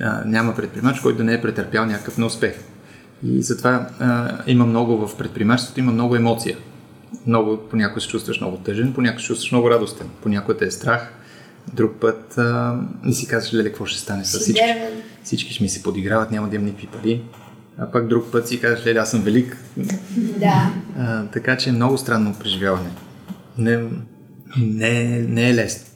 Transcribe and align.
а, 0.00 0.22
няма 0.26 0.54
предприемач, 0.56 1.00
който 1.00 1.18
да 1.18 1.24
не 1.24 1.34
е 1.34 1.40
претърпял 1.40 1.86
някакъв 1.86 2.18
неуспех. 2.18 2.54
И 3.26 3.42
затова 3.42 3.88
а, 4.00 4.38
има 4.46 4.66
много 4.66 5.06
в 5.06 5.16
предприемачеството, 5.18 5.80
има 5.80 5.92
много 5.92 6.16
емоция. 6.16 6.56
Много, 7.26 7.58
понякога 7.70 8.00
се 8.00 8.08
чувстваш 8.08 8.40
много 8.40 8.56
тъжен, 8.56 8.92
понякога 8.92 9.20
се 9.20 9.26
чувстваш 9.26 9.52
много 9.52 9.70
радостен, 9.70 10.06
понякога 10.22 10.56
те 10.56 10.64
е 10.64 10.70
страх, 10.70 11.12
друг 11.74 11.92
път 12.00 12.38
а, 12.38 12.80
не 13.02 13.12
си 13.12 13.26
казваш, 13.26 13.54
леле, 13.54 13.68
какво 13.68 13.86
ще 13.86 14.00
стане 14.00 14.24
с 14.24 14.38
всички. 14.38 14.62
Всички 15.24 15.54
ще 15.54 15.62
ми 15.62 15.68
се 15.68 15.82
подиграват, 15.82 16.30
няма 16.30 16.48
да 16.48 16.56
имам 16.56 16.66
никакви 16.66 16.86
пари. 16.86 17.22
А 17.78 17.90
пак 17.90 18.08
друг 18.08 18.32
път 18.32 18.48
си 18.48 18.60
казваш, 18.60 18.86
леле, 18.86 18.98
аз 18.98 19.10
съм 19.10 19.22
велик. 19.22 19.56
Да. 20.16 20.72
А, 20.98 21.26
така 21.26 21.56
че 21.56 21.70
е 21.70 21.72
много 21.72 21.98
странно 21.98 22.34
преживяване. 22.40 22.90
Не, 23.58 23.84
не, 24.56 25.18
не 25.28 25.50
е 25.50 25.54
лесно. 25.54 25.91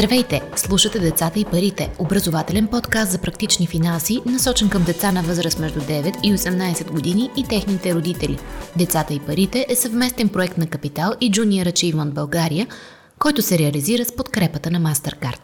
Здравейте! 0.00 0.42
Слушате 0.56 0.98
Децата 0.98 1.40
и 1.40 1.44
парите, 1.44 1.92
образователен 1.98 2.66
подкаст 2.66 3.12
за 3.12 3.18
практични 3.18 3.66
финанси, 3.66 4.20
насочен 4.26 4.68
към 4.68 4.84
деца 4.84 5.12
на 5.12 5.22
възраст 5.22 5.58
между 5.58 5.80
9 5.80 6.20
и 6.22 6.32
18 6.32 6.90
години 6.90 7.30
и 7.36 7.44
техните 7.44 7.94
родители. 7.94 8.38
Децата 8.76 9.14
и 9.14 9.20
парите 9.20 9.66
е 9.68 9.74
съвместен 9.74 10.28
проект 10.28 10.58
на 10.58 10.66
Капитал 10.66 11.12
и 11.20 11.30
Junior 11.30 11.72
Achievement 11.72 12.10
България, 12.10 12.66
който 13.18 13.42
се 13.42 13.58
реализира 13.58 14.04
с 14.04 14.16
подкрепата 14.16 14.70
на 14.70 14.80
MasterCard. 14.80 15.40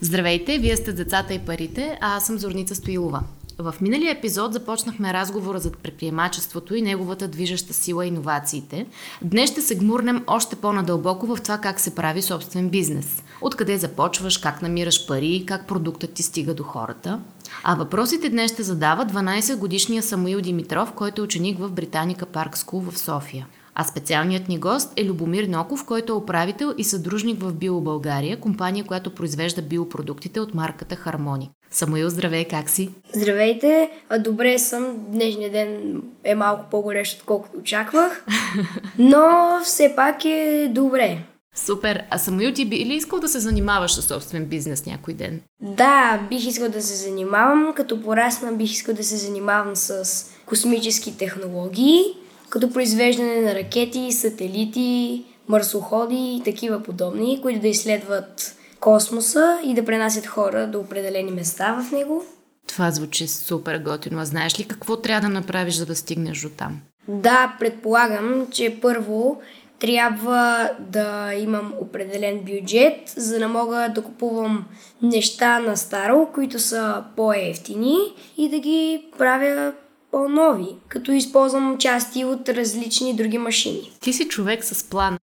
Здравейте, 0.00 0.58
вие 0.58 0.76
сте 0.76 0.92
Децата 0.92 1.34
и 1.34 1.38
парите, 1.38 1.98
а 2.00 2.16
аз 2.16 2.26
съм 2.26 2.38
Зорница 2.38 2.74
Стоилова. 2.74 3.22
В 3.62 3.74
миналия 3.80 4.12
епизод 4.12 4.52
започнахме 4.52 5.12
разговора 5.12 5.58
за 5.58 5.72
предприемачеството 5.72 6.74
и 6.74 6.82
неговата 6.82 7.28
движеща 7.28 7.74
сила 7.74 8.06
иновациите. 8.06 8.86
Днес 9.22 9.50
ще 9.50 9.60
се 9.60 9.74
гмурнем 9.74 10.24
още 10.26 10.56
по-надълбоко 10.56 11.26
в 11.26 11.38
това 11.42 11.58
как 11.58 11.80
се 11.80 11.94
прави 11.94 12.22
собствен 12.22 12.68
бизнес. 12.68 13.22
Откъде 13.40 13.78
започваш, 13.78 14.38
как 14.38 14.62
намираш 14.62 15.06
пари, 15.06 15.44
как 15.46 15.66
продуктът 15.66 16.12
ти 16.12 16.22
стига 16.22 16.54
до 16.54 16.62
хората. 16.62 17.20
А 17.64 17.74
въпросите 17.74 18.28
днес 18.28 18.52
ще 18.52 18.62
задава 18.62 19.06
12-годишния 19.06 20.02
Самуил 20.02 20.40
Димитров, 20.40 20.92
който 20.92 21.20
е 21.20 21.24
ученик 21.24 21.58
в 21.58 21.70
Британика 21.70 22.26
Парк 22.26 22.58
Скул 22.58 22.80
в 22.80 22.98
София. 22.98 23.46
А 23.74 23.84
специалният 23.84 24.48
ни 24.48 24.58
гост 24.58 24.92
е 24.96 25.04
Любомир 25.04 25.44
Ноков, 25.44 25.84
който 25.84 26.12
е 26.12 26.16
управител 26.16 26.74
и 26.78 26.84
съдружник 26.84 27.42
в 27.42 27.54
Био 27.54 27.80
България, 27.80 28.40
компания, 28.40 28.84
която 28.84 29.14
произвежда 29.14 29.62
биопродуктите 29.62 30.40
от 30.40 30.54
марката 30.54 30.96
Хармоник. 30.96 31.50
Самуил, 31.70 32.10
здравей, 32.10 32.44
как 32.44 32.70
си? 32.70 32.90
Здравейте, 33.14 33.90
добре 34.20 34.58
съм. 34.58 34.96
Днешния 34.98 35.50
ден 35.50 36.02
е 36.24 36.34
малко 36.34 36.64
по-горещ, 36.70 37.18
отколкото 37.18 37.58
очаквах, 37.58 38.24
но 38.98 39.20
все 39.64 39.92
пак 39.96 40.24
е 40.24 40.68
добре. 40.74 41.18
Супер. 41.54 42.02
А 42.10 42.18
Самуил, 42.18 42.52
ти 42.52 42.64
би 42.64 42.76
ли 42.86 42.94
искал 42.94 43.20
да 43.20 43.28
се 43.28 43.38
занимаваш 43.38 43.94
с 43.94 44.02
собствен 44.02 44.46
бизнес 44.46 44.86
някой 44.86 45.14
ден? 45.14 45.40
Да, 45.60 46.20
бих 46.28 46.46
искал 46.46 46.68
да 46.68 46.82
се 46.82 46.94
занимавам. 46.94 47.72
Като 47.76 48.02
порасна 48.02 48.52
бих 48.52 48.72
искал 48.72 48.94
да 48.94 49.04
се 49.04 49.16
занимавам 49.16 49.76
с 49.76 50.24
космически 50.46 51.16
технологии, 51.16 52.04
като 52.50 52.72
произвеждане 52.72 53.40
на 53.40 53.54
ракети, 53.54 54.12
сателити, 54.12 55.24
марсоходи 55.48 56.36
и 56.36 56.42
такива 56.44 56.82
подобни, 56.82 57.38
които 57.42 57.60
да 57.60 57.68
изследват 57.68 58.56
космоса 58.80 59.58
и 59.64 59.74
да 59.74 59.84
пренасят 59.84 60.26
хора 60.26 60.66
до 60.66 60.80
определени 60.80 61.30
места 61.30 61.82
в 61.82 61.92
него. 61.92 62.24
Това 62.68 62.90
звучи 62.90 63.28
супер 63.28 63.78
готино. 63.78 64.20
А 64.20 64.24
знаеш 64.24 64.60
ли 64.60 64.64
какво 64.64 64.96
трябва 64.96 65.28
да 65.28 65.34
направиш, 65.34 65.74
за 65.74 65.86
да 65.86 65.96
стигнеш 65.96 66.40
до 66.40 66.48
там? 66.48 66.80
Да, 67.08 67.56
предполагам, 67.60 68.46
че 68.50 68.78
първо 68.82 69.40
трябва 69.78 70.70
да 70.78 71.34
имам 71.34 71.72
определен 71.80 72.40
бюджет, 72.40 73.12
за 73.16 73.38
да 73.38 73.48
мога 73.48 73.92
да 73.94 74.02
купувам 74.02 74.66
неща 75.02 75.58
на 75.58 75.76
старо, 75.76 76.28
които 76.34 76.58
са 76.58 77.04
по-ефтини 77.16 77.96
и 78.36 78.48
да 78.48 78.58
ги 78.58 79.04
правя 79.18 79.72
по-нови, 80.12 80.76
като 80.88 81.12
използвам 81.12 81.78
части 81.78 82.24
от 82.24 82.48
различни 82.48 83.16
други 83.16 83.38
машини. 83.38 83.92
Ти 84.00 84.12
си 84.12 84.28
човек 84.28 84.64
с 84.64 84.84
план. 84.84 85.18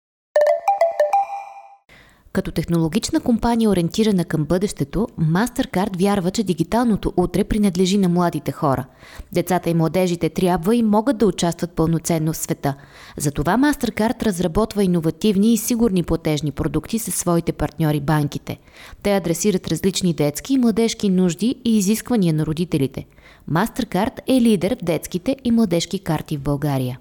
Като 2.34 2.52
технологична 2.52 3.20
компания, 3.20 3.70
ориентирана 3.70 4.26
към 4.26 4.46
бъдещето, 4.46 5.08
MasterCard 5.20 6.00
вярва, 6.00 6.32
че 6.32 6.44
дигиталното 6.44 7.14
утре 7.18 7.44
принадлежи 7.44 7.98
на 7.98 8.10
младите 8.10 8.52
хора. 8.52 8.86
Децата 9.34 9.70
и 9.70 9.74
младежите 9.74 10.30
трябва 10.30 10.76
и 10.76 10.84
могат 10.84 11.18
да 11.18 11.28
участват 11.28 11.72
пълноценно 11.72 12.34
в 12.34 12.38
света. 12.38 12.76
Затова 13.18 13.58
MasterCard 13.58 14.24
разработва 14.24 14.84
иновативни 14.84 15.54
и 15.54 15.58
сигурни 15.58 16.04
платежни 16.04 16.52
продукти 16.52 17.00
със 17.00 17.16
своите 17.16 17.52
партньори 17.52 18.00
банките. 18.00 18.60
Те 19.04 19.16
адресират 19.16 19.68
различни 19.68 20.14
детски 20.14 20.54
и 20.54 20.58
младежки 20.58 21.10
нужди 21.10 21.56
и 21.66 21.78
изисквания 21.78 22.34
на 22.34 22.46
родителите. 22.46 23.06
MasterCard 23.52 24.20
е 24.28 24.42
лидер 24.42 24.76
в 24.76 24.84
детските 24.84 25.36
и 25.44 25.52
младежки 25.52 26.00
карти 26.00 26.38
в 26.38 26.42
България. 26.42 27.00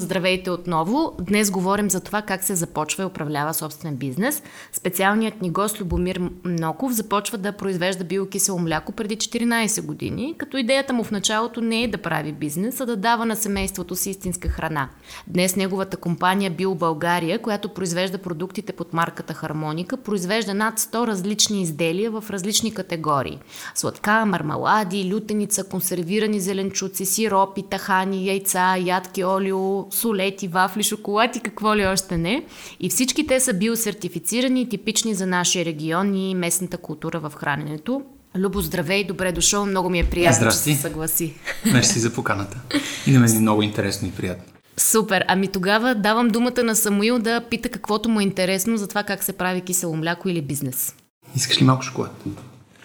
Здравейте 0.00 0.50
отново! 0.50 1.16
Днес 1.20 1.50
говорим 1.50 1.90
за 1.90 2.00
това 2.00 2.22
как 2.22 2.44
се 2.44 2.54
започва 2.54 3.02
и 3.02 3.06
управлява 3.06 3.54
собствен 3.54 3.96
бизнес. 3.96 4.42
Специалният 4.72 5.42
ни 5.42 5.50
гост 5.50 5.80
Любомир 5.80 6.20
Мноков 6.44 6.92
започва 6.92 7.38
да 7.38 7.52
произвежда 7.52 8.04
биокисело 8.04 8.58
мляко 8.58 8.92
преди 8.92 9.16
14 9.16 9.82
години, 9.82 10.34
като 10.38 10.56
идеята 10.56 10.92
му 10.92 11.04
в 11.04 11.10
началото 11.10 11.60
не 11.60 11.82
е 11.82 11.88
да 11.88 11.98
прави 11.98 12.32
бизнес, 12.32 12.80
а 12.80 12.86
да 12.86 12.96
дава 12.96 13.26
на 13.26 13.36
семейството 13.36 13.96
си 13.96 14.10
истинска 14.10 14.48
храна. 14.48 14.88
Днес 15.26 15.56
неговата 15.56 15.96
компания 15.96 16.50
Био 16.50 16.74
България, 16.74 17.42
която 17.42 17.68
произвежда 17.68 18.18
продуктите 18.18 18.72
под 18.72 18.92
марката 18.92 19.34
Хармоника, 19.34 19.96
произвежда 19.96 20.54
над 20.54 20.78
100 20.78 21.06
различни 21.06 21.62
изделия 21.62 22.10
в 22.10 22.24
различни 22.30 22.74
категории. 22.74 23.38
Сладка, 23.74 24.24
мармалади, 24.26 25.12
лютеница, 25.14 25.64
консервирани 25.64 26.40
зеленчуци, 26.40 27.06
сиропи, 27.06 27.62
тахани, 27.62 28.26
яйца, 28.26 28.76
ядки, 28.76 29.24
олио, 29.24 29.83
солети, 29.90 30.48
вафли, 30.48 30.82
шоколад 30.82 31.36
и 31.36 31.40
какво 31.40 31.76
ли 31.76 31.86
още 31.86 32.16
не. 32.16 32.44
И 32.80 32.90
всички 32.90 33.26
те 33.26 33.40
са 33.40 33.52
биосертифицирани 33.52 34.62
и 34.62 34.68
типични 34.68 35.14
за 35.14 35.26
нашия 35.26 35.64
регион 35.64 36.14
и 36.14 36.34
местната 36.34 36.76
култура 36.76 37.20
в 37.20 37.32
храненето. 37.36 38.02
Любо, 38.36 38.60
здравей, 38.60 39.04
добре 39.04 39.32
дошъл, 39.32 39.66
много 39.66 39.90
ми 39.90 39.98
е 39.98 40.04
приятно, 40.04 40.36
Здрасти. 40.36 40.70
че 40.70 40.76
се 40.76 40.82
съгласи. 40.82 41.34
Мерси 41.72 41.98
за 41.98 42.12
поканата. 42.14 42.60
И 43.06 43.12
на 43.12 43.20
мен 43.20 43.36
е 43.36 43.40
много 43.40 43.62
интересно 43.62 44.08
и 44.08 44.10
приятно. 44.12 44.44
Супер, 44.76 45.24
ами 45.28 45.48
тогава 45.48 45.94
давам 45.94 46.28
думата 46.28 46.62
на 46.64 46.76
Самуил 46.76 47.18
да 47.18 47.40
пита 47.50 47.68
каквото 47.68 48.08
му 48.08 48.20
е 48.20 48.22
интересно 48.22 48.76
за 48.76 48.88
това 48.88 49.02
как 49.02 49.24
се 49.24 49.32
прави 49.32 49.60
кисело 49.60 49.96
мляко 49.96 50.28
или 50.28 50.42
бизнес. 50.42 50.94
Искаш 51.36 51.60
ли 51.60 51.64
малко 51.64 51.82
шоколад? 51.82 52.24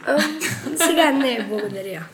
А, 0.07 0.21
сега 0.77 1.11
не, 1.11 1.45
благодаря. 1.49 2.05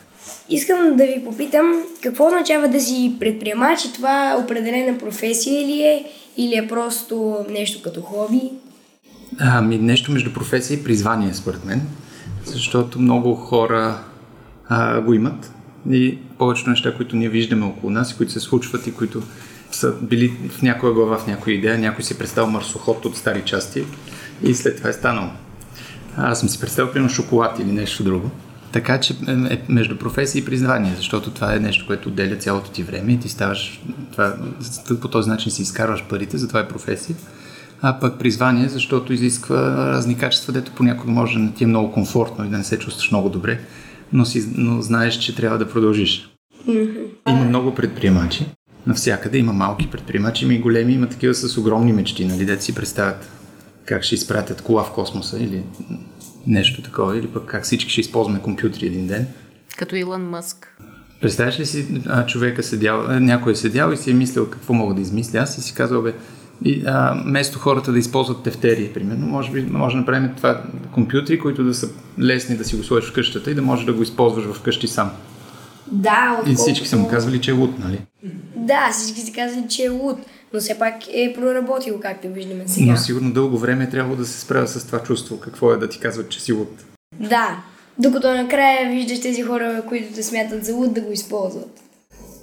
Искам 0.50 0.96
да 0.96 1.06
ви 1.06 1.24
попитам 1.24 1.82
какво 2.02 2.26
означава 2.26 2.68
да 2.68 2.80
си 2.80 3.16
предприемач 3.20 3.84
и 3.84 3.92
това 3.92 4.40
определена 4.44 4.98
професия 4.98 5.66
ли 5.66 5.82
е 5.82 6.04
или 6.36 6.54
е 6.56 6.68
просто 6.68 7.36
нещо 7.50 7.82
като 7.82 8.00
хоби? 8.00 8.40
Ами 9.40 9.78
нещо 9.78 10.12
между 10.12 10.32
професия 10.32 10.74
и 10.74 10.84
призвание, 10.84 11.34
според 11.34 11.64
мен. 11.64 11.82
Защото 12.44 12.98
много 12.98 13.34
хора 13.34 13.98
а, 14.68 15.00
го 15.00 15.14
имат 15.14 15.52
и 15.90 16.18
повечето 16.38 16.70
неща, 16.70 16.94
които 16.94 17.16
ние 17.16 17.28
виждаме 17.28 17.64
около 17.64 17.90
нас 17.90 18.12
и 18.12 18.16
които 18.16 18.32
се 18.32 18.40
случват 18.40 18.86
и 18.86 18.94
които 18.94 19.22
са 19.70 19.92
били 20.02 20.32
в 20.48 20.62
някоя 20.62 20.92
глава, 20.92 21.18
в 21.18 21.26
някоя 21.26 21.56
идея, 21.56 21.78
някой 21.78 22.04
си 22.04 22.18
представил 22.18 22.50
марсоход 22.50 23.04
от 23.04 23.16
стари 23.16 23.42
части 23.44 23.84
и 24.42 24.54
след 24.54 24.76
това 24.76 24.90
е 24.90 24.92
станало. 24.92 25.30
Аз 26.16 26.40
съм 26.40 26.48
си 26.48 26.60
представил, 26.60 26.92
примерно, 26.92 27.14
шоколад 27.14 27.58
или 27.58 27.72
нещо 27.72 28.04
друго. 28.04 28.30
Така 28.72 29.00
че 29.00 29.14
е, 29.28 29.32
е 29.32 29.62
между 29.68 29.98
професия 29.98 30.40
и 30.40 30.44
призвание, 30.44 30.92
защото 30.96 31.30
това 31.30 31.54
е 31.54 31.60
нещо, 31.60 31.86
което 31.86 32.08
отделя 32.08 32.36
цялото 32.36 32.70
ти 32.70 32.82
време 32.82 33.12
и 33.12 33.20
ти 33.20 33.28
ставаш, 33.28 33.80
това, 34.12 34.36
по 35.00 35.08
този 35.08 35.30
начин 35.30 35.52
си 35.52 35.62
изкарваш 35.62 36.04
парите, 36.04 36.38
затова 36.38 36.60
е 36.60 36.68
професия. 36.68 37.16
А 37.82 38.00
пък 38.00 38.18
призвание, 38.18 38.68
защото 38.68 39.12
изисква 39.12 39.76
разни 39.92 40.18
качества, 40.18 40.52
дето 40.52 40.72
понякога 40.72 41.12
може 41.12 41.34
да 41.34 41.44
не 41.44 41.52
ти 41.52 41.64
е 41.64 41.66
много 41.66 41.92
комфортно 41.92 42.44
и 42.44 42.48
да 42.48 42.58
не 42.58 42.64
се 42.64 42.78
чувстваш 42.78 43.10
много 43.10 43.28
добре, 43.28 43.60
но, 44.12 44.24
си, 44.24 44.48
но 44.54 44.82
знаеш, 44.82 45.14
че 45.14 45.34
трябва 45.34 45.58
да 45.58 45.68
продължиш. 45.68 46.30
Има 47.28 47.44
много 47.44 47.74
предприемачи. 47.74 48.46
Навсякъде 48.86 49.38
има 49.38 49.52
малки 49.52 49.90
предприемачи, 49.90 50.44
има 50.44 50.54
и 50.54 50.58
големи, 50.58 50.92
има 50.92 51.08
такива 51.08 51.34
с 51.34 51.58
огромни 51.58 51.92
мечти, 51.92 52.24
нали, 52.24 52.44
дете 52.44 52.62
си 52.62 52.74
представят 52.74 53.28
как 53.84 54.02
ще 54.02 54.14
изпратят 54.14 54.62
кола 54.62 54.84
в 54.84 54.92
космоса 54.92 55.38
или 55.38 55.62
нещо 56.46 56.82
такова, 56.82 57.18
или 57.18 57.26
пък 57.26 57.44
как 57.46 57.64
всички 57.64 57.90
ще 57.90 58.00
използваме 58.00 58.42
компютри 58.42 58.86
един 58.86 59.06
ден. 59.06 59.26
Като 59.76 59.96
Илон 59.96 60.28
Мъск. 60.28 60.76
Представяш 61.20 61.60
ли 61.60 61.66
си, 61.66 62.02
а, 62.06 62.26
човека 62.26 62.62
седял, 62.62 63.04
а, 63.08 63.20
някой 63.20 63.52
е 63.52 63.56
седял 63.56 63.92
и 63.92 63.96
си 63.96 64.10
е 64.10 64.14
мислил 64.14 64.50
какво 64.50 64.74
мога 64.74 64.94
да 64.94 65.00
измисля. 65.00 65.38
Аз 65.38 65.58
и 65.58 65.62
си 65.62 65.74
казал, 65.74 66.02
бе, 66.02 66.14
и, 66.64 66.82
а, 66.86 67.22
вместо 67.24 67.58
хората 67.58 67.92
да 67.92 67.98
използват 67.98 68.42
тефтери, 68.42 68.90
примерно, 68.94 69.26
може, 69.26 69.52
би, 69.52 69.62
може 69.62 69.94
да 69.94 70.00
направим 70.00 70.30
това 70.36 70.62
компютри, 70.92 71.38
които 71.38 71.64
да 71.64 71.74
са 71.74 71.88
лесни 72.20 72.56
да 72.56 72.64
си 72.64 72.76
го 72.76 72.82
сложиш 72.82 73.10
в 73.10 73.12
къщата 73.12 73.50
и 73.50 73.54
да 73.54 73.62
можеш 73.62 73.84
да 73.84 73.92
го 73.92 74.02
използваш 74.02 74.44
в 74.44 74.62
къщи 74.62 74.88
сам. 74.88 75.10
Да, 75.92 76.28
отколкото... 76.30 76.50
И 76.50 76.54
всички 76.54 76.88
са 76.88 76.96
му 76.96 77.08
казвали, 77.08 77.40
че 77.40 77.50
е 77.50 77.54
луд, 77.54 77.78
нали? 77.78 77.98
Да, 78.56 78.90
всички 78.92 79.20
си 79.20 79.32
казвали, 79.32 79.68
че 79.68 79.84
е 79.84 79.88
луд. 79.88 80.18
Но 80.56 80.60
все 80.60 80.78
пак 80.78 80.94
е 81.08 81.32
проработил, 81.36 82.00
както 82.00 82.28
виждаме 82.28 82.64
сега. 82.66 82.92
Но 82.92 82.98
сигурно 82.98 83.32
дълго 83.32 83.58
време 83.58 83.84
е 83.84 83.90
трябвало 83.90 84.16
да 84.16 84.26
се 84.26 84.40
справя 84.40 84.68
с 84.68 84.86
това 84.86 84.98
чувство. 84.98 85.40
Какво 85.40 85.72
е 85.72 85.76
да 85.76 85.88
ти 85.88 85.98
казват, 85.98 86.28
че 86.28 86.40
си 86.40 86.52
луд? 86.52 86.84
Да, 87.20 87.56
докато 87.98 88.34
накрая 88.34 88.90
виждаш 88.90 89.20
тези 89.20 89.42
хора, 89.42 89.82
които 89.88 90.14
те 90.14 90.22
смятат 90.22 90.64
за 90.64 90.74
луд 90.74 90.94
да 90.94 91.00
го 91.00 91.12
използват. 91.12 91.80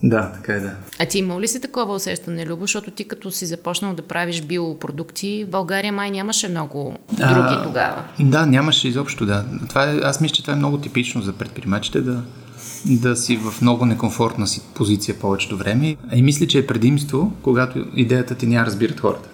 Да, 0.04 0.32
така 0.34 0.54
е, 0.54 0.60
да. 0.60 0.72
А 1.00 1.06
ти 1.06 1.18
имал 1.20 1.40
ли 1.40 1.48
си 1.48 1.62
такова 1.62 1.96
усещане, 1.96 2.46
Любо? 2.46 2.64
Защото 2.64 2.92
ти 2.92 3.08
като 3.08 3.32
си 3.32 3.46
започнал 3.46 3.94
да 3.94 4.02
правиш 4.02 4.42
биопродукти, 4.42 5.46
в 5.48 5.50
България 5.50 5.94
май 5.94 6.12
нямаше 6.12 6.50
много 6.50 6.96
други 7.12 7.34
а, 7.34 7.64
тогава. 7.64 8.04
Да, 8.20 8.46
нямаше 8.46 8.88
изобщо, 8.88 9.26
да. 9.26 9.46
Това 9.70 9.92
е, 9.92 9.98
аз 10.04 10.22
мисля, 10.22 10.36
че 10.36 10.42
това 10.42 10.54
е 10.54 10.58
много 10.58 10.78
типично 10.78 11.22
за 11.22 11.34
предприемачите 11.34 12.02
да, 12.02 12.24
да 12.86 13.16
си 13.16 13.38
в 13.38 13.62
много 13.62 13.86
некомфортна 13.86 14.48
си 14.48 14.62
позиция 14.76 15.16
повечето 15.20 15.58
време. 15.58 15.96
И 16.14 16.22
мисля, 16.22 16.48
че 16.48 16.58
е 16.58 16.68
предимство, 16.68 17.34
когато 17.42 17.86
идеята 17.96 18.36
ти 18.36 18.48
няма 18.48 18.66
разбират 18.66 19.00
хората. 19.00 19.30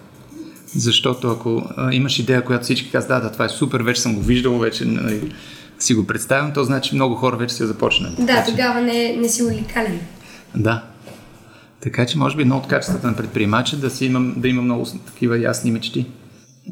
Защото 0.76 1.30
ако 1.30 1.62
а, 1.76 1.94
имаш 1.94 2.18
идея, 2.18 2.44
която 2.44 2.64
всички 2.64 2.90
казват, 2.90 3.08
да, 3.08 3.20
да, 3.20 3.32
това 3.32 3.44
е 3.44 3.48
супер, 3.48 3.80
вече 3.80 4.00
съм 4.00 4.14
го 4.14 4.20
виждал, 4.20 4.58
вече 4.58 4.84
нали, 4.84 5.32
си 5.78 5.94
го 5.94 6.06
представям, 6.06 6.52
то 6.52 6.64
значи 6.64 6.94
много 6.94 7.14
хора 7.14 7.36
вече 7.36 7.54
са 7.54 7.66
започнали. 7.66 8.14
Да, 8.18 8.26
така, 8.26 8.44
тогава 8.44 8.80
не, 8.80 9.16
не 9.16 9.28
си 9.28 9.42
уникален. 9.42 10.00
Да. 10.56 10.84
Така 11.80 12.06
че, 12.06 12.18
може 12.18 12.36
би, 12.36 12.42
едно 12.42 12.56
от 12.56 12.66
качествата 12.66 13.06
на 13.06 13.16
предприемача 13.16 13.76
да, 13.76 13.90
си 13.90 14.06
имам, 14.06 14.34
да 14.36 14.48
има 14.48 14.62
много 14.62 14.86
такива 15.06 15.38
ясни 15.38 15.70
мечти, 15.70 16.06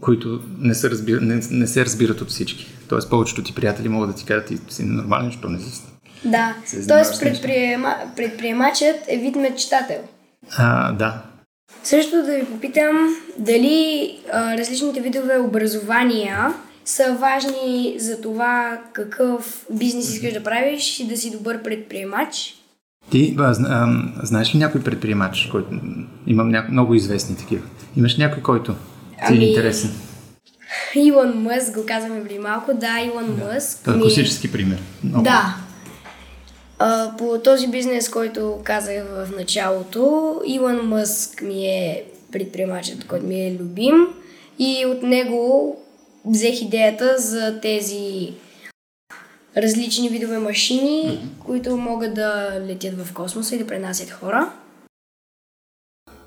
които 0.00 0.40
не 0.58 0.75
се, 0.75 0.90
разбира, 0.90 1.20
не, 1.20 1.40
не 1.50 1.66
се 1.66 1.84
разбират 1.84 2.20
от 2.20 2.28
всички. 2.28 2.66
Тоест, 2.88 3.10
повечето 3.10 3.42
ти 3.42 3.54
приятели 3.54 3.88
могат 3.88 4.10
да 4.10 4.16
ти 4.16 4.25
кажат, 4.25 4.46
ти 4.46 4.58
си 4.69 4.84
нормален, 4.84 5.32
що 5.32 5.48
не 5.48 5.60
си. 5.60 5.82
Да, 6.24 6.54
т.е. 6.88 7.20
Предприема, 7.20 7.96
предприемачът 8.16 8.96
е 9.08 9.16
вид 9.16 9.36
мечтател. 9.36 10.00
А, 10.56 10.92
да. 10.92 11.22
Също 11.84 12.16
да 12.16 12.34
ви 12.34 12.44
попитам 12.44 13.16
дали 13.38 14.10
а, 14.32 14.58
различните 14.58 15.00
видове 15.00 15.38
образования 15.38 16.54
са 16.84 17.16
важни 17.20 17.96
за 17.98 18.20
това 18.20 18.78
какъв 18.92 19.66
бизнес 19.70 20.14
искаш 20.14 20.32
да 20.32 20.44
правиш 20.44 21.00
и 21.00 21.08
да 21.08 21.16
си 21.16 21.30
добър 21.30 21.62
предприемач. 21.62 22.54
Ти 23.10 23.36
а, 23.38 23.54
а, 23.68 23.88
знаеш 24.22 24.54
ли 24.54 24.58
някой 24.58 24.82
предприемач, 24.82 25.48
който 25.50 25.68
имам 26.26 26.50
ня... 26.50 26.66
много 26.70 26.94
известни 26.94 27.36
такива? 27.36 27.62
Имаш 27.96 28.16
някой, 28.16 28.42
който 28.42 28.72
ти 28.72 28.78
е 29.34 29.36
ами... 29.36 29.44
е 29.44 29.48
интересен? 29.48 29.90
Илон 30.94 31.42
Мъск, 31.42 31.74
го 31.74 31.86
казваме 31.86 32.24
преди 32.24 32.38
малко. 32.38 32.74
Да, 32.74 33.00
Илон 33.06 33.36
да. 33.36 33.44
Мъск. 33.44 33.78
Това 33.84 33.96
е 33.96 34.00
класически 34.00 34.52
пример. 34.52 34.78
Много. 35.04 35.24
Да. 35.24 35.56
А, 36.78 37.16
по 37.19 37.38
този 37.44 37.69
бизнес, 37.69 38.08
който 38.08 38.60
казах 38.64 39.04
в 39.04 39.28
началото, 39.36 40.34
Илон 40.46 40.88
Мъск 40.88 41.42
ми 41.42 41.66
е 41.66 42.04
предприемачът, 42.32 43.06
който 43.06 43.26
ми 43.26 43.46
е 43.46 43.56
любим 43.60 44.06
и 44.58 44.86
от 44.86 45.02
него 45.02 45.76
взех 46.25 46.62
идеята 46.62 47.19
за 47.19 47.60
тези 47.62 48.32
различни 49.56 50.08
видове 50.08 50.38
машини, 50.38 51.02
mm-hmm. 51.04 51.44
които 51.44 51.76
могат 51.76 52.14
да 52.14 52.60
летят 52.66 53.06
в 53.06 53.14
космоса 53.14 53.54
и 53.54 53.58
да 53.58 53.66
пренасят 53.66 54.10
хора. 54.10 54.52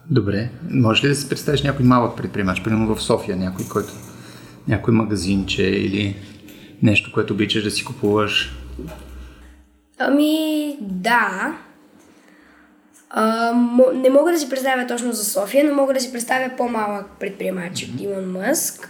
Добре. 0.09 0.49
Може 0.69 1.03
ли 1.03 1.07
да 1.07 1.15
си 1.15 1.29
представиш 1.29 1.61
някой 1.61 1.85
малък 1.85 2.17
предприемач, 2.17 2.63
примерно 2.63 2.95
в 2.95 3.03
София, 3.03 3.37
някой, 3.37 3.65
който 3.71 3.93
някой 4.67 4.93
магазинче 4.93 5.63
или 5.63 6.15
нещо, 6.81 7.11
което 7.13 7.33
обичаш 7.33 7.63
да 7.63 7.71
си 7.71 7.85
купуваш? 7.85 8.55
Ами, 10.07 10.77
да. 10.81 11.53
А, 13.09 13.53
не 13.93 14.09
мога 14.09 14.31
да 14.31 14.39
си 14.39 14.49
представя 14.49 14.87
точно 14.87 15.13
за 15.13 15.25
София, 15.25 15.65
но 15.65 15.75
мога 15.75 15.93
да 15.93 15.99
си 15.99 16.11
представя 16.11 16.51
по-малък 16.57 17.05
предприемач 17.19 17.83
от 17.83 18.01
Илон 18.01 18.31
Мъск. 18.31 18.89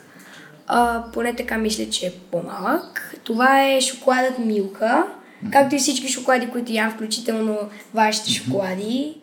А, 0.67 1.03
поне 1.13 1.35
така 1.35 1.57
мисля, 1.57 1.89
че 1.89 2.05
е 2.05 2.13
по-малък. 2.31 3.15
Това 3.23 3.63
е 3.63 3.81
шоколадът 3.81 4.39
Милка, 4.39 5.03
както 5.51 5.75
и 5.75 5.79
всички 5.79 6.07
шоколади, 6.07 6.49
които 6.49 6.71
ям, 6.71 6.91
включително 6.91 7.57
вашите 7.93 8.31
шоколади. 8.31 9.17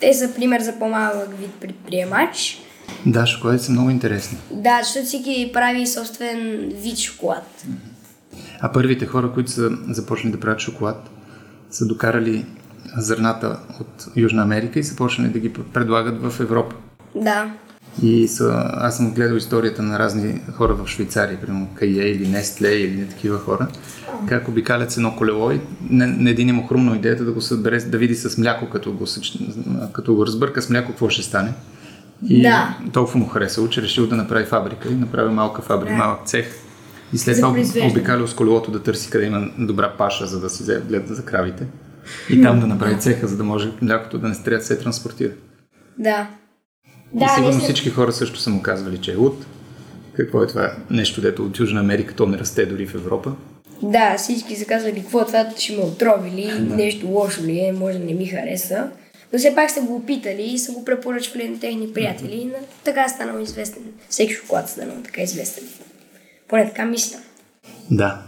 Те 0.00 0.14
са 0.14 0.34
пример 0.34 0.60
за 0.60 0.78
по-малък 0.78 1.38
вид 1.38 1.50
предприемач. 1.60 2.58
Да, 3.06 3.26
шоколади 3.26 3.58
са 3.58 3.72
много 3.72 3.90
интересни. 3.90 4.38
Да, 4.50 4.80
защото 4.82 5.06
всеки 5.06 5.50
прави 5.52 5.86
собствен 5.86 6.70
вид 6.74 6.98
шоколад. 6.98 7.64
А 8.60 8.72
първите 8.72 9.06
хора, 9.06 9.32
които 9.32 9.50
са 9.50 9.70
започнали 9.88 10.32
да 10.32 10.40
правят 10.40 10.60
шоколад, 10.60 11.10
са 11.76 11.86
докарали 11.86 12.44
зърната 12.96 13.58
от 13.80 14.06
Южна 14.16 14.42
Америка 14.42 14.78
и 14.78 14.84
са 14.84 14.96
почнали 14.96 15.28
да 15.28 15.38
ги 15.38 15.52
предлагат 15.52 16.22
в 16.22 16.40
Европа. 16.40 16.74
Да. 17.14 17.52
И 18.02 18.28
са, 18.28 18.70
аз 18.74 18.96
съм 18.96 19.14
гледал 19.14 19.36
историята 19.36 19.82
на 19.82 19.98
разни 19.98 20.40
хора 20.52 20.74
в 20.74 20.88
Швейцария, 20.88 21.40
примерно 21.40 21.68
Кае 21.74 21.88
или 21.88 22.28
Нестле 22.28 22.68
или 22.68 22.96
не 22.96 23.06
такива 23.06 23.38
хора, 23.38 23.68
как 24.28 24.48
обикалят 24.48 24.90
с 24.90 24.96
едно 24.96 25.16
колело 25.16 25.50
и 25.50 25.60
на, 25.90 26.06
на 26.06 26.30
един 26.30 26.54
му 26.54 26.66
хрумно 26.66 26.94
идеята 26.94 27.24
да 27.24 27.32
го 27.32 27.40
събере, 27.40 27.78
да 27.78 27.98
види 27.98 28.14
с 28.14 28.38
мляко, 28.38 28.70
като 28.70 28.92
го, 28.92 29.04
като 29.92 30.14
го 30.14 30.26
разбърка 30.26 30.62
с 30.62 30.70
мляко, 30.70 30.90
какво 30.90 31.08
ще 31.08 31.22
стане. 31.22 31.52
И 32.28 32.42
да. 32.42 32.78
толкова 32.92 33.18
му 33.18 33.26
харесало, 33.26 33.68
че 33.68 33.82
решил 33.82 34.06
да 34.06 34.16
направи 34.16 34.44
фабрика 34.44 34.88
и 34.88 34.94
направи 34.94 35.34
малка 35.34 35.62
фабрика, 35.62 35.92
да. 35.92 35.98
малък 35.98 36.26
цех. 36.26 36.46
И 37.12 37.18
след 37.18 37.36
това 37.36 37.56
обикалял 37.90 38.26
с 38.26 38.34
колелото 38.34 38.70
да 38.70 38.82
търси 38.82 39.10
къде 39.10 39.26
има 39.26 39.50
добра 39.58 39.94
паша, 39.98 40.26
за 40.26 40.40
да 40.40 40.50
си 40.50 40.64
гледа 40.88 41.14
за 41.14 41.24
кравите. 41.24 41.66
И 42.30 42.42
там 42.42 42.60
да 42.60 42.66
направи 42.66 43.00
цеха, 43.00 43.26
за 43.26 43.36
да 43.36 43.44
може 43.44 43.72
млякото 43.82 44.18
да 44.18 44.28
не 44.28 44.34
да 44.34 44.60
се 44.60 44.78
транспортира. 44.78 45.32
Да. 45.98 46.28
Да, 47.14 47.24
и 47.24 47.28
сигурно 47.34 47.60
всички 47.60 47.90
хора 47.90 48.12
също 48.12 48.38
са 48.38 48.50
му 48.50 48.62
казвали, 48.62 48.98
че 48.98 49.12
е 49.12 49.16
луд. 49.16 49.46
Какво 50.16 50.42
е 50.42 50.46
това 50.46 50.72
нещо, 50.90 51.20
дето 51.20 51.44
от 51.44 51.58
Южна 51.58 51.80
Америка 51.80 52.14
то 52.14 52.26
не 52.26 52.38
расте 52.38 52.66
дори 52.66 52.86
в 52.86 52.94
Европа? 52.94 53.32
Да, 53.82 54.16
всички 54.18 54.56
са 54.56 54.64
казвали, 54.64 55.00
какво 55.00 55.20
е 55.20 55.26
това, 55.26 55.46
ще 55.58 55.76
ме 55.76 55.82
отровили, 55.82 56.46
да. 56.60 56.76
нещо 56.76 57.06
лошо 57.06 57.42
ли 57.42 57.58
е, 57.58 57.72
може 57.72 57.98
да 57.98 58.04
не 58.04 58.14
ми 58.14 58.26
хареса. 58.26 58.90
Но 59.32 59.38
все 59.38 59.54
пак 59.54 59.70
са 59.70 59.80
го 59.80 59.96
опитали 59.96 60.42
и 60.42 60.58
са 60.58 60.72
го 60.72 60.84
препоръчвали 60.84 61.48
на 61.48 61.60
техни 61.60 61.92
приятели 61.92 62.34
и 62.34 62.44
на... 62.44 62.58
така 62.84 63.04
е 63.04 63.08
станал 63.08 63.42
известен. 63.42 63.82
Всеки 64.08 64.34
шоколад 64.34 64.68
е 64.68 64.70
станал 64.70 64.96
така 65.04 65.22
известен. 65.22 65.64
Поне 66.48 66.68
така 66.68 66.84
мисля. 66.84 67.16
Да. 67.90 68.22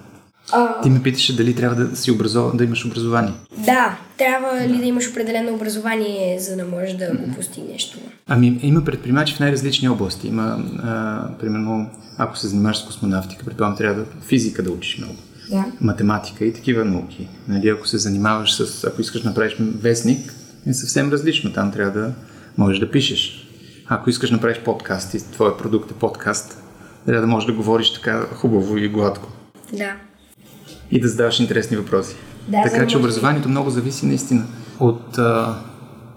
А... 0.53 0.81
Ти 0.81 0.91
ме 0.91 1.03
питаше 1.03 1.37
дали 1.37 1.55
трябва 1.55 1.85
да, 1.85 1.97
си 1.97 2.11
образов... 2.11 2.57
да 2.57 2.65
имаш 2.65 2.85
образование. 2.85 3.33
Да, 3.59 3.99
трябва 4.19 4.67
ли 4.67 4.79
да 4.79 4.85
имаш 4.85 5.11
определено 5.11 5.55
образование, 5.55 6.39
за 6.41 6.57
да 6.57 6.65
можеш 6.65 6.93
да 6.93 7.07
го 7.07 7.35
постигнеш 7.35 7.91
това? 7.91 8.03
Ами, 8.27 8.59
има 8.63 8.85
предприемачи 8.85 9.35
в 9.35 9.41
най-различни 9.41 9.89
области. 9.89 10.29
Има, 10.29 10.65
а, 10.83 11.23
примерно, 11.41 11.91
ако 12.19 12.39
се 12.39 12.49
занимаваш 12.49 12.79
с 12.79 12.87
космонавтика, 12.87 13.45
предполагам, 13.45 13.77
трябва 13.77 14.01
да 14.01 14.07
физика 14.27 14.63
да 14.63 14.71
учиш 14.71 14.99
много. 14.99 15.15
Да. 15.51 15.65
Математика 15.81 16.45
и 16.45 16.53
такива 16.53 16.85
науки. 16.85 17.29
Нали, 17.49 17.69
ако 17.69 17.89
се 17.89 17.99
занимаваш 17.99 18.55
с, 18.55 18.85
ако 18.85 19.01
искаш 19.01 19.23
да 19.23 19.29
направиш 19.29 19.57
вестник, 19.61 20.35
е 20.67 20.75
съвсем 20.75 21.13
различно. 21.13 21.53
Там 21.53 21.73
трябва 21.73 22.01
да 22.01 22.13
можеш 22.59 22.81
да 22.81 22.91
пишеш. 22.91 23.49
Ако 23.87 24.11
искаш 24.11 24.31
да 24.31 24.37
направиш 24.37 24.59
подкаст 24.65 25.15
и 25.15 25.31
твоя 25.33 25.57
продукт 25.57 25.91
е 25.91 25.95
подкаст, 25.95 26.63
трябва 27.07 27.21
да 27.21 27.27
можеш 27.27 27.47
да 27.47 27.53
говориш 27.53 27.93
така 27.93 28.27
хубаво 28.35 28.77
и 28.77 28.89
гладко. 28.89 29.33
Да. 29.73 29.93
И 30.91 31.01
да 31.01 31.09
задаваш 31.09 31.41
интересни 31.41 31.77
въпроси. 31.77 32.17
Да, 32.49 32.63
така 32.63 32.87
че 32.87 32.99
образованието 32.99 33.49
много 33.49 33.71
зависи 33.71 34.07
наистина 34.07 34.47
от 34.81 35.19
а, 35.19 35.55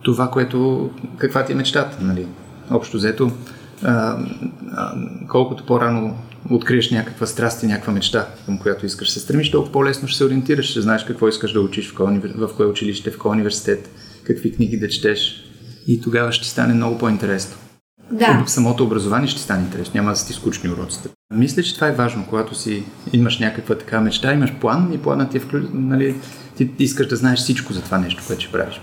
това, 0.04 0.28
което, 0.28 0.90
каква 1.18 1.46
ти 1.46 1.52
е 1.52 1.56
мечтата, 1.56 1.98
нали? 2.02 2.28
Общо 2.72 2.98
взето, 2.98 3.32
а, 3.84 4.18
а, 4.72 4.94
колкото 5.28 5.66
по-рано 5.66 6.18
откриеш 6.50 6.92
някаква 6.92 7.28
страст 7.28 7.64
и 7.64 7.68
някаква 7.68 7.94
мечта, 7.94 8.28
към 8.46 8.58
която 8.58 8.86
искаш 8.86 9.12
се 9.12 9.20
стремиш, 9.20 9.52
толкова 9.52 9.72
по-лесно 9.72 10.08
ще 10.08 10.18
се 10.18 10.26
ориентираш, 10.26 10.66
ще 10.66 10.82
знаеш 10.82 11.04
какво 11.04 11.28
искаш 11.28 11.54
да 11.54 11.62
учиш, 11.62 11.92
в 11.92 11.96
кое, 11.96 12.20
в 12.36 12.50
кое 12.58 12.66
училище, 12.66 13.12
в 13.12 13.18
кое 13.18 13.32
университет, 13.32 13.90
какви 14.24 14.56
книги 14.56 14.80
да 14.80 14.90
четеш 14.90 15.44
и 15.88 16.02
тогава 16.02 16.32
ще 16.32 16.48
стане 16.48 16.74
много 16.74 16.98
по-интересно. 16.98 17.56
Да. 18.12 18.44
Самото 18.48 18.84
образование 18.84 19.28
ще 19.28 19.42
стане 19.42 19.64
интересно, 19.64 19.92
няма 19.96 20.10
да 20.10 20.16
си 20.16 20.34
скучни 20.34 20.70
уроците. 20.70 21.10
Мисля, 21.34 21.64
че 21.64 21.76
това 21.76 21.88
е 21.88 21.96
важно, 21.96 22.26
когато 22.30 22.56
си 22.56 22.84
имаш 23.14 23.40
някаква 23.40 23.76
така 23.76 24.02
мечта, 24.02 24.34
имаш 24.34 24.54
план 24.62 24.92
и 24.94 24.98
планът 24.98 25.32
ти 25.32 25.38
е 25.38 25.40
вклю... 25.40 25.60
нали, 25.74 26.16
ти 26.58 26.72
искаш 26.80 27.08
да 27.08 27.16
знаеш 27.16 27.40
всичко 27.40 27.74
за 27.74 27.82
това 27.82 27.98
нещо, 27.98 28.24
което 28.28 28.42
ще 28.42 28.52
правиш. 28.52 28.82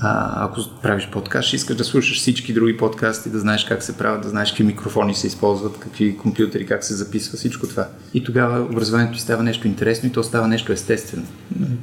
А, 0.00 0.44
ако 0.44 0.60
правиш 0.82 1.08
подкаст, 1.12 1.48
ще 1.48 1.56
искаш 1.56 1.76
да 1.76 1.84
слушаш 1.84 2.18
всички 2.18 2.52
други 2.52 2.76
подкасти, 2.76 3.30
да 3.30 3.38
знаеш 3.38 3.64
как 3.64 3.82
се 3.82 3.96
правят, 3.96 4.22
да 4.22 4.28
знаеш 4.28 4.48
какви 4.50 4.64
микрофони 4.64 5.14
се 5.14 5.26
използват, 5.26 5.78
какви 5.78 6.16
компютъри, 6.16 6.66
как 6.66 6.84
се 6.84 6.94
записва, 6.94 7.36
всичко 7.36 7.66
това. 7.66 7.88
И 8.14 8.24
тогава 8.24 8.60
образованието 8.60 9.14
ти 9.14 9.22
става 9.22 9.42
нещо 9.42 9.66
интересно 9.66 10.08
и 10.08 10.12
то 10.12 10.22
става 10.22 10.48
нещо 10.48 10.72
естествено, 10.72 11.26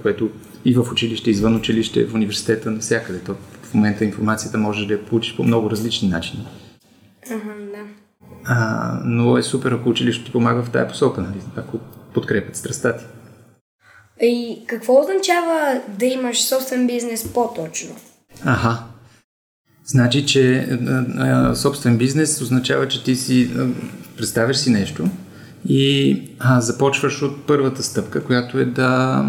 което 0.01 0.29
и 0.65 0.73
в 0.73 0.91
училище, 0.91 1.31
извън 1.31 1.55
училище, 1.55 2.05
в 2.05 2.13
университета, 2.13 2.71
навсякъде. 2.71 3.19
То 3.19 3.35
в 3.65 3.73
момента 3.73 4.05
информацията 4.05 4.57
можеш 4.57 4.85
да 4.85 4.93
я 4.93 5.05
получиш 5.05 5.35
по 5.35 5.43
много 5.43 5.69
различни 5.69 6.09
начини. 6.09 6.47
Uh-huh, 7.29 7.71
да. 7.71 7.83
А, 8.45 8.99
но 9.05 9.37
е 9.37 9.43
супер, 9.43 9.71
ако 9.71 9.89
училището 9.89 10.25
ти 10.25 10.31
помага 10.31 10.63
в 10.63 10.69
тая 10.69 10.87
посока, 10.87 11.21
нали? 11.21 11.41
ако 11.55 11.79
подкрепят 12.13 12.55
страста 12.55 12.97
ти. 12.97 13.05
И 14.21 14.63
какво 14.67 15.01
означава 15.01 15.81
да 15.99 16.05
имаш 16.05 16.43
собствен 16.43 16.87
бизнес 16.87 17.33
по-точно? 17.33 17.95
Аха. 18.45 18.83
Значи, 19.85 20.25
че 20.25 20.57
а, 20.57 21.05
а, 21.17 21.55
собствен 21.55 21.97
бизнес 21.97 22.41
означава, 22.41 22.87
че 22.87 23.03
ти 23.03 23.15
си 23.15 23.51
а, 23.57 23.67
представяш 24.17 24.57
си 24.57 24.69
нещо 24.69 25.07
и 25.69 26.21
а, 26.39 26.61
започваш 26.61 27.21
от 27.21 27.45
първата 27.47 27.83
стъпка, 27.83 28.23
която 28.23 28.59
е 28.59 28.65
да, 28.65 29.23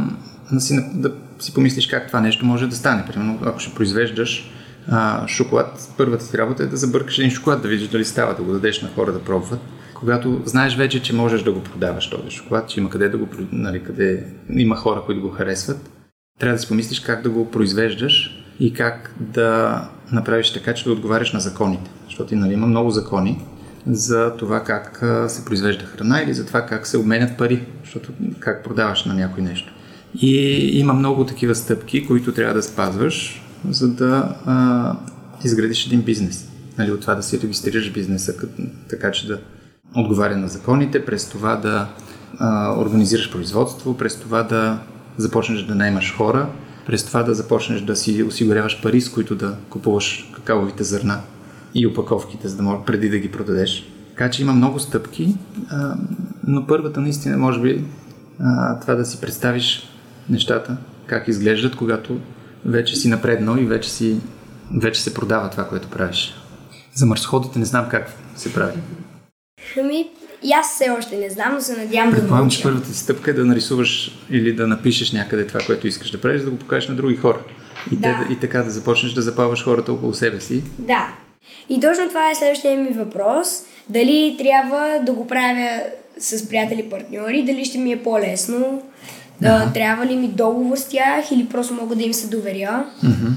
да, 0.52 0.60
си, 0.60 0.90
да 0.94 1.12
си 1.38 1.54
помислиш 1.54 1.86
как 1.86 2.06
това 2.06 2.20
нещо 2.20 2.46
може 2.46 2.66
да 2.66 2.76
стане. 2.76 3.04
Примерно, 3.06 3.38
ако 3.44 3.58
ще 3.58 3.74
произвеждаш 3.74 4.50
а, 4.88 5.28
шоколад, 5.28 5.88
първата 5.96 6.30
ти 6.30 6.38
работа 6.38 6.62
е 6.62 6.66
да 6.66 6.76
забъркаш 6.76 7.18
един 7.18 7.30
шоколад, 7.30 7.62
да 7.62 7.68
видиш 7.68 7.88
дали 7.88 8.04
става, 8.04 8.34
да 8.34 8.42
го 8.42 8.52
дадеш 8.52 8.82
на 8.82 8.88
хора 8.88 9.12
да 9.12 9.24
пробват. 9.24 9.60
Когато 9.94 10.42
знаеш 10.44 10.76
вече, 10.76 11.02
че 11.02 11.14
можеш 11.14 11.42
да 11.42 11.52
го 11.52 11.62
продаваш 11.62 12.10
този 12.10 12.30
шоколад, 12.30 12.68
че 12.68 12.80
има 12.80 12.90
къде 12.90 13.08
да 13.08 13.18
го, 13.18 13.28
нали, 13.52 13.82
къде 13.82 14.24
има 14.50 14.76
хора, 14.76 15.02
които 15.06 15.20
го 15.20 15.28
харесват, 15.28 15.90
трябва 16.38 16.56
да 16.56 16.62
си 16.62 16.68
помислиш 16.68 17.00
как 17.00 17.22
да 17.22 17.30
го 17.30 17.50
произвеждаш 17.50 18.44
и 18.60 18.74
как 18.74 19.14
да 19.20 19.80
направиш 20.12 20.52
така, 20.52 20.74
че 20.74 20.84
да 20.84 20.92
отговаряш 20.92 21.32
на 21.32 21.40
законите. 21.40 21.90
Защото 22.04 22.36
нали, 22.36 22.52
има 22.52 22.66
много 22.66 22.90
закони 22.90 23.44
за 23.86 24.36
това 24.38 24.64
как 24.64 25.04
се 25.28 25.44
произвежда 25.44 25.84
храна 25.84 26.22
или 26.22 26.34
за 26.34 26.46
това 26.46 26.66
как 26.66 26.86
се 26.86 26.98
обменят 26.98 27.38
пари, 27.38 27.66
защото 27.84 28.12
как 28.40 28.64
продаваш 28.64 29.04
на 29.04 29.14
някой 29.14 29.42
нещо. 29.42 29.72
И 30.20 30.70
има 30.78 30.92
много 30.92 31.26
такива 31.26 31.54
стъпки, 31.54 32.06
които 32.06 32.32
трябва 32.32 32.54
да 32.54 32.62
спазваш, 32.62 33.42
за 33.70 33.88
да 33.88 34.36
а, 34.46 34.96
изградиш 35.44 35.86
един 35.86 36.02
бизнес. 36.02 36.48
Нали, 36.78 36.92
от 36.92 37.00
това 37.00 37.14
да 37.14 37.22
си 37.22 37.40
регистрираш 37.40 37.92
бизнеса, 37.92 38.34
така 38.90 39.10
че 39.10 39.26
да 39.26 39.40
отговаря 39.96 40.36
на 40.36 40.48
законите, 40.48 41.04
през 41.04 41.28
това 41.28 41.56
да 41.56 41.88
а, 42.38 42.78
организираш 42.80 43.32
производство, 43.32 43.96
през 43.96 44.20
това 44.20 44.42
да 44.42 44.78
започнеш 45.16 45.62
да 45.62 45.74
наймаш 45.74 46.16
хора, 46.16 46.48
през 46.86 47.04
това 47.04 47.22
да 47.22 47.34
започнеш 47.34 47.80
да 47.80 47.96
си 47.96 48.22
осигуряваш 48.22 48.82
пари, 48.82 49.00
с 49.00 49.10
които 49.10 49.34
да 49.34 49.56
купуваш 49.70 50.30
какаовите 50.34 50.84
зърна 50.84 51.20
и 51.74 51.86
опаковките, 51.86 52.48
за 52.48 52.56
да 52.56 52.62
може 52.62 52.84
преди 52.86 53.08
да 53.08 53.18
ги 53.18 53.32
продадеш. 53.32 53.84
Така 54.08 54.30
че 54.30 54.42
има 54.42 54.52
много 54.52 54.78
стъпки, 54.78 55.34
а, 55.70 55.96
но 56.46 56.66
първата 56.66 57.00
наистина 57.00 57.38
може 57.38 57.60
би 57.60 57.84
а, 58.40 58.80
това 58.80 58.94
да 58.94 59.04
си 59.04 59.20
представиш 59.20 59.88
нещата, 60.30 60.76
как 61.06 61.28
изглеждат, 61.28 61.76
когато 61.76 62.20
вече 62.64 62.96
си 62.96 63.08
напреднал 63.08 63.56
и 63.56 63.66
вече, 63.66 63.90
си, 63.90 64.16
вече 64.82 65.02
се 65.02 65.14
продава 65.14 65.50
това, 65.50 65.68
което 65.68 65.88
правиш. 65.88 66.34
За 66.94 67.06
марсходите 67.06 67.58
не 67.58 67.64
знам 67.64 67.88
как 67.90 68.12
се 68.36 68.52
прави. 68.52 68.78
Ами, 69.80 70.08
и 70.42 70.52
аз 70.52 70.74
все 70.74 70.90
още 70.90 71.16
не 71.16 71.30
знам, 71.30 71.54
но 71.54 71.60
се 71.60 71.76
надявам 71.76 72.10
да 72.10 72.16
Предполагам, 72.16 72.50
че 72.50 72.62
първата 72.62 72.88
си 72.88 72.98
стъпка 72.98 73.30
е 73.30 73.34
да 73.34 73.44
нарисуваш 73.44 74.18
или 74.30 74.52
да 74.52 74.66
напишеш 74.66 75.12
някъде 75.12 75.46
това, 75.46 75.60
което 75.66 75.86
искаш 75.86 76.10
да 76.10 76.20
правиш, 76.20 76.42
да 76.42 76.50
го 76.50 76.56
покажеш 76.56 76.88
на 76.88 76.94
други 76.94 77.16
хора. 77.16 77.38
И, 77.92 77.96
да. 77.96 78.26
те, 78.28 78.32
и 78.32 78.40
така 78.40 78.62
да 78.62 78.70
започнеш 78.70 79.12
да 79.12 79.22
запаваш 79.22 79.64
хората 79.64 79.92
около 79.92 80.14
себе 80.14 80.40
си. 80.40 80.62
Да. 80.78 81.08
И 81.68 81.80
точно 81.80 82.08
това 82.08 82.30
е 82.30 82.34
следващия 82.34 82.78
ми 82.78 82.90
въпрос. 82.90 83.48
Дали 83.88 84.36
трябва 84.38 84.98
да 85.06 85.12
го 85.12 85.26
правя 85.26 85.80
с 86.18 86.48
приятели 86.48 86.90
партньори, 86.90 87.44
дали 87.44 87.64
ще 87.64 87.78
ми 87.78 87.92
е 87.92 88.02
по-лесно, 88.02 88.82
да, 89.40 89.72
трябва 89.72 90.06
ли 90.06 90.16
ми 90.16 90.28
договор 90.28 90.76
с 90.76 90.88
тях 90.88 91.30
или 91.32 91.48
просто 91.48 91.74
мога 91.74 91.96
да 91.96 92.02
им 92.02 92.14
се 92.14 92.28
доверя? 92.28 92.84
Mm-hmm. 93.04 93.32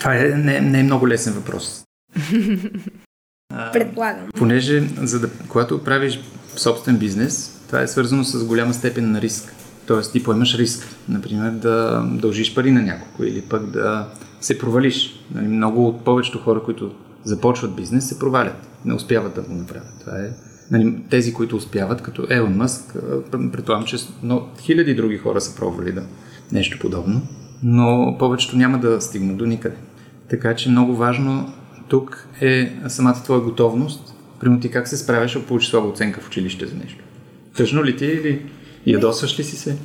Това 0.00 0.16
е, 0.16 0.22
не, 0.22 0.60
не 0.60 0.80
е 0.80 0.82
много 0.82 1.08
лесен 1.08 1.32
въпрос. 1.32 1.84
Предполагам. 3.72 4.28
Понеже, 4.38 4.88
за 5.02 5.20
да, 5.20 5.30
когато 5.48 5.84
правиш 5.84 6.20
собствен 6.56 6.96
бизнес, 6.96 7.60
това 7.66 7.82
е 7.82 7.88
свързано 7.88 8.24
с 8.24 8.44
голяма 8.44 8.74
степен 8.74 9.10
на 9.10 9.20
риск. 9.20 9.54
Тоест 9.86 10.12
ти 10.12 10.22
поемаш 10.22 10.58
риск, 10.58 10.86
например, 11.08 11.50
да 11.50 12.04
дължиш 12.12 12.54
пари 12.54 12.70
на 12.70 12.82
някого 12.82 13.24
или 13.24 13.42
пък 13.42 13.70
да 13.70 14.08
се 14.40 14.58
провалиш. 14.58 15.24
Нали, 15.34 15.48
много 15.48 15.88
от 15.88 16.04
повечето 16.04 16.38
хора, 16.38 16.62
които 16.62 16.94
започват 17.24 17.76
бизнес, 17.76 18.08
се 18.08 18.18
провалят. 18.18 18.68
Не 18.84 18.94
успяват 18.94 19.34
да 19.34 19.42
го 19.42 19.54
направят. 19.54 19.94
Това 20.00 20.18
е 20.18 20.30
нали, 20.70 20.96
тези, 21.10 21.34
които 21.34 21.56
успяват, 21.56 22.02
като 22.02 22.26
Елон 22.30 22.56
Мъск, 22.56 22.96
предполагам, 23.52 23.86
че 23.86 23.96
но, 24.22 24.46
хиляди 24.60 24.94
други 24.94 25.18
хора 25.18 25.40
са 25.40 25.56
пробвали 25.56 25.92
да 25.92 26.02
нещо 26.52 26.78
подобно, 26.80 27.22
но 27.62 28.16
повечето 28.18 28.56
няма 28.56 28.78
да 28.78 29.00
стигнат 29.00 29.36
до 29.36 29.46
никъде. 29.46 29.76
Така 30.30 30.56
че 30.56 30.70
много 30.70 30.96
важно 30.96 31.52
тук 31.88 32.28
е 32.40 32.72
самата 32.88 33.22
твоя 33.24 33.40
готовност. 33.40 34.14
Примерно 34.40 34.60
ти 34.60 34.70
как 34.70 34.88
се 34.88 34.96
справяш, 34.96 35.36
ако 35.36 35.46
получиш 35.46 35.70
слаба 35.70 35.88
оценка 35.88 36.20
в 36.20 36.26
училище 36.26 36.66
за 36.66 36.76
нещо? 36.76 37.04
Тъжно 37.56 37.84
ли 37.84 37.96
ти 37.96 38.06
или 38.06 38.42
ядосваш 38.86 39.38
ли 39.38 39.44
си 39.44 39.56
се? 39.56 39.76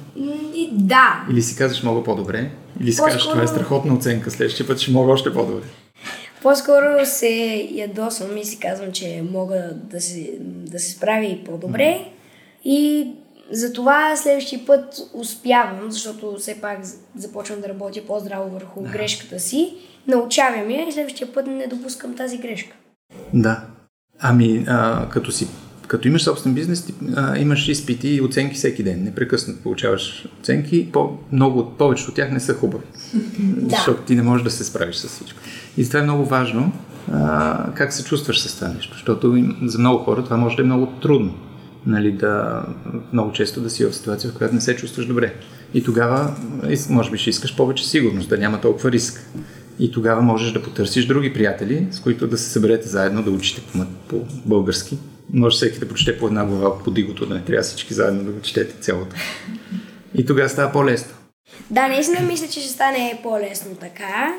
Да. 0.72 1.25
Или 1.31 1.41
си 1.41 1.55
казваш 1.55 1.84
мога 1.84 2.03
по-добре? 2.03 2.51
Или 2.81 2.91
си 2.91 3.01
казваш 3.05 3.29
това 3.29 3.43
е 3.43 3.48
страхотна 3.48 3.93
оценка, 3.93 4.31
следващия 4.31 4.67
път 4.67 4.79
ще 4.79 4.91
мога 4.91 5.12
още 5.12 5.34
по-добре? 5.34 5.63
По-скоро 6.41 7.06
се 7.06 7.67
ядосвам 7.72 8.38
и 8.38 8.46
си 8.46 8.60
казвам, 8.60 8.91
че 8.91 9.24
мога 9.32 9.70
да 9.74 10.01
се, 10.01 10.34
да 10.41 10.79
се 10.79 10.91
справя 10.91 11.25
и 11.25 11.44
по-добре. 11.44 12.00
Mm. 12.01 12.08
И 12.63 13.08
затова 13.51 14.15
следващия 14.15 14.65
път 14.65 15.10
успявам, 15.13 15.91
защото 15.91 16.36
все 16.38 16.62
пак 16.62 16.79
започвам 17.15 17.62
да 17.62 17.70
работя 17.70 18.01
по-здраво 18.08 18.50
върху 18.50 18.82
да. 18.82 18.89
грешката 18.89 19.39
си. 19.39 19.74
Научавам 20.08 20.70
я 20.70 20.88
и 20.88 20.91
следващия 20.91 21.34
път 21.34 21.48
не 21.48 21.67
допускам 21.67 22.15
тази 22.15 22.38
грешка. 22.38 22.75
Да. 23.34 23.62
Ами, 24.20 24.65
а, 24.67 25.10
като 25.10 25.32
си 25.32 25.48
като 25.88 26.08
имаш 26.08 26.24
собствен 26.24 26.53
бизнес, 26.53 26.86
ти, 26.86 26.94
а, 27.15 27.38
имаш 27.38 27.67
изпити 27.67 28.10
и 28.10 28.22
оценки 28.22 28.56
всеки 28.56 28.84
ден. 28.84 29.03
Непрекъснато 29.03 29.60
получаваш 29.63 30.27
оценки. 30.39 30.89
По, 30.91 31.17
много 31.32 31.60
от 31.60 31.77
повечето 31.77 32.10
от 32.10 32.15
тях 32.15 32.32
не 32.32 32.39
са 32.39 32.53
хубави. 32.53 32.84
да. 33.39 33.75
Защото 33.75 34.01
ти 34.01 34.15
не 34.15 34.22
можеш 34.22 34.44
да 34.44 34.51
се 34.51 34.63
справиш 34.63 34.96
с 34.96 35.08
всичко. 35.08 35.39
И 35.77 35.88
това 35.88 36.00
е 36.00 36.03
много 36.03 36.25
важно 36.25 36.72
а, 37.12 37.74
как 37.74 37.94
се 37.94 38.03
чувстваш 38.03 38.41
с 38.41 38.56
това 38.56 38.67
нещо. 38.67 38.94
Защото 38.94 39.53
за 39.63 39.79
много 39.79 40.03
хора 40.03 40.24
това 40.24 40.38
може 40.38 40.56
да 40.56 40.62
е 40.62 40.65
много 40.65 40.86
трудно. 41.01 41.34
Нали, 41.86 42.12
да, 42.12 42.63
много 43.13 43.32
често 43.32 43.62
да 43.62 43.70
си 43.70 43.86
в 43.86 43.94
ситуация, 43.94 44.32
в 44.32 44.34
която 44.34 44.56
не 44.56 44.62
се 44.62 44.75
чувстваш 44.75 45.06
добре. 45.06 45.34
И 45.74 45.84
тогава, 45.84 46.36
може 46.89 47.12
би, 47.12 47.17
ще 47.17 47.29
искаш 47.29 47.56
повече 47.56 47.89
сигурност, 47.89 48.29
да 48.29 48.38
няма 48.38 48.62
толкова 48.62 48.91
риск. 48.91 49.29
И 49.79 49.91
тогава 49.91 50.22
можеш 50.22 50.51
да 50.51 50.63
потърсиш 50.63 51.06
други 51.06 51.34
приятели, 51.34 51.88
с 51.91 52.00
които 52.00 52.27
да 52.27 52.38
се 52.38 52.50
съберете 52.50 52.88
заедно, 52.88 53.24
да 53.24 53.32
учите 53.32 53.62
по, 53.72 53.86
по 54.08 54.25
български 54.46 54.98
може 55.34 55.55
всеки 55.55 55.79
да 55.79 55.88
прочете 55.88 56.19
по 56.19 56.27
една 56.27 56.46
глава 56.46 56.79
по 56.79 56.91
дигото, 56.91 57.25
да 57.25 57.36
не 57.36 57.41
трябва 57.41 57.63
всички 57.63 57.93
заедно 57.93 58.24
да 58.24 58.31
го 58.31 58.41
четете 58.41 58.79
цялото. 58.79 59.15
И 60.15 60.25
тогава 60.25 60.50
става 60.50 60.72
по-лесно. 60.72 61.12
Да, 61.69 61.88
наистина 61.88 62.19
мисля, 62.22 62.48
че 62.48 62.60
ще 62.60 62.69
стане 62.69 63.19
по-лесно 63.24 63.75
така. 63.75 64.34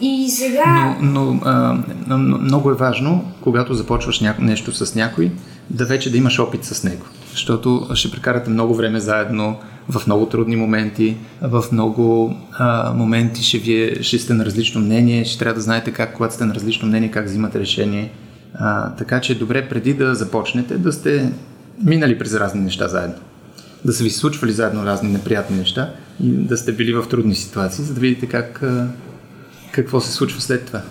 И 0.00 0.30
сега... 0.30 0.96
Но, 1.00 1.24
но 1.24 1.40
а, 1.44 2.16
много 2.16 2.70
е 2.70 2.74
важно, 2.74 3.32
когато 3.40 3.74
започваш 3.74 4.20
няко... 4.20 4.42
нещо 4.42 4.72
с 4.72 4.94
някой, 4.94 5.30
да 5.70 5.84
вече 5.84 6.10
да 6.10 6.16
имаш 6.16 6.38
опит 6.38 6.64
с 6.64 6.84
него. 6.84 7.06
Защото 7.30 7.88
ще 7.94 8.10
прекарате 8.10 8.50
много 8.50 8.74
време 8.74 9.00
заедно, 9.00 9.56
в 9.88 10.06
много 10.06 10.26
трудни 10.26 10.56
моменти, 10.56 11.16
в 11.42 11.64
много 11.72 12.36
а, 12.52 12.92
моменти 12.94 13.42
ще, 13.42 13.58
вие, 13.58 14.02
ще 14.02 14.18
сте 14.18 14.34
на 14.34 14.44
различно 14.44 14.80
мнение, 14.80 15.24
ще 15.24 15.38
трябва 15.38 15.54
да 15.54 15.60
знаете 15.60 15.92
как, 15.92 16.14
когато 16.14 16.34
сте 16.34 16.44
на 16.44 16.54
различно 16.54 16.88
мнение, 16.88 17.10
как 17.10 17.26
взимате 17.26 17.60
решение. 17.60 18.12
А, 18.60 18.90
така 18.90 19.20
че 19.20 19.32
е 19.32 19.36
добре 19.36 19.68
преди 19.68 19.94
да 19.94 20.14
започнете 20.14 20.78
да 20.78 20.92
сте 20.92 21.32
минали 21.84 22.18
през 22.18 22.34
разни 22.34 22.60
неща 22.60 22.88
заедно. 22.88 23.16
Да 23.84 23.92
са 23.92 24.04
ви 24.04 24.10
случвали 24.10 24.52
заедно 24.52 24.84
разни 24.84 25.12
неприятни 25.12 25.56
неща 25.56 25.90
и 26.22 26.30
да 26.30 26.56
сте 26.56 26.72
били 26.72 26.92
в 26.92 27.08
трудни 27.08 27.34
ситуации, 27.34 27.84
за 27.84 27.94
да 27.94 28.00
видите 28.00 28.26
как, 28.26 28.62
какво 29.72 30.00
се 30.00 30.12
случва 30.12 30.40
след 30.40 30.66
това. 30.66 30.82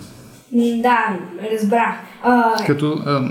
Да, 0.52 1.18
разбрах. 1.52 1.94
А... 2.22 2.64
Като, 2.66 3.02
а, 3.06 3.30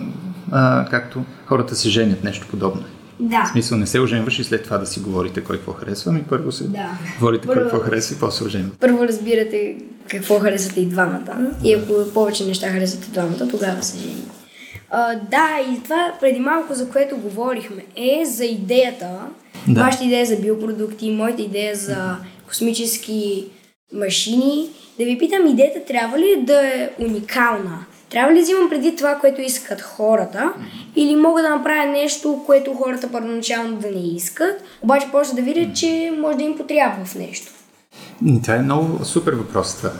а, 0.52 0.86
както 0.90 1.24
хората 1.46 1.76
се 1.76 1.90
женят, 1.90 2.24
нещо 2.24 2.48
подобно. 2.50 2.84
Да. 3.20 3.46
В 3.46 3.52
смисъл 3.52 3.78
не 3.78 3.88
се 3.88 4.00
оженваш 4.00 4.40
и 4.40 4.44
след 4.44 4.64
това 4.64 4.78
да 4.78 4.86
си 4.86 5.00
говорите 5.00 5.42
кой 5.42 5.58
какво 5.58 5.74
харесва, 5.74 6.12
ми 6.12 6.24
първо 6.30 6.52
се 6.52 6.64
да. 6.64 6.90
говорите 7.20 7.48
първо, 7.48 7.62
кой 7.62 7.70
какво 7.70 7.86
харесва 7.86 8.16
и 8.16 8.20
после 8.20 8.46
оженвате. 8.46 8.78
Първо 8.80 9.04
разбирате 9.04 9.76
какво 10.10 10.40
харесвате 10.40 10.82
и 10.82 10.86
двамата. 10.86 11.52
И 11.64 11.74
ако 11.74 11.94
повече 12.14 12.46
неща 12.46 12.70
харесвате 12.70 13.08
двамата, 13.12 13.48
тогава 13.52 13.84
се 13.84 13.98
жени. 13.98 14.24
Uh, 14.94 15.20
да, 15.32 15.74
и 15.74 15.84
това 15.84 16.14
преди 16.20 16.40
малко, 16.40 16.74
за 16.74 16.90
което 16.90 17.18
говорихме, 17.18 17.86
е 17.96 18.26
за 18.26 18.46
идеята. 18.46 19.10
Да. 19.68 19.84
Вашата 19.84 20.04
идея 20.04 20.26
за 20.26 20.36
биопродукти, 20.36 21.12
моята 21.12 21.42
идея 21.42 21.76
за 21.76 22.16
космически 22.48 23.46
машини. 23.94 24.70
Да 25.00 25.06
ви 25.06 25.18
питам, 25.18 25.48
идеята 25.48 25.80
трябва 25.88 26.20
ли 26.20 26.44
да 26.44 26.68
е 26.68 26.90
уникална? 27.00 27.86
Трябва 28.10 28.32
ли 28.32 28.36
да 28.36 28.42
взимам 28.42 28.70
преди 28.70 28.96
това, 28.96 29.16
което 29.16 29.42
искат 29.42 29.82
хората, 29.82 30.54
или 30.96 31.16
мога 31.16 31.42
да 31.42 31.50
направя 31.50 31.92
нещо, 31.92 32.44
което 32.46 32.74
хората 32.74 33.12
първоначално 33.12 33.78
да 33.78 33.92
не 33.92 34.16
искат, 34.16 34.64
обаче 34.82 35.08
после 35.12 35.36
да 35.36 35.42
видят, 35.42 35.76
че 35.76 36.14
може 36.20 36.38
да 36.38 36.44
им 36.44 36.58
потрябва 36.58 37.06
в 37.06 37.16
нещо? 37.16 37.52
Това 38.44 38.56
е 38.56 38.60
много 38.60 39.06
супер 39.06 39.34
въпрос. 39.34 39.78
Това. 39.78 39.92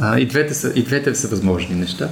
А, 0.00 0.18
и, 0.18 0.26
двете 0.26 0.54
са, 0.54 0.72
и 0.74 0.82
двете 0.82 1.14
са 1.14 1.28
възможни 1.28 1.74
неща. 1.74 2.08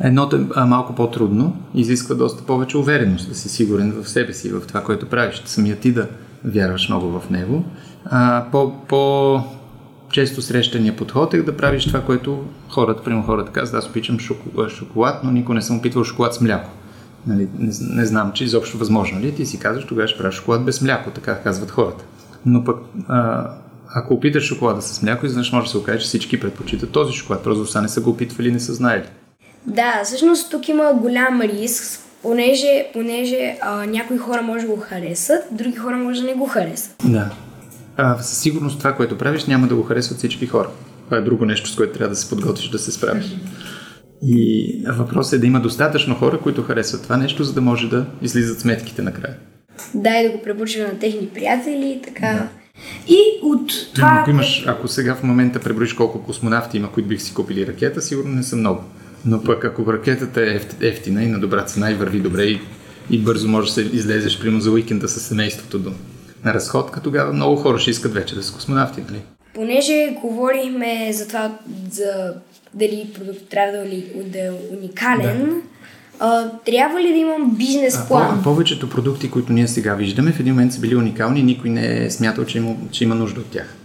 Едното 0.00 0.36
е 0.36 0.64
малко 0.64 0.94
по-трудно, 0.94 1.56
изисква 1.74 2.14
доста 2.14 2.42
повече 2.42 2.78
увереност, 2.78 3.28
да 3.28 3.34
си 3.34 3.48
сигурен 3.48 4.02
в 4.02 4.08
себе 4.08 4.32
си, 4.32 4.52
в 4.52 4.60
това, 4.68 4.82
което 4.82 5.06
правиш. 5.06 5.42
Самия 5.44 5.76
ти 5.76 5.92
да 5.92 6.08
вярваш 6.44 6.88
много 6.88 7.20
в 7.20 7.30
него. 7.30 7.64
А, 8.04 8.44
по, 8.52 8.72
по 8.88 9.40
често 10.10 10.42
срещания 10.42 10.96
подход 10.96 11.34
е 11.34 11.42
да 11.42 11.56
правиш 11.56 11.86
това, 11.86 12.00
което 12.00 12.44
хората, 12.68 13.02
примерно 13.02 13.26
хората 13.26 13.52
казват, 13.52 13.84
аз 13.84 13.90
обичам 13.90 14.18
шоколад, 14.68 15.24
но 15.24 15.30
никой 15.30 15.54
не 15.54 15.62
съм 15.62 15.78
опитвал 15.78 16.04
шоколад 16.04 16.34
с 16.34 16.40
мляко. 16.40 16.70
Нали, 17.26 17.48
не, 17.58 17.72
не 17.80 18.06
знам, 18.06 18.32
че 18.34 18.44
изобщо 18.44 18.78
възможно 18.78 19.20
ли. 19.20 19.34
Ти 19.34 19.46
си 19.46 19.58
казваш, 19.58 19.86
тогава 19.86 20.08
ще 20.08 20.18
правиш 20.18 20.36
шоколад 20.36 20.64
без 20.64 20.82
мляко, 20.82 21.10
така 21.10 21.42
казват 21.42 21.70
хората. 21.70 22.04
Но 22.46 22.64
пък, 22.64 22.76
а, 23.08 23.50
ако 23.94 24.14
опиташ 24.14 24.44
шоколада 24.44 24.82
с 24.82 25.02
мляко, 25.02 25.26
изведнъж 25.26 25.52
може 25.52 25.64
да 25.64 25.70
се 25.70 25.78
окаже, 25.78 25.98
че 25.98 26.04
всички 26.04 26.40
предпочитат 26.40 26.90
този 26.90 27.12
шоколад. 27.12 27.44
Просто 27.44 27.66
са 27.66 27.82
не 27.82 27.88
са 27.88 28.00
го 28.00 28.10
опитвали, 28.10 28.52
не 28.52 28.60
са 28.60 28.74
знаели. 28.74 29.04
Да, 29.66 30.02
всъщност 30.04 30.50
тук 30.50 30.68
има 30.68 30.94
голям 30.94 31.40
риск, 31.40 32.00
понеже, 32.22 32.86
понеже 32.92 33.56
а, 33.60 33.86
някои 33.86 34.18
хора 34.18 34.42
може 34.42 34.66
да 34.66 34.72
го 34.72 34.80
харесат, 34.80 35.42
други 35.50 35.76
хора 35.76 35.96
може 35.96 36.20
да 36.20 36.26
не 36.26 36.34
го 36.34 36.46
харесат. 36.46 36.94
Да. 37.04 37.30
А, 37.96 38.18
със 38.18 38.38
сигурност 38.38 38.78
това, 38.78 38.92
което 38.92 39.18
правиш, 39.18 39.44
няма 39.44 39.66
да 39.66 39.74
го 39.74 39.82
харесват 39.82 40.18
всички 40.18 40.46
хора. 40.46 40.68
Това 41.04 41.16
е 41.16 41.20
друго 41.20 41.44
нещо, 41.44 41.68
с 41.68 41.76
което 41.76 41.98
трябва 41.98 42.14
да 42.14 42.16
се 42.16 42.28
подготвиш 42.30 42.68
да 42.68 42.78
се 42.78 42.92
справиш. 42.92 43.36
И 44.22 44.84
въпросът 44.88 45.32
е 45.32 45.38
да 45.38 45.46
има 45.46 45.60
достатъчно 45.60 46.14
хора, 46.14 46.40
които 46.40 46.62
харесват 46.62 47.02
това 47.02 47.16
нещо, 47.16 47.44
за 47.44 47.52
да 47.52 47.60
може 47.60 47.88
да 47.88 48.06
излизат 48.22 48.60
сметките 48.60 49.02
накрая. 49.02 49.34
Да, 49.94 50.10
и 50.10 50.28
да 50.28 50.30
го 50.30 50.42
препоръча 50.42 50.78
на 50.78 50.98
техни 50.98 51.28
приятели, 51.28 52.00
така. 52.04 52.32
Да. 52.32 52.48
И 53.08 53.18
от 53.42 53.70
това... 53.94 54.18
Ако, 54.20 54.30
имаш, 54.30 54.64
ако 54.66 54.88
сега 54.88 55.14
в 55.14 55.22
момента 55.22 55.60
преброиш 55.60 55.92
колко 55.92 56.22
космонавти 56.22 56.76
има, 56.76 56.92
които 56.92 57.08
бих 57.08 57.22
си 57.22 57.34
купили 57.34 57.66
ракета, 57.66 58.02
сигурно 58.02 58.34
не 58.34 58.42
са 58.42 58.56
много. 58.56 58.80
Но 59.26 59.42
пък 59.42 59.64
ако 59.64 59.92
ракетата 59.92 60.40
е 60.42 60.60
ефтина 60.80 61.22
и 61.22 61.26
на 61.26 61.40
добра 61.40 61.64
цена 61.64 61.90
и 61.90 61.94
върви 61.94 62.20
добре 62.20 62.42
и, 62.42 62.60
и 63.10 63.18
бързо 63.18 63.48
можеш 63.48 63.70
да 63.70 63.74
се 63.74 63.96
излезеш, 63.96 64.40
примерно 64.40 64.60
за 64.60 64.70
уикенда 64.70 65.08
с 65.08 65.20
семейството 65.20 65.78
до 65.78 65.92
на 66.44 66.54
разходка, 66.54 67.00
тогава 67.00 67.32
много 67.32 67.56
хора 67.56 67.78
ще 67.78 67.90
искат 67.90 68.14
вече 68.14 68.34
да 68.34 68.42
са 68.42 68.54
космонавти, 68.54 69.00
нали? 69.00 69.20
Понеже 69.54 70.16
говорихме 70.22 71.12
за 71.12 71.28
това, 71.28 71.58
за 71.90 72.34
дали 72.74 73.10
продукт 73.14 73.48
трябва 73.50 73.72
да, 73.72 73.84
да 74.24 74.38
е 74.38 74.50
уникален, 74.78 75.38
да. 75.38 75.56
А, 76.18 76.50
трябва 76.66 77.00
ли 77.00 77.08
да 77.08 77.18
имам 77.18 77.56
бизнес 77.56 78.08
план? 78.08 78.38
А, 78.40 78.42
повечето 78.42 78.90
продукти, 78.90 79.30
които 79.30 79.52
ние 79.52 79.68
сега 79.68 79.94
виждаме, 79.94 80.32
в 80.32 80.40
един 80.40 80.52
момент 80.52 80.72
са 80.72 80.80
били 80.80 80.96
уникални 80.96 81.40
и 81.40 81.42
никой 81.42 81.70
не 81.70 82.04
е 82.04 82.10
смятал, 82.10 82.44
че 82.44 82.58
има, 82.58 82.76
че 82.90 83.04
има 83.04 83.14
нужда 83.14 83.40
от 83.40 83.50
тях. 83.50 83.76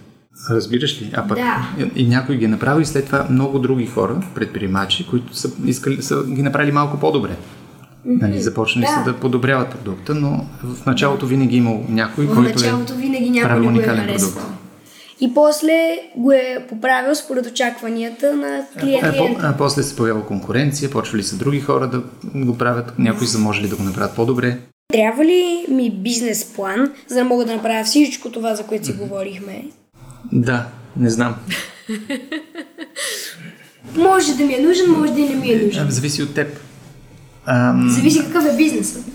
Разбираш 0.50 1.02
ли? 1.02 1.12
А 1.14 1.28
пък 1.28 1.38
да. 1.38 1.70
и, 1.96 2.08
някой 2.08 2.38
ги 2.38 2.46
е 2.46 2.48
направил 2.48 2.82
и 2.82 2.86
след 2.86 3.06
това 3.06 3.28
много 3.30 3.60
други 3.60 3.86
хора, 3.86 4.22
предприемачи, 4.36 5.08
които 5.08 5.36
са, 5.36 5.52
искали, 5.66 6.02
са 6.02 6.24
ги 6.28 6.42
направили 6.42 6.72
малко 6.72 7.00
по-добре. 7.00 7.36
Нали, 8.06 8.42
започнали 8.42 8.86
да. 8.86 8.92
са 8.92 9.12
да 9.12 9.20
подобряват 9.20 9.70
продукта, 9.70 10.16
но 10.16 10.46
в 10.64 10.86
началото 10.86 11.26
винаги 11.26 11.56
е 11.56 11.58
имал 11.58 11.86
някой, 11.90 12.26
в 12.26 12.36
който 12.36 12.50
началото 12.50 12.94
е 12.94 12.98
винаги 12.98 13.30
някой 13.30 13.68
уникален 13.68 14.06
го 14.06 14.12
е 14.12 14.18
продукт. 14.18 14.40
И 15.22 15.34
после 15.34 15.98
го 16.16 16.32
е 16.32 16.66
поправил 16.70 17.16
според 17.16 17.46
очакванията 17.46 18.36
на 18.36 18.66
клиента. 18.80 19.14
А, 19.18 19.48
а, 19.48 19.50
а 19.50 19.58
после 19.58 19.84
се 19.84 19.96
появява 19.96 20.26
конкуренция, 20.26 20.90
почвали 20.90 21.24
са 21.24 21.38
други 21.38 21.60
хора 21.60 21.88
да 21.88 22.02
го 22.36 22.58
правят, 22.58 22.94
някои 23.00 23.28
са 23.28 23.40
можели 23.40 23.68
да 23.68 23.76
го 23.76 23.84
направят 23.84 24.16
по-добре. 24.16 24.58
Трябва 24.94 25.26
ли 25.26 25.66
ми 25.70 25.92
бизнес 25.92 26.46
план, 26.46 26.92
за 27.08 27.16
да 27.16 27.24
мога 27.24 27.46
да 27.46 27.56
направя 27.56 27.84
всичко 27.84 28.32
това, 28.32 28.56
за 28.56 28.64
което 28.64 28.86
си 28.86 28.94
говорихме? 28.94 29.64
Да, 30.32 30.66
не 30.98 31.10
знам. 31.10 31.36
може 33.98 34.34
да 34.34 34.46
ми 34.46 34.54
е 34.54 34.60
нужен, 34.60 34.92
може 34.92 35.14
да 35.14 35.20
и 35.20 35.30
не 35.30 35.36
ми 35.36 35.52
е 35.52 35.66
нужен. 35.66 35.90
Зависи 35.90 36.24
от 36.24 36.34
теб. 36.34 36.60
Ам... 37.46 37.90
Зависи 37.90 38.20
какъв 38.26 38.54
е 38.54 38.58
бизнесът. 38.58 39.06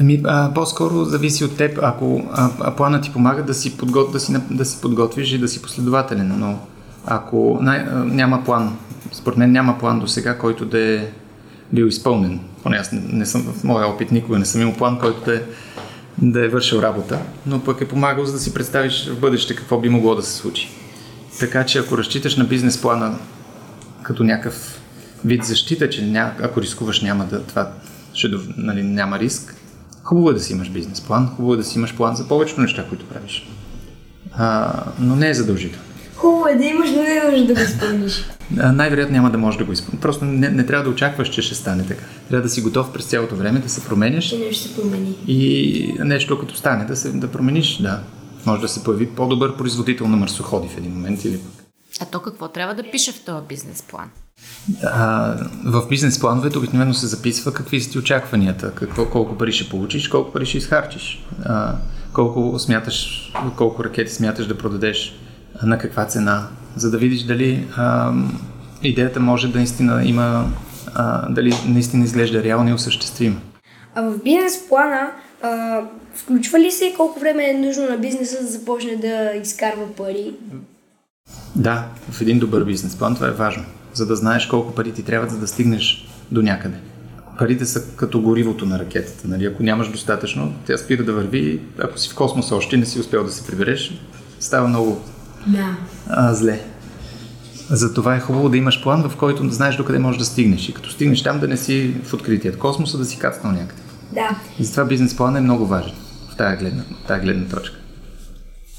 Ами, 0.00 0.20
а, 0.24 0.54
по-скоро 0.54 1.04
зависи 1.04 1.44
от 1.44 1.56
теб, 1.56 1.78
ако 1.82 2.22
а, 2.32 2.50
а 2.60 2.76
плана 2.76 3.00
ти 3.00 3.12
помага 3.12 3.42
да 3.42 3.54
си, 3.54 3.76
подгот, 3.76 4.12
да, 4.12 4.20
си, 4.20 4.36
да 4.50 4.64
си 4.64 4.80
подготвиш 4.80 5.32
и 5.32 5.38
да 5.38 5.48
си 5.48 5.62
последователен, 5.62 6.34
но 6.38 6.58
ако 7.06 7.58
най, 7.60 7.78
а, 7.78 8.04
няма 8.04 8.44
план, 8.44 8.76
според 9.12 9.38
мен 9.38 9.52
няма 9.52 9.78
план 9.78 10.00
до 10.00 10.06
сега, 10.06 10.38
който 10.38 10.64
да 10.64 10.78
е 10.78 11.06
бил 11.72 11.84
изпълнен. 11.84 12.40
Поне 12.62 12.76
аз 12.76 12.92
не, 12.92 13.02
не 13.12 13.26
съм 13.26 13.42
в 13.42 13.64
моя 13.64 13.86
опит 13.86 14.10
никога 14.10 14.38
не 14.38 14.44
съм 14.44 14.60
имал 14.60 14.74
план, 14.74 14.98
който 14.98 15.24
да 15.24 15.36
е, 15.36 15.42
да 16.18 16.44
е 16.44 16.48
вършил 16.48 16.78
работа, 16.78 17.18
но 17.46 17.64
пък 17.64 17.80
е 17.80 17.88
помагал 17.88 18.24
за 18.24 18.32
да 18.32 18.38
си 18.38 18.54
представиш 18.54 19.08
в 19.08 19.20
бъдеще 19.20 19.56
какво 19.56 19.80
би 19.80 19.88
могло 19.88 20.14
да 20.14 20.22
се 20.22 20.32
случи. 20.32 20.70
Така 21.40 21.66
че 21.66 21.78
ако 21.78 21.98
разчиташ 21.98 22.36
на 22.36 22.44
бизнес 22.44 22.80
плана 22.80 23.18
като 24.02 24.24
някакъв 24.24 24.80
вид 25.24 25.44
защита, 25.44 25.90
че 25.90 26.06
ня, 26.06 26.32
ако 26.42 26.62
рискуваш 26.62 27.00
няма 27.00 27.24
да, 27.24 27.42
това 27.42 27.70
ще, 28.12 28.28
нали, 28.56 28.82
няма 28.82 29.18
риск, 29.18 29.54
хубаво 30.02 30.30
е 30.30 30.34
да 30.34 30.40
си 30.40 30.52
имаш 30.52 30.70
бизнес 30.70 31.00
план, 31.00 31.26
хубаво 31.36 31.54
е 31.54 31.56
да 31.56 31.64
си 31.64 31.78
имаш 31.78 31.94
план 31.94 32.16
за 32.16 32.28
повечето 32.28 32.60
неща, 32.60 32.86
които 32.88 33.06
правиш. 33.06 33.48
А, 34.32 34.72
но 34.98 35.16
не 35.16 35.28
е 35.28 35.34
задължително. 35.34 35.93
Хубаво 36.24 36.46
е 36.46 36.54
да 36.54 36.64
имаш, 36.64 36.90
но 36.90 37.02
не 37.02 37.38
е 37.38 37.44
да 37.46 37.54
го 37.54 37.60
изпълниш. 37.60 38.24
Най-вероятно 38.50 39.12
няма 39.16 39.30
да 39.30 39.38
можеш 39.38 39.58
да 39.58 39.64
го 39.64 39.72
изпълниш. 39.72 40.00
Просто 40.00 40.24
не, 40.24 40.48
не 40.48 40.66
трябва 40.66 40.84
да 40.84 40.90
очакваш, 40.90 41.28
че 41.28 41.42
ще 41.42 41.54
стане 41.54 41.86
така. 41.86 42.04
Трябва 42.28 42.42
да 42.42 42.48
си 42.48 42.60
готов 42.60 42.92
през 42.92 43.04
цялото 43.04 43.36
време 43.36 43.58
да 43.58 43.68
се 43.68 43.84
променяш. 43.84 44.32
И 44.32 44.38
нещо 44.38 44.68
се 44.68 44.74
промени. 44.74 45.14
И 45.26 45.94
нещо 45.98 46.38
като 46.38 46.56
стане, 46.56 46.84
да, 46.84 46.96
се, 46.96 47.12
да 47.12 47.28
промениш, 47.32 47.78
да. 47.82 48.00
Може 48.46 48.60
да 48.60 48.68
се 48.68 48.84
появи 48.84 49.06
по-добър 49.06 49.56
производител 49.56 50.08
на 50.08 50.16
марсоходи 50.16 50.68
в 50.68 50.78
един 50.78 50.92
момент 50.92 51.24
или 51.24 51.38
пък. 51.38 51.64
А 52.00 52.04
то 52.04 52.20
какво 52.20 52.48
трябва 52.48 52.74
да 52.74 52.90
пише 52.90 53.12
в 53.12 53.24
този 53.24 53.46
бизнес 53.48 53.82
план? 53.82 54.10
А, 54.84 55.36
в 55.64 55.88
бизнес 55.88 56.20
плановете 56.20 56.58
обикновено 56.58 56.94
се 56.94 57.06
записва 57.06 57.52
какви 57.52 57.80
са 57.80 57.90
ти 57.90 57.98
очакванията, 57.98 58.72
какво, 58.74 59.06
колко 59.06 59.38
пари 59.38 59.52
ще 59.52 59.68
получиш, 59.68 60.08
колко 60.08 60.32
пари 60.32 60.46
ще 60.46 60.58
изхарчиш, 60.58 61.24
а, 61.44 61.74
колко, 62.12 62.58
смяташ, 62.58 63.32
колко 63.56 63.84
ракети 63.84 64.12
смяташ 64.12 64.46
да 64.46 64.58
продадеш, 64.58 65.14
на 65.62 65.78
каква 65.78 66.04
цена, 66.04 66.46
за 66.76 66.90
да 66.90 66.98
видиш 66.98 67.22
дали 67.22 67.66
а, 67.76 68.12
идеята 68.82 69.20
може 69.20 69.48
да 69.48 69.58
наистина 69.58 70.04
има, 70.04 70.46
а, 70.94 71.28
дали 71.28 71.54
наистина 71.68 72.04
изглежда 72.04 72.42
реално 72.42 72.70
и 72.70 72.72
осъществима. 72.72 73.36
А 73.94 74.02
в 74.02 74.22
бизнес 74.24 74.68
плана 74.68 75.10
а, 75.42 75.80
включва 76.14 76.58
ли 76.58 76.70
се 76.70 76.94
колко 76.96 77.20
време 77.20 77.50
е 77.50 77.58
нужно 77.58 77.88
на 77.90 77.96
бизнеса 77.96 78.36
да 78.40 78.46
започне 78.46 78.96
да 78.96 79.32
изкарва 79.42 79.92
пари? 79.96 80.34
Да, 81.56 81.84
в 82.10 82.20
един 82.20 82.38
добър 82.38 82.64
бизнес 82.64 82.96
план 82.96 83.14
това 83.14 83.28
е 83.28 83.30
важно 83.30 83.64
за 83.94 84.06
да 84.06 84.16
знаеш 84.16 84.46
колко 84.46 84.74
пари 84.74 84.92
ти 84.92 85.02
трябва, 85.02 85.28
за 85.28 85.38
да 85.38 85.46
стигнеш 85.46 86.08
до 86.32 86.42
някъде. 86.42 86.76
Парите 87.38 87.66
са 87.66 87.96
като 87.96 88.20
горивото 88.20 88.66
на 88.66 88.78
ракетата. 88.78 89.28
Нали? 89.28 89.44
Ако 89.44 89.62
нямаш 89.62 89.90
достатъчно, 89.90 90.54
тя 90.66 90.76
спира 90.76 91.04
да 91.04 91.12
върви. 91.12 91.60
Ако 91.78 91.98
си 91.98 92.10
в 92.10 92.14
космоса 92.14 92.56
още 92.56 92.76
не 92.76 92.86
си 92.86 93.00
успял 93.00 93.24
да 93.24 93.32
се 93.32 93.46
прибереш, 93.46 94.02
става 94.40 94.68
много 94.68 95.00
да. 95.46 95.76
а, 96.08 96.34
зле. 96.34 96.60
Затова 97.70 98.14
е 98.16 98.20
хубаво 98.20 98.48
да 98.48 98.56
имаш 98.56 98.82
план, 98.82 99.08
в 99.08 99.16
който 99.16 99.48
знаеш 99.50 99.76
докъде 99.76 99.98
можеш 99.98 100.18
да 100.18 100.24
стигнеш. 100.24 100.68
И 100.68 100.74
като 100.74 100.90
стигнеш 100.90 101.22
там, 101.22 101.40
да 101.40 101.48
не 101.48 101.56
си 101.56 101.94
в 102.04 102.14
откритият 102.14 102.58
космоса, 102.58 102.98
да 102.98 103.04
си 103.04 103.18
кацнал 103.18 103.52
някъде. 103.52 103.82
Да. 104.12 104.36
И 104.58 104.64
затова 104.64 104.84
бизнес 104.84 105.16
план 105.16 105.36
е 105.36 105.40
много 105.40 105.66
важен 105.66 105.94
в 106.30 106.36
тази 106.36 106.56
гледна, 106.56 106.82
в 107.04 107.06
тази 107.06 107.20
гледна 107.20 107.44
точка. 107.48 107.76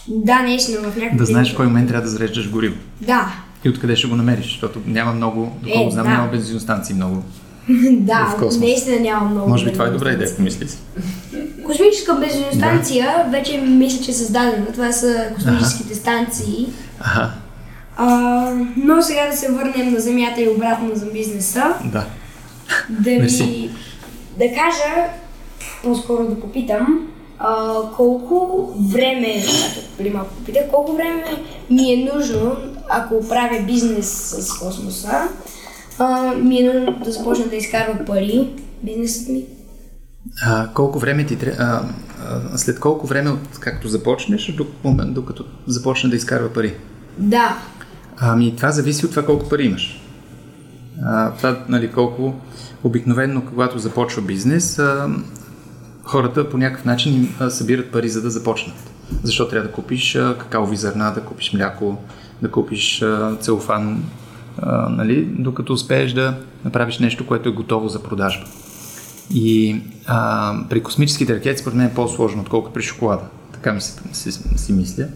Да, 0.07 0.41
наистина, 0.41 0.79
в 0.79 0.95
някакъв 0.95 1.17
Да 1.17 1.25
знаеш 1.25 1.53
в 1.53 1.55
кой 1.55 1.65
момент 1.65 1.87
трябва 1.87 2.03
да 2.03 2.09
зареждаш 2.09 2.49
гориво. 2.49 2.75
Да, 3.01 3.33
и 3.65 3.69
откъде 3.69 3.95
ще 3.95 4.07
го 4.07 4.15
намериш, 4.15 4.45
защото 4.45 4.81
няма 4.85 5.13
много, 5.13 5.57
доколко 5.63 5.87
е, 5.87 5.91
знам, 5.91 6.05
да. 6.05 6.11
няма 6.11 6.27
бензиностанции 6.27 6.95
много. 6.95 7.23
да, 7.91 8.35
наистина 8.59 8.99
няма 8.99 9.29
много. 9.29 9.49
Може 9.49 9.65
би 9.65 9.73
това 9.73 9.85
е 9.85 9.89
добра 9.89 10.11
идея, 10.11 10.35
помисли 10.35 10.67
си. 10.67 10.77
Космическа 11.65 12.13
бензиностанция 12.15 13.23
да. 13.25 13.37
вече 13.37 13.57
мисля, 13.57 14.05
че 14.05 14.11
е 14.11 14.13
създадена. 14.13 14.65
Това 14.73 14.91
са 14.91 15.25
космическите 15.35 15.93
ага. 15.93 15.95
станции. 15.95 16.67
Ага. 16.99 17.31
А, 17.97 18.51
но 18.77 19.01
сега 19.01 19.27
да 19.31 19.37
се 19.37 19.51
върнем 19.51 19.93
на 19.93 19.99
Земята 19.99 20.41
и 20.41 20.49
обратно 20.49 20.89
за 20.93 21.05
бизнеса. 21.05 21.73
Да. 21.85 22.05
Да 22.89 23.09
ви 23.09 23.69
да 24.37 24.45
кажа, 24.47 25.09
по-скоро 25.83 26.27
да 26.27 26.39
попитам, 26.39 27.07
а, 27.39 27.73
колко 27.95 28.69
време, 28.79 29.43
преди 29.97 30.09
малко 30.09 30.33
попитах, 30.33 30.63
колко 30.71 30.95
време 30.95 31.23
ми 31.69 31.93
е 31.93 32.11
нужно, 32.13 32.55
ако 32.89 33.27
правя 33.27 33.61
бизнес 33.61 34.35
с 34.37 34.59
космоса, 34.59 35.27
а, 35.99 36.35
ми 36.35 36.57
е 36.57 36.73
нужно 36.73 36.99
да 37.05 37.11
започна 37.11 37.45
да 37.47 37.55
изкарва 37.55 38.05
пари, 38.05 38.49
бизнесът 38.83 39.29
ми. 39.29 39.43
А, 40.41 40.69
колко 40.73 40.99
време 40.99 41.25
ти 41.25 41.35
трябва, 41.35 41.89
след 42.55 42.79
колко 42.79 43.07
време, 43.07 43.31
както 43.59 43.87
започнеш, 43.87 44.53
до 44.57 44.65
момент, 44.83 45.13
докато 45.13 45.45
започне 45.67 46.09
да 46.09 46.15
изкарва 46.15 46.53
пари? 46.53 46.73
Да. 47.17 47.57
Ами 48.17 48.55
това 48.55 48.71
зависи 48.71 49.05
от 49.05 49.11
това 49.11 49.25
колко 49.25 49.49
пари 49.49 49.65
имаш. 49.65 50.01
А, 51.03 51.31
това, 51.31 51.59
нали, 51.69 51.91
колко 51.91 52.33
обикновено, 52.83 53.45
когато 53.49 53.79
започва 53.79 54.21
бизнес, 54.21 54.79
а, 54.79 55.09
хората 56.03 56.49
по 56.49 56.57
някакъв 56.57 56.85
начин 56.85 57.35
събират 57.49 57.91
пари 57.91 58.09
за 58.09 58.21
да 58.21 58.29
започнат. 58.29 58.75
Защо 59.23 59.47
трябва 59.47 59.67
да 59.67 59.73
купиш 59.73 60.17
какаови 60.39 60.75
зърна, 60.75 61.13
да 61.13 61.21
купиш 61.21 61.53
мляко, 61.53 61.97
да 62.41 62.51
купиш 62.51 63.03
целофан, 63.39 64.03
нали, 64.89 65.25
докато 65.25 65.73
успееш 65.73 66.13
да 66.13 66.33
направиш 66.65 66.99
нещо, 66.99 67.27
което 67.27 67.49
е 67.49 67.51
готово 67.51 67.87
за 67.87 68.03
продажба. 68.03 68.45
И 69.33 69.81
а, 70.07 70.53
при 70.69 70.83
космическите 70.83 71.35
ракети 71.35 71.61
според 71.61 71.77
мен 71.77 71.87
е 71.87 71.93
по-сложно, 71.93 72.41
отколкото 72.41 72.73
при 72.73 72.81
шоколада. 72.81 73.23
Така 73.53 73.73
ми 73.73 73.81
си, 73.81 73.93
си, 74.13 74.31
си 74.55 74.73
мисля. 74.73 75.07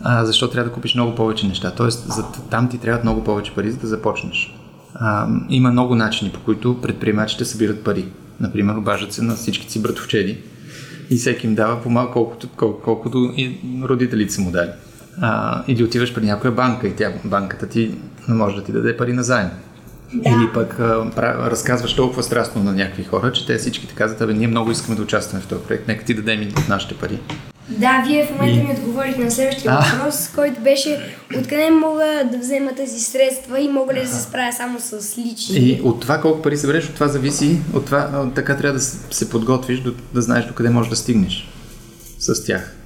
а, 0.00 0.24
защо 0.24 0.50
трябва 0.50 0.68
да 0.68 0.74
купиш 0.74 0.94
много 0.94 1.14
повече 1.14 1.46
неща. 1.46 1.70
Тоест, 1.76 2.12
за, 2.12 2.24
там 2.50 2.68
ти 2.68 2.78
трябват 2.78 3.04
много 3.04 3.24
повече 3.24 3.54
пари, 3.54 3.70
за 3.70 3.78
да 3.78 3.86
започнеш. 3.86 4.54
А, 4.94 5.28
има 5.48 5.70
много 5.70 5.94
начини, 5.94 6.30
по 6.30 6.40
които 6.40 6.80
предприемачите 6.80 7.44
събират 7.44 7.84
пари. 7.84 8.04
Например, 8.40 8.74
обаждат 8.74 9.12
се 9.12 9.22
на 9.22 9.34
всички 9.34 9.70
си 9.70 9.82
братовчеди 9.82 10.38
и 11.10 11.16
всеки 11.16 11.46
им 11.46 11.54
дава 11.54 11.82
по-малко, 11.82 12.12
колкото, 12.12 12.48
колкото, 12.56 12.84
колкото 12.84 13.32
и 13.36 13.58
родителите 13.82 14.32
са 14.32 14.40
му 14.40 14.50
дали. 14.50 14.70
А, 15.20 15.62
или 15.68 15.84
отиваш 15.84 16.14
при 16.14 16.24
някоя 16.24 16.52
банка 16.52 16.88
и 16.88 16.96
тя, 16.96 17.12
банката 17.24 17.66
ти 17.66 17.94
не 18.28 18.34
може 18.34 18.56
да 18.56 18.64
ти 18.64 18.72
даде 18.72 18.96
пари 18.96 19.12
на 19.12 19.22
заем. 19.22 19.48
Да. 20.14 20.30
Или 20.30 20.52
пък 20.54 20.80
а, 20.80 21.10
разказваш 21.50 21.96
толкова 21.96 22.22
страстно 22.22 22.62
на 22.62 22.72
някакви 22.72 23.04
хора, 23.04 23.32
че 23.32 23.46
те 23.46 23.58
всички 23.58 23.86
така 23.86 23.98
казват, 23.98 24.20
абе, 24.20 24.34
ние 24.34 24.48
много 24.48 24.70
искаме 24.70 24.96
да 24.96 25.02
участваме 25.02 25.42
в 25.42 25.46
този 25.46 25.62
проект, 25.62 25.88
нека 25.88 26.04
ти 26.04 26.14
дадем 26.14 26.42
и 26.42 26.54
нашите 26.68 26.94
пари. 26.94 27.18
Да, 27.68 28.04
вие 28.06 28.26
в 28.26 28.30
момента 28.30 28.60
и... 28.60 28.62
ми 28.62 28.72
отговорихте 28.72 29.24
на 29.24 29.30
следващия 29.30 29.72
а? 29.72 29.96
въпрос, 29.96 30.30
който 30.34 30.60
беше 30.60 31.16
откъде 31.38 31.70
мога 31.70 32.22
да 32.32 32.38
взема 32.38 32.74
тези 32.76 33.00
средства 33.00 33.60
и 33.60 33.68
мога 33.68 33.94
ли 33.94 34.00
да 34.00 34.08
се 34.08 34.22
справя 34.22 34.52
само 34.52 34.80
с 34.80 35.18
лични. 35.18 35.58
И 35.58 35.80
от 35.82 36.00
това 36.00 36.20
колко 36.20 36.42
пари 36.42 36.56
събереш, 36.56 36.88
от 36.88 36.94
това 36.94 37.08
зависи, 37.08 37.58
от 37.74 37.84
това 37.84 38.30
така 38.34 38.56
трябва 38.56 38.78
да 38.78 38.84
се 38.84 39.30
подготвиш, 39.30 39.80
да, 39.80 39.92
да 40.14 40.22
знаеш 40.22 40.44
до 40.44 40.54
къде 40.54 40.70
можеш 40.70 40.90
да 40.90 40.96
стигнеш 40.96 41.48
с 42.18 42.44
тях. 42.44 42.76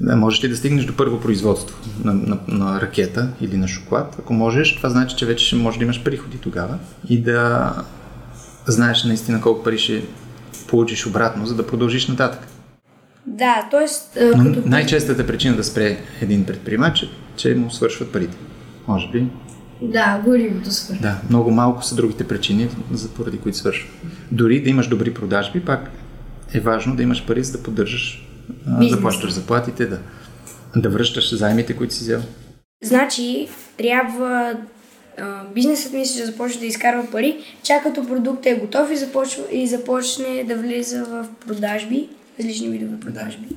Да, 0.00 0.16
можеш 0.16 0.44
ли 0.44 0.48
да 0.48 0.56
стигнеш 0.56 0.84
до 0.84 0.96
първо 0.96 1.20
производство 1.20 1.76
на, 2.04 2.14
на, 2.14 2.38
на 2.48 2.80
ракета 2.80 3.28
или 3.40 3.56
на 3.56 3.68
шоколад? 3.68 4.16
Ако 4.18 4.32
можеш, 4.32 4.76
това 4.76 4.88
значи, 4.88 5.16
че 5.16 5.26
вече 5.26 5.46
ще 5.46 5.56
можеш 5.56 5.78
да 5.78 5.84
имаш 5.84 6.02
приходи 6.02 6.38
тогава 6.38 6.78
и 7.08 7.22
да 7.22 7.72
знаеш 8.66 9.04
наистина 9.04 9.40
колко 9.40 9.62
пари 9.62 9.78
ще 9.78 10.04
получиш 10.68 11.06
обратно, 11.06 11.46
за 11.46 11.54
да 11.54 11.66
продължиш 11.66 12.08
нататък. 12.08 12.40
Да, 13.26 13.68
т.е. 13.70 13.86
Като... 14.30 14.62
Най-честата 14.68 15.26
причина 15.26 15.56
да 15.56 15.64
спре 15.64 15.98
един 16.20 16.44
предприемач 16.44 17.02
е, 17.02 17.08
че 17.36 17.54
му 17.54 17.70
свършват 17.70 18.12
парите. 18.12 18.36
Може 18.88 19.10
би. 19.10 19.26
Да, 19.82 20.22
горивото 20.24 20.70
свършва. 20.70 21.02
Да, 21.02 21.20
много 21.30 21.50
малко 21.50 21.84
са 21.84 21.94
другите 21.94 22.28
причини, 22.28 22.68
за 22.92 23.08
поради 23.08 23.38
които 23.38 23.58
свършва. 23.58 23.88
Дори 24.32 24.62
да 24.62 24.70
имаш 24.70 24.88
добри 24.88 25.14
продажби, 25.14 25.60
пак 25.60 25.90
е 26.54 26.60
важно 26.60 26.96
да 26.96 27.02
имаш 27.02 27.26
пари, 27.26 27.44
за 27.44 27.52
да 27.52 27.62
поддържаш, 27.62 28.25
да 28.66 29.00
плащаш 29.00 29.32
заплатите, 29.32 29.86
да, 29.86 29.98
да 30.76 30.88
връщаш 30.88 31.34
заемите, 31.34 31.76
които 31.76 31.94
си 31.94 32.00
взел. 32.00 32.22
Значи, 32.84 33.48
трябва 33.78 34.54
а, 35.18 35.44
бизнесът 35.54 35.92
ми 35.92 36.02
да 36.18 36.26
започне 36.26 36.60
да 36.60 36.66
изкарва 36.66 37.10
пари, 37.10 37.36
чакато 37.62 38.06
продуктът 38.06 38.46
е 38.46 38.54
готов 38.54 38.90
и, 38.92 38.96
започва, 38.96 39.42
и 39.52 39.66
започне 39.66 40.44
да 40.48 40.56
влиза 40.56 41.04
в 41.04 41.26
продажби 41.46 42.08
различни 42.40 42.68
видове 42.68 43.00
продажби? 43.00 43.48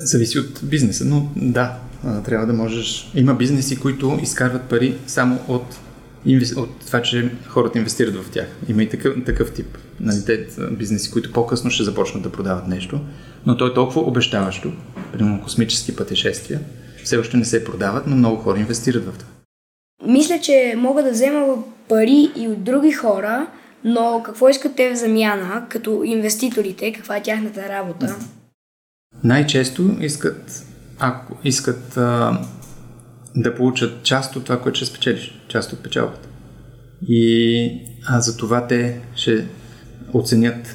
Зависи 0.00 0.38
от 0.38 0.60
бизнеса, 0.62 1.04
но 1.04 1.28
да, 1.36 1.78
трябва 2.24 2.46
да 2.46 2.52
можеш. 2.52 3.10
Има 3.14 3.34
бизнеси, 3.34 3.80
които 3.80 4.18
изкарват 4.22 4.62
пари 4.62 4.98
само 5.06 5.38
от, 5.48 5.64
от 6.56 6.80
това, 6.86 7.02
че 7.02 7.30
хората 7.46 7.78
инвестират 7.78 8.14
в 8.16 8.30
тях. 8.30 8.46
Има 8.68 8.82
и 8.82 8.88
такъв, 8.88 9.24
такъв 9.26 9.52
тип. 9.52 9.78
Нали, 10.00 10.24
те 10.26 10.46
бизнеси, 10.70 11.10
които 11.10 11.32
по-късно 11.32 11.70
ще 11.70 11.84
започнат 11.84 12.22
да 12.22 12.32
продават 12.32 12.68
нещо, 12.68 13.00
но 13.46 13.56
то 13.56 13.66
е 13.66 13.74
толкова 13.74 14.00
обещаващо, 14.00 14.72
примерно 15.12 15.42
космически 15.42 15.96
пътешествия, 15.96 16.60
все 17.04 17.16
още 17.16 17.36
не 17.36 17.44
се 17.44 17.64
продават, 17.64 18.06
но 18.06 18.16
много 18.16 18.36
хора 18.36 18.58
инвестират 18.58 19.04
в 19.04 19.18
това. 19.18 19.30
Мисля, 20.06 20.40
че 20.40 20.74
мога 20.76 21.02
да 21.02 21.10
взема 21.10 21.56
пари 21.88 22.30
и 22.36 22.48
от 22.48 22.64
други 22.64 22.92
хора, 22.92 23.46
но 23.84 24.22
какво 24.24 24.48
искат 24.48 24.76
те 24.76 24.94
в 24.94 24.96
замяна, 24.96 25.66
като 25.68 26.02
инвеститорите, 26.04 26.92
каква 26.92 27.16
е 27.16 27.22
тяхната 27.22 27.68
работа? 27.68 28.16
Най-често 29.24 29.96
искат, 30.00 30.66
ако 30.98 31.36
искат 31.44 31.96
а, 31.96 32.38
да 33.42 33.54
получат 33.54 34.02
част 34.02 34.36
от 34.36 34.44
това, 34.44 34.60
което 34.60 34.76
ще 34.76 34.86
спечелиш, 34.86 35.40
част 35.48 35.72
от 35.72 35.82
печалбата. 35.82 36.28
И 37.08 37.70
а, 38.06 38.20
за 38.20 38.36
това 38.36 38.66
те 38.66 39.00
ще 39.14 39.46
оценят 40.12 40.74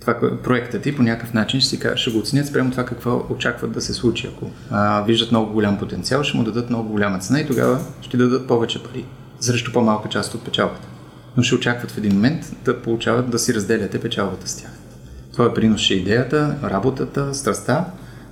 това, 0.00 0.40
проекта 0.42 0.80
ти 0.80 0.96
по 0.96 1.02
някакъв 1.02 1.34
начин, 1.34 1.60
ще, 1.60 1.70
си, 1.70 1.80
ще 1.96 2.10
го 2.10 2.18
оценят 2.18 2.46
спрямо 2.46 2.70
това 2.70 2.84
какво 2.84 3.26
очакват 3.30 3.72
да 3.72 3.80
се 3.80 3.94
случи. 3.94 4.26
Ако 4.26 4.50
а, 4.70 5.02
виждат 5.02 5.30
много 5.30 5.52
голям 5.52 5.78
потенциал, 5.78 6.22
ще 6.22 6.36
му 6.36 6.44
дадат 6.44 6.70
много 6.70 6.88
голяма 6.88 7.18
цена 7.18 7.40
и 7.40 7.46
тогава 7.46 7.80
ще 8.00 8.16
дадат 8.16 8.48
повече 8.48 8.82
пари, 8.82 9.04
срещу 9.40 9.72
по-малка 9.72 10.08
част 10.08 10.34
от 10.34 10.44
печалбата 10.44 10.88
но 11.38 11.42
ще 11.42 11.54
очакват 11.54 11.90
в 11.90 11.98
един 11.98 12.14
момент 12.14 12.56
да 12.64 12.82
получават 12.82 13.30
да 13.30 13.38
си 13.38 13.54
разделяте 13.54 14.00
печалбата 14.00 14.48
с 14.48 14.56
тях. 14.56 14.70
Твоя 15.32 15.54
принос 15.54 15.80
ще 15.80 15.94
е 15.94 15.96
идеята, 15.96 16.58
работата, 16.64 17.34
страста, 17.34 17.84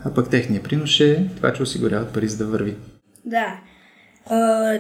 а 0.05 0.15
пък 0.15 0.31
техният 0.31 0.65
принос 0.65 0.91
ще 0.91 1.11
е 1.11 1.27
това, 1.37 1.53
че 1.53 1.63
осигуряват 1.63 2.09
пари 2.09 2.29
за 2.29 2.37
да 2.37 2.47
върви. 2.47 2.77
Да. 3.27 3.59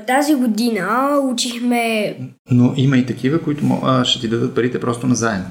тази 0.06 0.34
година 0.34 1.18
учихме... 1.32 2.16
Но 2.50 2.74
има 2.76 2.96
и 2.96 3.06
такива, 3.06 3.42
които 3.42 3.80
ще 4.04 4.20
ти 4.20 4.28
дадат 4.28 4.54
парите 4.54 4.80
просто 4.80 5.06
на 5.06 5.14
заем. 5.14 5.42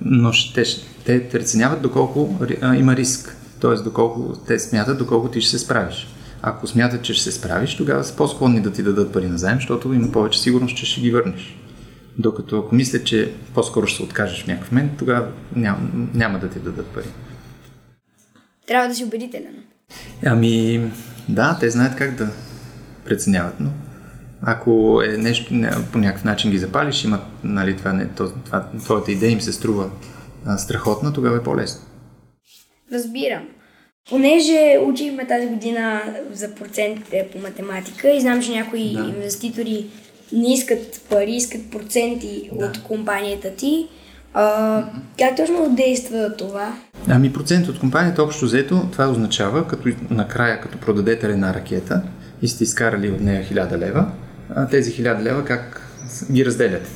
Но 0.00 0.32
ще, 0.32 0.64
те 1.04 1.28
преценяват 1.28 1.82
доколко 1.82 2.38
има 2.76 2.96
риск. 2.96 3.36
Т.е. 3.60 3.74
доколко 3.74 4.32
те 4.46 4.58
смятат, 4.58 4.98
доколко 4.98 5.28
ти 5.28 5.40
ще 5.40 5.50
се 5.50 5.58
справиш. 5.58 6.08
Ако 6.42 6.66
смятат, 6.66 7.02
че 7.02 7.14
ще 7.14 7.22
се 7.24 7.32
справиш, 7.32 7.76
тогава 7.76 8.04
са 8.04 8.16
по-склонни 8.16 8.60
да 8.60 8.72
ти 8.72 8.82
дадат 8.82 9.12
пари 9.12 9.28
на 9.28 9.38
заем, 9.38 9.56
защото 9.56 9.92
има 9.92 10.12
повече 10.12 10.40
сигурност, 10.40 10.76
че 10.76 10.86
ще 10.86 11.00
ги 11.00 11.10
върнеш. 11.10 11.56
Докато 12.18 12.58
ако 12.58 12.74
мисля, 12.74 13.04
че 13.04 13.32
по-скоро 13.54 13.86
ще 13.86 13.96
се 13.96 14.02
откажеш 14.02 14.44
в 14.44 14.46
някакъв 14.46 14.72
момент, 14.72 14.92
тогава 14.98 15.28
няма, 15.56 15.78
няма 16.14 16.38
да 16.38 16.48
ти 16.48 16.58
дадат 16.58 16.86
пари. 16.86 17.08
Трябва 18.66 18.88
да 18.88 18.94
си 18.94 19.04
убедителен. 19.04 19.54
Ами, 20.26 20.82
да, 21.28 21.56
те 21.60 21.70
знаят 21.70 21.96
как 21.96 22.14
да 22.14 22.30
преценяват, 23.04 23.60
но 23.60 23.70
ако 24.42 25.02
е 25.02 25.16
нещо, 25.16 25.54
по 25.92 25.98
някакъв 25.98 26.24
начин 26.24 26.50
ги 26.50 26.58
запалиш, 26.58 27.04
има, 27.04 27.20
нали, 27.44 27.76
това, 27.76 27.92
не, 27.92 28.06
това, 28.06 28.32
това, 28.44 28.68
твоята 28.84 29.12
идея 29.12 29.32
им 29.32 29.40
се 29.40 29.52
струва 29.52 29.90
а, 30.46 30.58
страхотна, 30.58 31.12
тогава 31.12 31.36
е 31.36 31.42
по-лесно. 31.42 31.80
Разбирам. 32.92 33.48
Понеже 34.10 34.78
учихме 34.86 35.26
тази 35.26 35.46
година 35.46 36.02
за 36.32 36.54
процентите 36.54 37.28
по 37.32 37.38
математика 37.38 38.10
и 38.10 38.20
знам, 38.20 38.42
че 38.42 38.50
някои 38.50 38.92
да. 38.92 39.00
инвеститори 39.00 39.86
не 40.32 40.52
искат 40.52 41.00
пари, 41.10 41.30
искат 41.30 41.70
проценти 41.70 42.50
да. 42.52 42.66
от 42.66 42.82
компанията 42.82 43.54
ти. 43.54 43.88
А, 44.34 44.84
как 45.18 45.36
точно 45.36 45.74
действа 45.76 46.36
това? 46.38 46.76
Ами 47.08 47.32
процент 47.32 47.68
от 47.68 47.78
компанията 47.78 48.22
общо 48.22 48.44
взето, 48.44 48.88
това 48.92 49.08
означава, 49.08 49.66
като 49.66 49.88
накрая, 50.10 50.60
като 50.60 50.78
продадете 50.78 51.26
една 51.26 51.54
ракета 51.54 52.02
и 52.42 52.48
сте 52.48 52.64
изкарали 52.64 53.10
от 53.10 53.20
нея 53.20 53.44
1000 53.44 53.78
лева, 53.78 54.06
тези 54.70 54.92
1000 54.92 55.22
лева 55.22 55.44
как 55.44 55.82
ги 56.32 56.46
разделяте. 56.46 56.90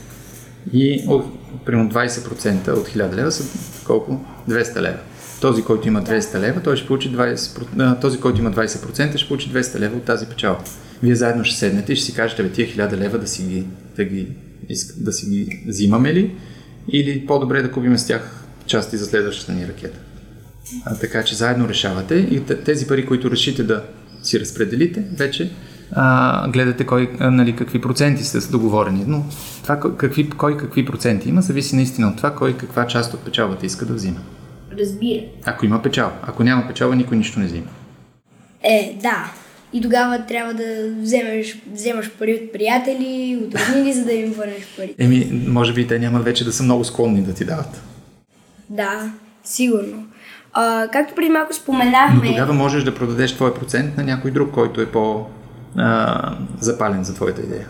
И 0.73 1.05
от, 1.09 1.25
примерно 1.65 1.91
20% 1.91 2.69
от 2.73 2.89
1000 2.89 3.15
лева 3.15 3.33
са 3.33 3.59
колко? 3.87 4.25
200 4.49 4.81
лева. 4.81 4.99
Този, 5.41 5.63
който 5.63 5.89
има 5.89 6.03
200 6.03 6.39
лева, 6.39 6.61
той 6.61 6.77
ще 6.77 6.87
получи 6.87 7.13
20%, 7.17 8.01
този, 8.01 8.21
който 8.21 8.41
има 8.41 8.51
20%, 8.51 9.17
ще 9.17 9.29
получи 9.29 9.53
200 9.53 9.79
лева 9.79 9.97
от 9.97 10.05
тази 10.05 10.27
печалба 10.27 10.63
вие 11.03 11.15
заедно 11.15 11.45
ще 11.45 11.57
седнете 11.57 11.93
и 11.93 11.97
ще 11.97 12.07
си 12.07 12.15
кажете, 12.15 12.43
бе, 12.43 12.51
тия 12.51 12.67
хиляда 12.67 12.97
лева 12.97 13.19
да 13.19 13.27
си 13.27 13.43
ги, 13.43 13.65
да 13.97 14.05
ги, 14.05 14.29
да 14.97 15.13
си 15.13 15.31
ги 15.31 15.65
взимаме 15.69 16.15
ли 16.15 16.35
или 16.89 17.27
по-добре 17.27 17.63
да 17.63 17.73
купим 17.73 17.99
с 17.99 18.07
тях 18.07 18.45
части 18.67 18.97
за 18.97 19.07
следващата 19.07 19.53
ни 19.53 19.69
ракета. 19.69 19.99
А, 20.85 20.99
така 20.99 21.25
че 21.25 21.35
заедно 21.35 21.69
решавате 21.69 22.15
и 22.15 22.45
тези 22.65 22.87
пари, 22.87 23.07
които 23.07 23.31
решите 23.31 23.63
да 23.63 23.85
си 24.23 24.41
разпределите, 24.41 25.05
вече 25.17 25.51
а, 25.93 26.49
гледате 26.49 26.87
кой, 26.87 27.11
а, 27.19 27.31
нали, 27.31 27.57
какви 27.57 27.81
проценти 27.81 28.25
сте 28.25 28.51
договорени. 28.51 29.05
Но 29.07 29.25
това 29.63 29.81
какви, 29.81 30.31
кой 30.31 30.57
какви 30.57 30.85
проценти 30.85 31.29
има, 31.29 31.43
зависи 31.43 31.77
наистина 31.77 32.09
от 32.09 32.17
това 32.17 32.35
кой 32.35 32.57
каква 32.57 32.87
част 32.87 33.15
от 33.15 33.21
печалбата 33.21 33.67
иска 33.67 33.87
да 33.87 33.95
взима. 33.95 34.21
Разбира. 34.79 35.23
Ако 35.45 35.67
има 35.67 35.83
печалба. 35.83 36.17
Ако 36.23 36.45
няма 36.45 36.69
печалба, 36.69 36.97
никой 36.97 37.17
нищо 37.17 37.41
не 37.41 37.47
взима. 37.47 37.67
Е, 38.63 38.99
да 39.03 39.33
и 39.73 39.81
тогава 39.81 40.27
трябва 40.27 40.55
да 40.55 40.65
вземеш, 41.01 41.59
вземаш 41.73 42.11
пари 42.11 42.35
от 42.35 42.53
приятели, 42.53 43.41
от 43.47 43.55
роднини, 43.55 43.93
за 43.93 44.05
да 44.05 44.13
им 44.13 44.33
върнеш 44.33 44.77
пари. 44.77 44.95
Еми, 44.99 45.45
може 45.47 45.73
би 45.73 45.87
те 45.87 45.99
няма 45.99 46.21
вече 46.21 46.45
да 46.45 46.53
са 46.53 46.63
много 46.63 46.85
склонни 46.85 47.23
да 47.23 47.35
ти 47.35 47.45
дават. 47.45 47.83
Да, 48.71 49.13
сигурно. 49.45 50.07
А, 50.53 50.89
както 50.93 51.15
преди 51.15 51.31
малко 51.31 51.55
споменахме... 51.55 52.21
Но 52.25 52.31
тогава 52.31 52.55
можеш 52.55 52.85
да 52.85 52.95
продадеш 52.95 53.35
твой 53.35 53.55
процент 53.55 53.97
на 53.97 54.05
някой 54.05 54.31
друг, 54.31 54.51
който 54.51 54.81
е 54.81 54.87
по-запален 54.87 56.15
за 57.05 57.15
твоята 57.15 57.43
идея. 57.43 57.67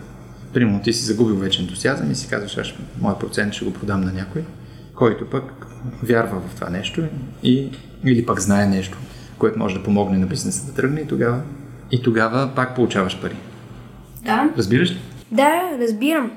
Примерно 0.53 0.81
ти 0.81 0.93
си 0.93 1.03
загубил 1.03 1.35
вече 1.35 1.61
ентусиазъм 1.61 2.11
и 2.11 2.15
си 2.15 2.27
казваш, 2.27 2.57
аз 2.57 2.67
моят 3.01 3.19
процент 3.19 3.53
ще 3.53 3.65
го 3.65 3.73
продам 3.73 4.01
на 4.01 4.13
някой, 4.13 4.43
който 4.95 5.29
пък 5.29 5.67
вярва 6.03 6.39
в 6.39 6.55
това 6.55 6.69
нещо 6.69 7.03
и, 7.43 7.71
или 8.05 8.25
пък 8.25 8.39
знае 8.39 8.67
нещо, 8.67 8.97
което 9.37 9.59
може 9.59 9.75
да 9.75 9.83
помогне 9.83 10.17
на 10.17 10.25
бизнеса 10.25 10.65
да 10.65 10.73
тръгне 10.73 11.01
и 11.01 11.07
тогава 11.07 11.41
и 11.93 12.01
тогава 12.01 12.51
пак 12.55 12.75
получаваш 12.75 13.21
пари. 13.21 13.35
Да. 14.25 14.49
Разбираш 14.57 14.91
ли? 14.91 14.97
Да, 15.31 15.61
разбирам. 15.79 16.31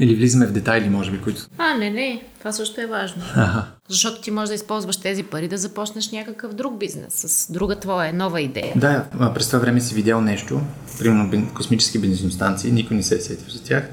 Или 0.00 0.14
влизаме 0.14 0.46
в 0.46 0.52
детайли, 0.52 0.88
може 0.88 1.10
би, 1.10 1.20
които... 1.20 1.42
А, 1.58 1.74
не, 1.74 1.90
не. 1.90 2.22
Това 2.38 2.52
също 2.52 2.80
е 2.80 2.86
важно. 2.86 3.22
Ага. 3.36 3.64
Защото 3.88 4.20
ти 4.20 4.30
можеш 4.30 4.48
да 4.48 4.54
използваш 4.54 4.96
тези 4.96 5.22
пари 5.22 5.48
да 5.48 5.58
започнеш 5.58 6.10
някакъв 6.10 6.54
друг 6.54 6.78
бизнес 6.78 7.14
с 7.14 7.52
друга 7.52 7.76
твоя 7.76 8.12
нова 8.12 8.40
идея. 8.40 8.72
Да, 8.76 9.04
през 9.34 9.46
това 9.46 9.58
време 9.58 9.80
си 9.80 9.94
видял 9.94 10.20
нещо, 10.20 10.60
примерно 10.98 11.48
космически 11.54 11.98
бензиностанции, 11.98 12.72
никой 12.72 12.96
не 12.96 13.02
се 13.02 13.14
е 13.14 13.20
сетил 13.20 13.48
за 13.48 13.62
тях 13.62 13.84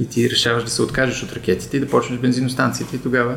и 0.00 0.08
ти 0.08 0.30
решаваш 0.30 0.64
да 0.64 0.70
се 0.70 0.82
откажеш 0.82 1.22
от 1.22 1.32
ракетите 1.32 1.76
и 1.76 1.80
да 1.80 1.88
почнеш 1.88 2.18
бензиностанциите 2.18 2.96
и 2.96 3.02
тогава 3.02 3.36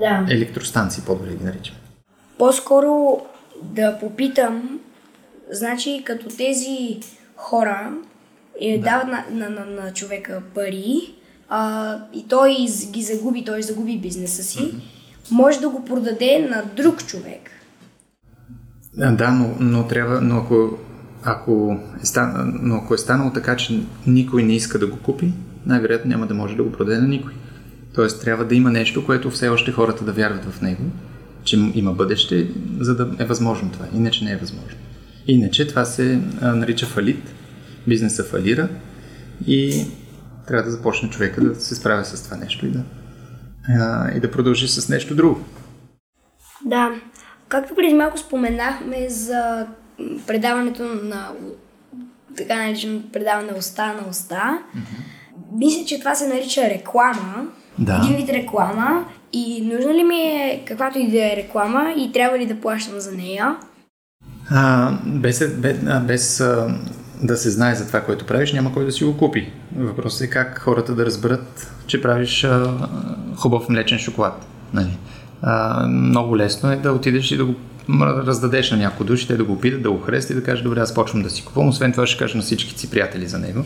Да. 0.00 0.26
електростанции, 0.28 1.02
по-добре 1.06 1.30
ги 1.30 1.44
наричаме. 1.44 1.78
По-скоро 2.38 3.20
да 3.62 3.98
попитам, 4.00 4.78
значи 5.52 6.02
като 6.04 6.36
тези 6.36 7.00
хора 7.36 7.92
е, 8.60 8.78
дават 8.78 9.08
на, 9.08 9.24
на, 9.30 9.50
на, 9.50 9.66
на 9.66 9.92
човека 9.92 10.42
пари 10.54 11.14
а, 11.48 11.96
и 12.14 12.24
той 12.28 12.56
ги 12.90 13.02
загуби, 13.02 13.44
той 13.44 13.62
загуби 13.62 13.98
бизнеса 13.98 14.42
си, 14.42 14.74
може 15.30 15.60
да 15.60 15.68
го 15.68 15.84
продаде 15.84 16.48
на 16.50 16.62
друг 16.76 17.06
човек. 17.06 17.50
Да, 18.94 19.30
но, 19.30 19.54
но 19.60 19.86
трябва, 19.86 20.20
но 20.20 20.36
ако, 20.36 20.78
ако 21.24 21.80
е 22.02 22.06
стан, 22.06 22.58
но 22.62 22.74
ако 22.74 22.94
е 22.94 22.98
станало 22.98 23.30
така, 23.32 23.56
че 23.56 23.80
никой 24.06 24.42
не 24.42 24.56
иска 24.56 24.78
да 24.78 24.86
го 24.86 24.98
купи, 24.98 25.32
най-вероятно 25.66 26.08
няма 26.08 26.26
да 26.26 26.34
може 26.34 26.56
да 26.56 26.62
го 26.62 26.72
продаде 26.72 26.98
на 26.98 27.08
никой. 27.08 27.32
Тоест 27.94 28.20
трябва 28.20 28.44
да 28.44 28.54
има 28.54 28.70
нещо, 28.70 29.06
което 29.06 29.30
все 29.30 29.48
още 29.48 29.72
хората 29.72 30.04
да 30.04 30.12
вярват 30.12 30.44
в 30.44 30.62
него, 30.62 30.82
че 31.44 31.70
има 31.74 31.92
бъдеще, 31.92 32.50
за 32.80 32.96
да 32.96 33.24
е 33.24 33.26
възможно 33.26 33.70
това. 33.70 33.86
Иначе 33.94 34.24
не 34.24 34.32
е 34.32 34.36
възможно. 34.36 34.78
Иначе 35.28 35.66
това 35.66 35.84
се 35.84 36.20
а, 36.40 36.54
нарича 36.54 36.86
фалит, 36.86 37.34
бизнеса 37.86 38.24
фалира 38.24 38.68
и 39.46 39.84
трябва 40.46 40.64
да 40.64 40.70
започне 40.70 41.10
човека 41.10 41.40
да 41.40 41.54
се 41.54 41.74
справя 41.74 42.04
с 42.04 42.24
това 42.24 42.36
нещо 42.36 42.66
и 42.66 42.70
да, 42.70 42.82
а, 43.68 44.10
и 44.16 44.20
да 44.20 44.30
продължи 44.30 44.68
с 44.68 44.88
нещо 44.88 45.14
друго. 45.14 45.40
Да, 46.64 46.90
както 47.48 47.74
преди 47.74 47.94
малко 47.94 48.18
споменахме 48.18 49.08
за 49.08 49.66
предаването 50.26 50.82
на 50.82 51.28
така 52.36 52.56
нареченото 52.56 53.12
предаване 53.12 53.52
уста 53.58 53.86
на 53.86 54.08
уста, 54.10 54.58
мисля, 55.58 55.84
че 55.84 55.98
това 55.98 56.14
се 56.14 56.28
нарича 56.28 56.62
реклама. 56.62 57.46
Да. 57.78 58.00
Един 58.04 58.16
вид 58.16 58.28
реклама. 58.28 59.04
И 59.32 59.62
нужна 59.62 59.94
ли 59.94 60.04
ми 60.04 60.16
е 60.16 60.62
каквато 60.66 60.98
и 60.98 61.10
да 61.10 61.32
е 61.32 61.36
реклама 61.36 61.94
и 61.96 62.12
трябва 62.12 62.38
ли 62.38 62.46
да 62.46 62.60
плащам 62.60 63.00
за 63.00 63.12
нея? 63.12 63.56
А, 64.50 64.92
без, 65.06 65.54
без, 65.56 65.76
а, 65.86 66.00
без 66.00 66.40
а, 66.40 66.78
да 67.22 67.36
се 67.36 67.50
знае 67.50 67.74
за 67.74 67.86
това, 67.86 68.00
което 68.00 68.26
правиш, 68.26 68.52
няма 68.52 68.72
кой 68.72 68.84
да 68.84 68.92
си 68.92 69.04
го 69.04 69.16
купи. 69.16 69.52
Въпросът 69.76 70.20
е 70.20 70.30
как 70.30 70.58
хората 70.58 70.94
да 70.94 71.06
разберат, 71.06 71.72
че 71.86 72.02
правиш 72.02 72.44
а, 72.44 72.74
хубав 73.36 73.68
млечен 73.68 73.98
шоколад. 73.98 74.46
Нали? 74.74 74.98
А, 75.42 75.86
много 75.86 76.36
лесно 76.36 76.72
е 76.72 76.76
да 76.76 76.92
отидеш 76.92 77.30
и 77.30 77.36
да 77.36 77.44
го 77.44 77.54
раздадеш 78.00 78.70
на 78.70 78.76
някои 78.76 79.06
души, 79.06 79.26
те 79.26 79.36
да 79.36 79.44
го 79.44 79.52
опитат, 79.52 79.82
да 79.82 79.90
го 79.90 80.00
харесат 80.00 80.30
и 80.30 80.34
да 80.34 80.42
кажат, 80.42 80.64
добре, 80.64 80.80
аз 80.80 80.94
почвам 80.94 81.22
да 81.22 81.30
си 81.30 81.44
купувам. 81.44 81.68
Освен 81.68 81.92
това 81.92 82.06
ще 82.06 82.18
кажа 82.18 82.36
на 82.36 82.42
всички 82.42 82.78
си 82.78 82.90
приятели 82.90 83.26
за 83.26 83.38
него. 83.38 83.64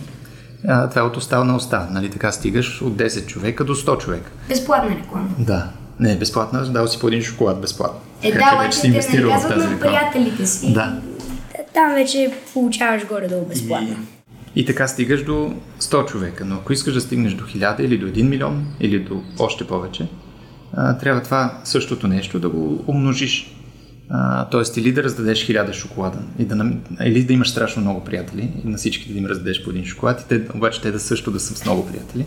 А, 0.69 0.89
това 0.89 1.01
е 1.01 1.05
от 1.05 1.17
уста 1.17 1.45
на 1.45 1.57
уста. 1.57 1.89
Нали? 1.91 2.11
Така 2.11 2.33
стигаш 2.33 2.83
от 2.83 2.97
10 2.97 3.27
човека 3.27 3.65
до 3.65 3.75
100 3.75 3.99
човека. 3.99 4.31
Безплатна 4.49 4.91
реклама. 4.91 5.29
Да. 5.39 5.69
Не 6.01 6.13
е 6.13 6.17
безплатна, 6.17 6.73
дал 6.73 6.87
си 6.87 7.01
по 7.01 7.09
един 7.09 7.23
шоколад 7.23 7.61
безплатно. 7.61 8.01
Е, 8.23 8.33
да, 8.33 8.39
че 8.39 8.39
вече 8.39 8.55
обаче 8.55 8.81
те 8.81 9.23
не 9.23 9.29
казват 9.29 9.55
тази 9.55 9.69
на 9.69 9.81
приятелите 9.81 10.47
си. 10.47 10.73
Да. 10.73 11.01
Там 11.75 11.95
вече 11.95 12.31
получаваш 12.53 13.07
горе-долу 13.07 13.45
безплатно. 13.45 13.97
И, 14.57 14.61
и 14.61 14.65
така 14.65 14.89
стигаш 14.89 15.25
до 15.25 15.55
100 15.81 16.07
човека. 16.07 16.45
Но 16.45 16.55
ако 16.55 16.73
искаш 16.73 16.95
да 16.95 17.01
стигнеш 17.01 17.33
до 17.33 17.45
1000 17.45 17.81
или 17.81 17.99
до 17.99 18.07
1 18.07 18.23
милион 18.23 18.67
или 18.81 18.99
до 18.99 19.23
още 19.39 19.67
повече, 19.67 20.07
а, 20.73 20.99
трябва 20.99 21.23
това 21.23 21.61
същото 21.65 22.09
нещо 22.09 22.39
да 22.39 22.49
го 22.49 22.85
умножиш. 22.87 23.57
А, 24.13 24.49
тоест 24.49 24.77
или 24.77 24.93
да 24.93 25.03
раздадеш 25.03 25.47
1000 25.47 25.73
шоколада, 25.73 26.19
и 26.39 26.45
да, 26.45 26.57
нам- 26.57 26.81
или 27.05 27.25
да 27.25 27.33
имаш 27.33 27.51
страшно 27.51 27.83
много 27.83 28.05
приятели 28.05 28.53
и 28.65 28.69
на 28.69 28.79
всички 28.79 29.13
да 29.13 29.19
им 29.19 29.27
раздадеш 29.27 29.65
по 29.65 29.71
един 29.71 29.85
шоколад, 29.85 30.21
и 30.21 30.29
те, 30.29 30.43
обаче 30.55 30.81
те 30.81 30.91
да 30.91 31.01
също 31.01 31.31
да 31.31 31.41
са 31.41 31.55
с 31.55 31.65
много 31.65 31.87
приятели. 31.87 32.27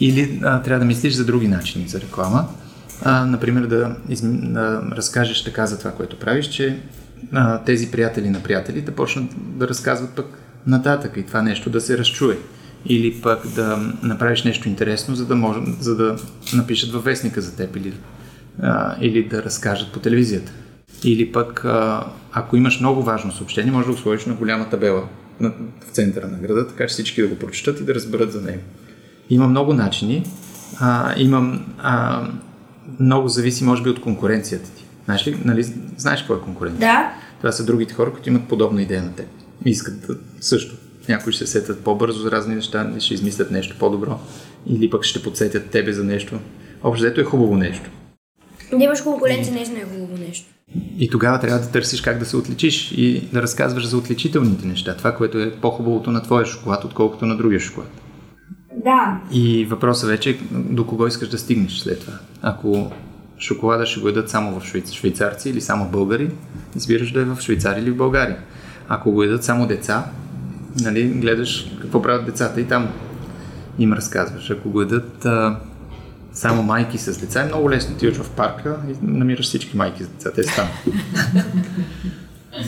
Или 0.00 0.40
а, 0.42 0.62
трябва 0.62 0.80
да 0.80 0.84
мислиш 0.86 1.14
за 1.14 1.24
други 1.24 1.48
начини 1.48 1.88
за 1.88 2.00
реклама. 2.00 2.48
А, 3.02 3.26
например, 3.26 3.66
да, 3.66 3.96
изм... 4.08 4.52
да 4.52 4.82
разкажеш 4.92 5.44
така 5.44 5.66
за 5.66 5.78
това, 5.78 5.90
което 5.90 6.18
правиш, 6.18 6.46
че 6.46 6.80
а, 7.32 7.64
тези 7.64 7.90
приятели 7.90 8.30
на 8.30 8.42
приятели 8.42 8.80
да 8.80 8.92
почнат 8.92 9.30
да 9.58 9.68
разказват 9.68 10.10
пък 10.10 10.26
нататък 10.66 11.12
и 11.16 11.22
това 11.22 11.42
нещо 11.42 11.70
да 11.70 11.80
се 11.80 11.98
разчуе. 11.98 12.38
Или 12.86 13.20
пък 13.20 13.46
да 13.54 13.92
направиш 14.02 14.44
нещо 14.44 14.68
интересно, 14.68 15.14
за 15.14 15.26
да, 15.26 15.36
може, 15.36 15.60
за 15.80 15.96
да 15.96 16.16
напишат 16.54 16.92
във 16.92 17.04
вестника 17.04 17.40
за 17.40 17.56
теб 17.56 17.76
или, 17.76 17.92
а, 18.62 18.96
или 19.00 19.28
да 19.28 19.42
разкажат 19.42 19.92
по 19.92 20.00
телевизията. 20.00 20.52
Или 21.04 21.32
пък, 21.32 21.64
а, 21.64 22.06
ако 22.32 22.56
имаш 22.56 22.80
много 22.80 23.02
важно 23.02 23.32
съобщение, 23.32 23.72
може 23.72 23.86
да 23.86 23.92
го 23.92 23.98
сложиш 23.98 24.26
на 24.26 24.34
голяма 24.34 24.70
табела 24.70 25.08
на, 25.40 25.52
в 25.80 25.92
центъра 25.92 26.28
на 26.28 26.38
града, 26.38 26.68
така 26.68 26.86
че 26.86 26.92
всички 26.92 27.22
да 27.22 27.28
го 27.28 27.38
прочитат 27.38 27.80
и 27.80 27.84
да 27.84 27.94
разберат 27.94 28.32
за 28.32 28.42
него. 28.42 28.62
Има 29.30 29.48
много 29.48 29.74
начини. 29.74 30.26
А, 30.80 31.14
имам, 31.16 31.66
а, 31.78 32.26
много 33.00 33.28
зависи, 33.28 33.64
може 33.64 33.82
би, 33.82 33.90
от 33.90 34.00
конкуренцията 34.00 34.70
ти. 34.70 34.84
Знаеш 35.04 35.26
ли, 35.26 35.38
нали, 35.44 35.62
знаеш 35.96 36.20
какво 36.20 36.34
е 36.34 36.40
конкуренция? 36.40 36.80
Да, 36.80 37.12
Това 37.38 37.52
са 37.52 37.64
другите 37.64 37.94
хора, 37.94 38.12
които 38.12 38.28
имат 38.28 38.48
подобна 38.48 38.82
идея 38.82 39.02
на 39.02 39.14
теб. 39.14 39.26
И 39.64 39.70
искат 39.70 40.06
да, 40.06 40.16
също. 40.40 40.76
Някои 41.08 41.32
ще 41.32 41.46
се 41.46 41.52
сетят 41.52 41.84
по-бързо 41.84 42.20
за 42.20 42.30
разни 42.30 42.54
неща, 42.54 42.90
ще 42.98 43.14
измислят 43.14 43.50
нещо 43.50 43.76
по-добро. 43.78 44.18
Или 44.66 44.90
пък 44.90 45.04
ще 45.04 45.22
подсетят 45.22 45.70
тебе 45.70 45.92
за 45.92 46.04
нещо. 46.04 46.38
Общо 46.82 47.04
взето 47.04 47.20
е 47.20 47.24
хубаво 47.24 47.56
нещо. 47.56 47.90
да 48.70 48.84
имаш 48.84 49.02
конкуренция 49.02 49.54
наистина 49.54 49.80
е 49.80 49.84
хубаво 49.84 50.16
нещо. 50.28 50.46
И 50.98 51.10
тогава 51.10 51.40
трябва 51.40 51.60
да 51.60 51.70
търсиш 51.70 52.00
как 52.00 52.18
да 52.18 52.26
се 52.26 52.36
отличиш 52.36 52.92
и 52.92 53.28
да 53.32 53.42
разказваш 53.42 53.86
за 53.86 53.96
отличителните 53.96 54.66
неща. 54.66 54.96
Това, 54.96 55.14
което 55.14 55.38
е 55.38 55.50
по-хубавото 55.50 56.10
на 56.10 56.22
твоя 56.22 56.46
шоколад, 56.46 56.84
отколкото 56.84 57.26
на 57.26 57.36
другия 57.36 57.60
шоколад. 57.60 57.90
Да, 58.84 59.20
И 59.32 59.64
въпросът 59.64 60.10
вече 60.10 60.30
е 60.30 60.38
до 60.52 60.86
кого 60.86 61.06
искаш 61.06 61.28
да 61.28 61.38
стигнеш 61.38 61.78
след 61.78 62.00
това. 62.00 62.12
Ако 62.42 62.92
шоколада 63.38 63.86
ще 63.86 64.00
го 64.00 64.08
ядат 64.08 64.30
само 64.30 64.60
в 64.60 64.64
швейц... 64.64 64.92
швейцарци 64.92 65.50
или 65.50 65.60
само 65.60 65.88
българи, 65.88 66.30
избираш 66.76 67.12
да 67.12 67.20
е 67.20 67.24
в 67.24 67.40
Швейцария 67.40 67.82
или 67.82 67.90
в 67.90 67.96
България. 67.96 68.38
Ако 68.88 69.12
го 69.12 69.22
ядат 69.22 69.44
само 69.44 69.66
деца, 69.66 70.04
нали, 70.80 71.08
гледаш 71.08 71.70
какво 71.82 72.02
правят 72.02 72.26
децата 72.26 72.60
и 72.60 72.64
там 72.64 72.88
им 73.78 73.92
разказваш. 73.92 74.50
Ако 74.50 74.70
го 74.70 74.80
ядат 74.80 75.24
а, 75.24 75.60
само 76.32 76.62
майки 76.62 76.98
с 76.98 77.20
деца, 77.20 77.42
е 77.42 77.46
много 77.46 77.70
лесно. 77.70 77.96
Ти 77.96 78.10
в 78.10 78.30
парка 78.30 78.76
и 78.88 79.06
намираш 79.06 79.46
всички 79.46 79.76
майки 79.76 80.04
с 80.04 80.08
деца. 80.08 80.30
Те 80.34 80.42
са 80.42 80.54
там. 80.56 80.68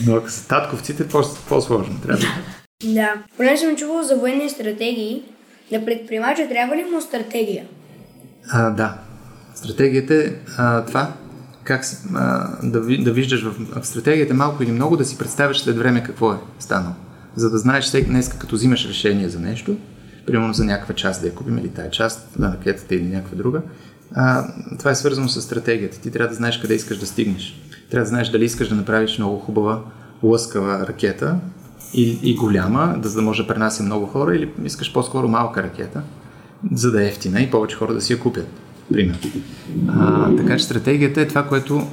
Но 0.06 0.14
ако 0.14 0.30
са 0.30 0.48
татковците, 0.48 1.08
по- 1.08 1.36
по-сложно. 1.48 2.00
Трябва 2.02 2.20
да 2.20 2.26
да. 2.84 3.14
Понеже 3.36 3.56
съм 3.56 3.76
чувал 3.76 4.02
за 4.02 4.16
военни 4.16 4.50
стратегии, 4.50 5.22
на 5.72 5.84
предприемача 5.84 6.48
трябва 6.48 6.76
ли 6.76 6.84
му 6.84 7.00
стратегия? 7.00 7.64
А, 8.50 8.70
да. 8.70 8.94
Стратегията 9.54 10.14
е 10.14 10.32
а, 10.58 10.84
това, 10.84 11.12
как 11.64 11.84
а, 12.14 12.48
да, 12.62 12.80
да 12.80 13.12
виждаш 13.12 13.42
в, 13.42 13.80
в 13.80 13.86
стратегията 13.86 14.34
малко 14.34 14.62
или 14.62 14.72
много, 14.72 14.96
да 14.96 15.04
си 15.04 15.18
представяш 15.18 15.60
след 15.60 15.76
време 15.76 16.02
какво 16.02 16.32
е 16.32 16.36
станало. 16.58 16.94
За 17.36 17.50
да 17.50 17.58
знаеш 17.58 17.84
всеки 17.84 18.08
днес, 18.08 18.28
като 18.28 18.54
взимаш 18.54 18.88
решение 18.88 19.28
за 19.28 19.40
нещо, 19.40 19.76
примерно 20.26 20.52
за 20.52 20.64
някаква 20.64 20.94
част 20.94 21.20
да 21.20 21.26
я 21.26 21.34
купим 21.34 21.58
или 21.58 21.68
тая 21.68 21.90
част 21.90 22.38
на 22.38 22.52
ракетата 22.52 22.94
или 22.94 23.08
някаква 23.08 23.36
друга, 23.36 23.62
а, 24.14 24.46
това 24.78 24.90
е 24.90 24.94
свързано 24.94 25.28
с 25.28 25.42
стратегията. 25.42 26.00
Ти 26.00 26.10
трябва 26.10 26.28
да 26.28 26.34
знаеш 26.34 26.60
къде 26.60 26.74
искаш 26.74 26.98
да 26.98 27.06
стигнеш. 27.06 27.60
Трябва 27.90 28.04
да 28.04 28.08
знаеш 28.08 28.28
дали 28.28 28.44
искаш 28.44 28.68
да 28.68 28.74
направиш 28.74 29.18
много 29.18 29.38
хубава, 29.38 29.80
лъскава 30.22 30.86
ракета 30.88 31.36
и, 31.94 32.18
и 32.22 32.34
голяма, 32.34 32.96
да, 32.98 33.08
за 33.08 33.14
да 33.14 33.22
може 33.22 33.42
да 33.42 33.48
пренася 33.48 33.82
много 33.82 34.06
хора, 34.06 34.36
или 34.36 34.50
искаш 34.64 34.92
по-скоро 34.92 35.28
малка 35.28 35.62
ракета, 35.62 36.02
за 36.72 36.90
да 36.90 37.04
е 37.04 37.06
ефтина 37.06 37.40
и 37.40 37.50
повече 37.50 37.76
хора 37.76 37.94
да 37.94 38.00
си 38.00 38.12
я 38.12 38.20
купят. 38.20 38.48
Пример. 38.92 39.18
А, 39.88 40.36
така 40.36 40.56
че 40.56 40.64
стратегията 40.64 41.20
е 41.20 41.28
това, 41.28 41.46
което 41.46 41.86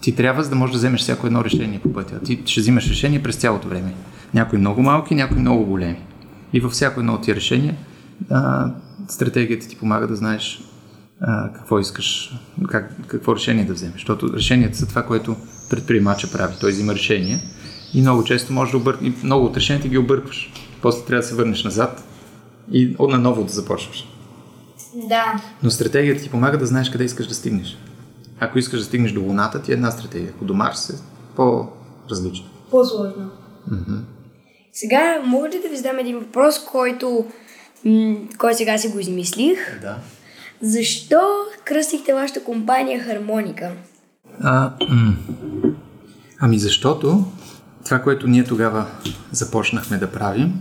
ти 0.00 0.14
трябва, 0.14 0.42
за 0.42 0.50
да 0.50 0.56
можеш 0.56 0.72
да 0.72 0.78
вземеш 0.78 1.00
всяко 1.00 1.26
едно 1.26 1.44
решение 1.44 1.80
по 1.82 1.92
пътя. 1.92 2.20
Ти 2.20 2.42
ще 2.44 2.60
взимаш 2.60 2.88
решение 2.88 3.22
през 3.22 3.36
цялото 3.36 3.68
време. 3.68 3.94
Някои 4.34 4.58
много 4.58 4.82
малки, 4.82 5.14
някои 5.14 5.38
много 5.38 5.64
големи. 5.64 6.00
И 6.52 6.60
във 6.60 6.72
всяко 6.72 7.00
едно 7.00 7.14
от 7.14 7.22
тия 7.22 7.36
решения 7.36 7.76
а, 8.30 8.70
стратегията 9.08 9.68
ти 9.68 9.76
помага 9.76 10.06
да 10.06 10.16
знаеш 10.16 10.60
а, 11.20 11.52
какво 11.52 11.78
искаш, 11.78 12.34
как, 12.68 13.06
какво 13.06 13.36
решение 13.36 13.64
да 13.64 13.74
вземеш. 13.74 13.94
Защото 13.94 14.32
решенията 14.32 14.78
са 14.78 14.86
това, 14.86 15.02
което 15.02 15.36
предприемача 15.70 16.32
прави. 16.32 16.54
Той 16.60 16.70
взима 16.70 16.94
решение 16.94 17.40
и 17.94 18.00
много 18.00 18.24
често 18.24 18.52
може 18.52 18.70
да 18.70 18.76
обърк... 18.76 18.98
и 19.02 19.12
много 19.22 19.46
от 19.46 19.56
решенията 19.56 19.88
ги 19.88 19.98
объркваш. 19.98 20.52
После 20.82 21.04
трябва 21.04 21.22
да 21.22 21.28
се 21.28 21.34
върнеш 21.34 21.64
назад 21.64 22.04
и 22.72 22.96
наново 23.00 23.44
да 23.44 23.52
започваш. 23.52 24.08
Да. 25.08 25.42
Но 25.62 25.70
стратегията 25.70 26.22
ти 26.22 26.30
помага 26.30 26.58
да 26.58 26.66
знаеш 26.66 26.90
къде 26.90 27.04
искаш 27.04 27.26
да 27.26 27.34
стигнеш. 27.34 27.78
Ако 28.40 28.58
искаш 28.58 28.78
да 28.80 28.84
стигнеш 28.84 29.12
до 29.12 29.20
Луната, 29.20 29.62
ти 29.62 29.70
е 29.70 29.74
една 29.74 29.90
стратегия. 29.90 30.32
Ако 30.36 30.44
до 30.44 30.54
Марс 30.54 30.90
е 30.90 30.94
по-различно. 31.36 32.46
По-сложно. 32.70 33.30
Сега, 34.72 35.22
мога 35.26 35.48
ли 35.48 35.60
да 35.62 35.68
ви 35.68 35.76
задам 35.76 35.98
един 35.98 36.18
въпрос, 36.18 36.64
който 36.64 37.24
м- 37.84 38.16
кой 38.38 38.54
сега 38.54 38.78
си 38.78 38.88
го 38.88 38.98
измислих. 38.98 39.80
Да. 39.80 39.96
Защо 40.60 41.20
кръстихте 41.64 42.14
вашата 42.14 42.44
компания 42.44 43.00
Хармоника? 43.00 43.72
А, 44.40 44.72
м- 44.88 45.16
ами 46.40 46.58
защото 46.58 47.24
това, 47.84 47.98
което 47.98 48.26
ние 48.26 48.44
тогава 48.44 48.86
започнахме 49.32 49.96
да 49.96 50.10
правим, 50.10 50.52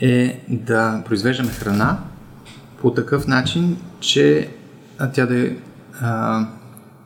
е 0.00 0.44
да 0.48 1.02
произвеждаме 1.06 1.50
храна 1.50 1.98
по 2.80 2.94
такъв 2.94 3.26
начин, 3.26 3.76
че 4.00 4.50
тя 5.12 5.26
да 5.26 5.46
е, 5.46 5.56
а, 6.00 6.46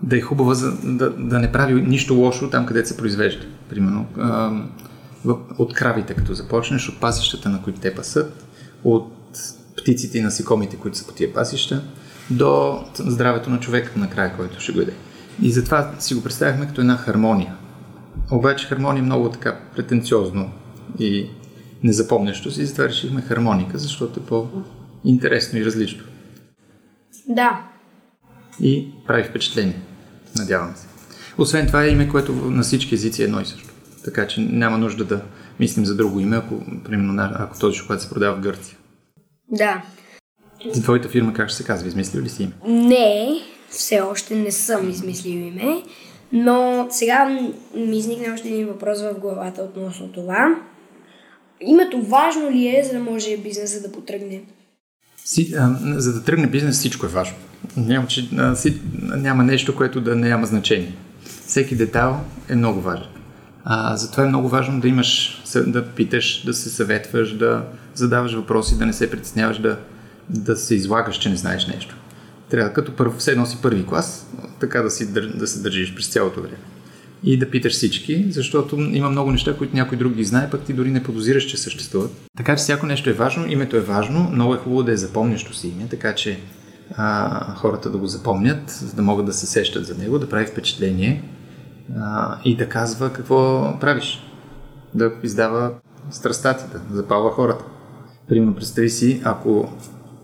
да 0.03 0.17
е 0.17 0.21
хубава, 0.21 0.55
за, 0.55 0.73
да, 0.85 1.11
да 1.11 1.39
не 1.39 1.53
прави 1.53 1.83
нищо 1.83 2.15
лошо 2.15 2.51
там, 2.51 2.67
където 2.67 2.89
се 2.89 2.97
произвежда. 2.97 3.47
Примерно 3.69 4.07
а, 4.19 4.51
от 5.59 5.75
кравите, 5.75 6.15
като 6.15 6.35
започнеш, 6.35 6.89
от 6.89 7.01
пасищата, 7.01 7.49
на 7.49 7.63
които 7.63 7.81
те 7.81 7.95
пасат, 7.95 8.45
от 8.85 9.13
птиците 9.77 10.19
и 10.19 10.23
насекомите, 10.23 10.77
които 10.77 10.99
са 10.99 11.07
по 11.07 11.13
тия 11.13 11.33
пасища, 11.35 11.83
до 12.31 12.85
здравето 12.99 13.51
на 13.51 13.61
човека 13.61 13.93
накрая, 13.97 14.37
който 14.37 14.61
ще 14.61 14.73
го 14.73 14.81
яде. 14.81 14.95
И 15.43 15.51
затова 15.51 15.91
си 15.99 16.15
го 16.15 16.23
представяхме 16.23 16.67
като 16.67 16.81
една 16.81 16.97
хармония. 16.97 17.55
Обаче 18.31 18.66
хармония 18.66 19.01
е 19.01 19.05
много 19.05 19.31
така 19.31 19.61
претенциозно 19.77 20.51
и 20.99 21.27
незапомнящо 21.83 22.51
си, 22.51 22.66
затова 22.66 22.88
решихме 22.88 23.23
хармоника, 23.23 23.79
защото 23.79 24.20
е 24.20 24.27
по-интересно 24.27 25.59
и 25.59 25.64
различно. 25.64 26.05
Да. 27.29 27.64
И 28.61 28.88
прави 29.07 29.25
впечатление. 29.25 29.81
Надявам 30.38 30.77
се. 30.77 30.87
Освен 31.38 31.66
това 31.66 31.85
е 31.85 31.88
име, 31.88 32.09
което 32.09 32.33
на 32.33 32.62
всички 32.62 32.94
езици 32.94 33.23
е 33.23 33.25
едно 33.25 33.40
и 33.40 33.44
също. 33.44 33.68
Така 34.05 34.27
че 34.27 34.40
няма 34.40 34.79
нужда 34.79 35.05
да 35.05 35.23
мислим 35.61 35.87
за 35.87 35.96
друго 35.96 36.20
име, 36.20 36.37
ако, 36.37 36.61
примерно, 36.85 37.31
ако 37.35 37.59
този 37.59 37.79
шоколад 37.79 38.03
се 38.03 38.11
продава 38.11 38.37
в 38.37 38.40
Гърция. 38.40 38.77
Да. 39.51 39.83
И 40.77 40.83
твоята 40.83 41.09
фирма 41.09 41.33
как 41.33 41.49
ще 41.49 41.57
се 41.57 41.64
казва? 41.64 41.88
Измислил 41.88 42.23
ли 42.23 42.29
си 42.29 42.42
име? 42.42 42.53
Не, 42.66 43.29
все 43.68 44.01
още 44.01 44.35
не 44.35 44.51
съм 44.51 44.90
измислил 44.90 45.40
име, 45.40 45.83
но 46.33 46.87
сега 46.90 47.25
ми 47.75 47.99
изникне 47.99 48.33
още 48.35 48.49
един 48.49 48.66
въпрос 48.66 49.03
в 49.03 49.21
главата 49.21 49.62
относно 49.62 50.09
това. 50.09 50.55
Името 51.61 52.03
важно 52.03 52.51
ли 52.51 52.69
е, 52.69 52.85
за 52.85 52.93
да 52.93 53.05
може 53.05 53.37
бизнеса 53.37 53.83
да 53.83 53.93
потръгне? 53.93 54.43
Си, 55.25 55.55
а, 55.59 55.77
за 55.83 56.12
да 56.12 56.25
тръгне 56.25 56.47
бизнес, 56.47 56.79
всичко 56.79 57.07
е 57.07 57.09
важно. 57.09 57.37
Няма, 57.77 58.07
че, 58.07 58.29
а, 58.38 58.55
си, 58.57 58.81
няма 59.03 59.45
нещо, 59.45 59.77
което 59.77 60.01
да 60.01 60.16
няма 60.16 60.47
значение. 60.47 60.95
Всеки 61.47 61.77
детайл 61.77 62.16
е 62.49 62.55
много 62.55 62.81
важен. 62.81 63.07
А, 63.64 63.97
затова 63.97 64.25
е 64.25 64.29
много 64.29 64.49
важно 64.49 64.81
да 64.81 64.88
имаш, 64.88 65.43
да 65.66 65.87
питаш, 65.87 66.43
да 66.47 66.55
се 66.55 66.69
съветваш, 66.69 67.37
да 67.37 67.64
задаваш 67.95 68.35
въпроси, 68.35 68.79
да 68.79 68.87
не 68.87 68.93
се 68.93 69.11
притесняваш, 69.11 69.59
да, 69.59 69.79
да 70.29 70.57
се 70.57 70.75
излагаш, 70.75 71.16
че 71.16 71.29
не 71.29 71.37
знаеш 71.37 71.66
нещо. 71.66 71.97
Трябва 72.51 72.73
като 72.73 72.97
първо, 72.97 73.19
все 73.19 73.31
едно 73.31 73.47
си 73.47 73.59
първи 73.63 73.87
клас, 73.87 74.27
така 74.61 74.83
да, 74.83 74.91
си, 74.91 75.13
да 75.13 75.47
се 75.47 75.63
държиш 75.63 75.95
през 75.95 76.09
цялото 76.09 76.43
време. 76.43 76.57
И 77.25 77.39
да 77.39 77.51
питаш 77.51 77.73
всички, 77.73 78.27
защото 78.31 78.77
има 78.77 79.11
много 79.11 79.31
неща, 79.31 79.57
които 79.57 79.77
някой 79.77 79.99
друг 79.99 80.13
ги 80.13 80.25
знае, 80.25 80.51
пък 80.51 80.63
ти 80.63 80.73
дори 80.73 80.91
не 80.91 81.03
подозираш, 81.03 81.45
че 81.45 81.57
съществуват. 81.57 82.11
Така 82.37 82.57
че 82.57 82.61
всяко 82.63 82.87
нещо 82.87 83.11
е 83.11 83.13
важно, 83.13 83.53
името 83.53 83.77
е 83.77 83.81
важно, 83.81 84.31
много 84.33 84.55
е 84.55 84.59
хубаво 84.59 84.83
да 84.83 84.93
е 84.93 84.97
запомнящо 84.97 85.55
си 85.55 85.69
име, 85.69 85.89
така 85.91 86.15
че 86.15 86.41
а, 86.97 87.55
хората 87.55 87.91
да 87.91 87.99
го 87.99 88.07
запомнят, 88.07 88.71
за 88.71 88.97
да 88.97 89.03
могат 89.03 89.27
да 89.27 89.33
се 89.33 89.47
сещат 89.47 89.87
за 89.87 89.95
него, 89.95 90.19
да 90.19 90.29
прави 90.29 90.47
впечатление 90.47 91.23
а, 91.97 92.39
и 92.45 92.57
да 92.57 92.69
казва 92.69 93.13
какво 93.13 93.73
правиш. 93.81 94.23
Да 94.95 95.13
издава 95.23 95.73
страстатите, 96.11 96.79
да 96.91 96.97
запалва 96.97 97.31
хората. 97.31 97.65
Примерно, 98.29 98.55
представи 98.55 98.91
си, 98.91 99.21
ако 99.25 99.73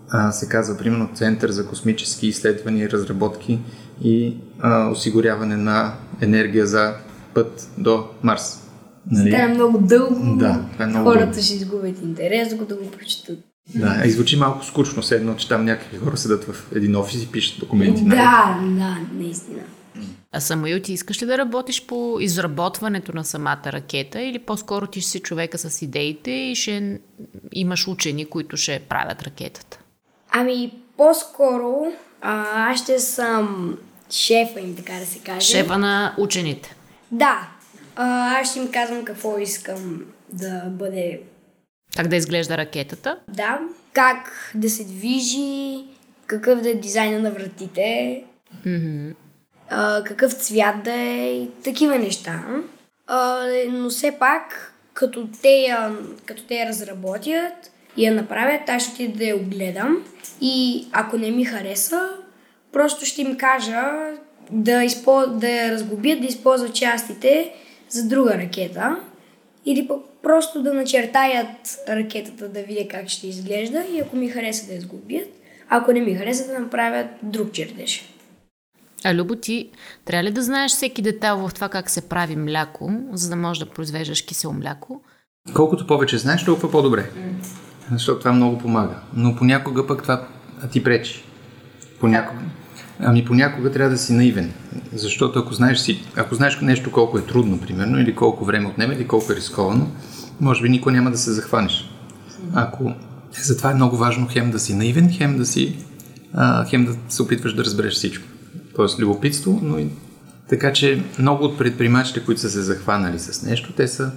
а, 0.09 0.31
се 0.31 0.49
казва, 0.49 0.77
примерно, 0.77 1.09
Център 1.13 1.49
за 1.51 1.67
космически 1.67 2.27
изследвания 2.27 2.85
и 2.85 2.89
разработки 2.89 3.59
и 4.03 4.37
а, 4.59 4.89
осигуряване 4.89 5.55
на 5.57 5.93
енергия 6.21 6.67
за 6.67 6.93
път 7.33 7.69
до 7.77 8.05
Марс. 8.23 8.63
Нали? 9.11 9.31
Става 9.31 9.47
много 9.53 9.77
дълго. 9.77 10.37
Да, 10.37 10.65
това 10.73 10.85
е 10.85 10.87
много 10.87 11.09
Хората 11.09 11.25
дълго. 11.25 11.41
ще 11.41 11.53
изгубят 11.55 12.01
интерес, 12.01 12.49
докато 12.49 12.75
го 12.75 12.91
прочетат. 12.91 13.39
Да, 13.75 14.01
и 14.05 14.11
звучи 14.11 14.37
малко 14.37 14.65
скучно, 14.65 15.01
все 15.01 15.15
едно, 15.15 15.35
че 15.35 15.47
там 15.47 15.65
някакви 15.65 15.97
хора 15.97 16.17
седат 16.17 16.43
в 16.43 16.71
един 16.75 16.95
офис 16.95 17.23
и 17.23 17.27
пишат 17.31 17.59
документи. 17.59 18.01
нали? 18.01 18.17
Да, 18.17 18.59
да, 18.63 18.97
наистина. 19.13 19.59
А 20.31 20.39
Самуил, 20.39 20.79
ти 20.81 20.93
искаш 20.93 21.21
ли 21.21 21.25
да 21.25 21.37
работиш 21.37 21.85
по 21.87 22.17
изработването 22.21 23.15
на 23.15 23.23
самата 23.25 23.61
ракета 23.65 24.21
или 24.21 24.39
по-скоро 24.39 24.87
ти 24.87 25.01
ще 25.01 25.09
си 25.11 25.19
човека 25.19 25.57
с 25.57 25.81
идеите 25.81 26.31
и 26.31 26.55
ще 26.55 26.99
имаш 27.51 27.87
учени, 27.87 28.25
които 28.25 28.57
ще 28.57 28.81
правят 28.89 29.23
ракетата? 29.23 29.76
Ами, 30.39 30.71
по-скоро 30.97 31.91
а, 32.21 32.71
аз 32.71 32.79
ще 32.79 32.99
съм 32.99 33.77
шефа 34.09 34.59
им, 34.59 34.75
така 34.75 34.93
да 34.93 35.05
се 35.05 35.19
каже. 35.19 35.47
Шефа 35.47 35.77
на 35.77 36.15
учените. 36.17 36.75
Да. 37.11 37.47
А, 37.95 38.39
аз 38.39 38.49
ще 38.49 38.59
им 38.59 38.71
казвам 38.71 39.05
какво 39.05 39.37
искам 39.37 40.05
да 40.29 40.63
бъде 40.65 41.21
Как 41.95 42.07
да 42.07 42.15
изглежда 42.15 42.57
ракетата? 42.57 43.19
Да. 43.27 43.59
Как 43.93 44.51
да 44.55 44.69
се 44.69 44.83
движи, 44.83 45.85
какъв 46.27 46.61
да 46.61 46.69
е 46.69 46.75
дизайна 46.75 47.19
на 47.19 47.31
вратите, 47.31 48.23
а, 49.69 50.03
какъв 50.03 50.33
цвят 50.33 50.83
да 50.83 50.93
е 50.93 51.31
и 51.31 51.49
такива 51.63 51.99
неща. 51.99 52.43
А, 53.07 53.47
но 53.69 53.89
все 53.89 54.11
пак, 54.19 54.73
като 54.93 55.27
те, 55.41 55.77
като 56.25 56.43
те 56.43 56.65
разработят 56.65 57.71
и 57.97 58.05
я 58.05 58.13
направят, 58.15 58.69
аз 58.69 58.83
ще 58.83 58.93
отида 58.93 59.17
да 59.17 59.25
я 59.25 59.35
огледам 59.35 60.03
и 60.41 60.85
ако 60.91 61.17
не 61.17 61.31
ми 61.31 61.45
хареса, 61.45 62.09
просто 62.71 63.05
ще 63.05 63.21
им 63.21 63.37
кажа 63.37 63.81
да, 64.51 64.83
изпо... 64.83 65.27
да 65.27 65.49
я 65.49 65.71
разглобят, 65.71 66.21
да 66.21 66.27
използват 66.27 66.73
частите 66.73 67.53
за 67.89 68.07
друга 68.07 68.33
ракета 68.33 68.97
или 69.65 69.87
пък 69.87 70.01
просто 70.23 70.63
да 70.63 70.73
начертаят 70.73 71.79
ракетата 71.89 72.49
да 72.49 72.61
видя 72.61 72.87
как 72.89 73.09
ще 73.09 73.27
изглежда 73.27 73.83
и 73.93 73.99
ако 73.99 74.15
ми 74.15 74.29
хареса 74.29 74.67
да 74.67 74.73
я 74.73 74.81
сглобят, 74.81 75.27
ако 75.69 75.91
не 75.91 76.01
ми 76.01 76.15
хареса 76.15 76.47
да 76.47 76.59
направят 76.59 77.07
друг 77.23 77.51
чертеж. 77.51 78.13
А 79.03 79.13
Любо, 79.13 79.35
ти 79.35 79.69
трябва 80.05 80.23
ли 80.23 80.31
да 80.31 80.41
знаеш 80.41 80.71
всеки 80.71 81.01
детайл 81.01 81.47
в 81.47 81.53
това 81.53 81.69
как 81.69 81.89
се 81.89 82.09
прави 82.09 82.35
мляко, 82.35 82.91
за 83.11 83.29
да 83.29 83.35
можеш 83.35 83.63
да 83.63 83.69
произвеждаш 83.69 84.21
кисело 84.21 84.53
мляко? 84.53 85.01
Колкото 85.53 85.87
повече 85.87 86.17
знаеш, 86.17 86.45
толкова 86.45 86.71
по-добре. 86.71 87.09
Защото 87.91 88.19
това 88.19 88.33
много 88.33 88.57
помага. 88.57 88.95
Но 89.13 89.35
понякога 89.35 89.87
пък 89.87 90.01
това 90.01 90.27
ти 90.71 90.83
пречи. 90.83 91.23
Понякога. 91.99 92.41
Ами 92.99 93.25
понякога 93.25 93.71
трябва 93.71 93.91
да 93.91 93.97
си 93.97 94.13
наивен. 94.13 94.53
Защото 94.93 95.39
ако 95.39 95.53
знаеш, 95.53 95.79
си, 95.79 96.03
ако 96.15 96.35
знаеш 96.35 96.59
нещо 96.61 96.91
колко 96.91 97.17
е 97.17 97.25
трудно, 97.25 97.59
примерно, 97.59 97.99
или 97.99 98.15
колко 98.15 98.45
време 98.45 98.67
отнема, 98.67 98.93
или 98.93 99.07
колко 99.07 99.31
е 99.31 99.35
рисковано, 99.35 99.91
може 100.39 100.61
би 100.61 100.69
никой 100.69 100.93
няма 100.93 101.11
да 101.11 101.17
се 101.17 101.31
захванеш. 101.31 101.89
Ако... 102.53 102.93
Затова 103.41 103.71
е 103.71 103.75
много 103.75 103.97
важно 103.97 104.27
хем 104.29 104.51
да 104.51 104.59
си 104.59 104.75
наивен, 104.75 105.13
хем 105.13 105.37
да 105.37 105.45
си... 105.45 105.75
А, 106.33 106.65
хем 106.65 106.85
да 106.85 106.95
се 107.09 107.21
опитваш 107.21 107.53
да 107.53 107.63
разбереш 107.63 107.93
всичко. 107.93 108.27
Тоест 108.75 108.99
любопитство, 108.99 109.59
но 109.63 109.79
и... 109.79 109.87
Така 110.49 110.73
че 110.73 111.03
много 111.19 111.43
от 111.43 111.57
предприемачите, 111.57 112.25
които 112.25 112.41
са 112.41 112.49
се 112.49 112.61
захванали 112.61 113.19
с 113.19 113.43
нещо, 113.43 113.73
те 113.73 113.87
са 113.87 114.11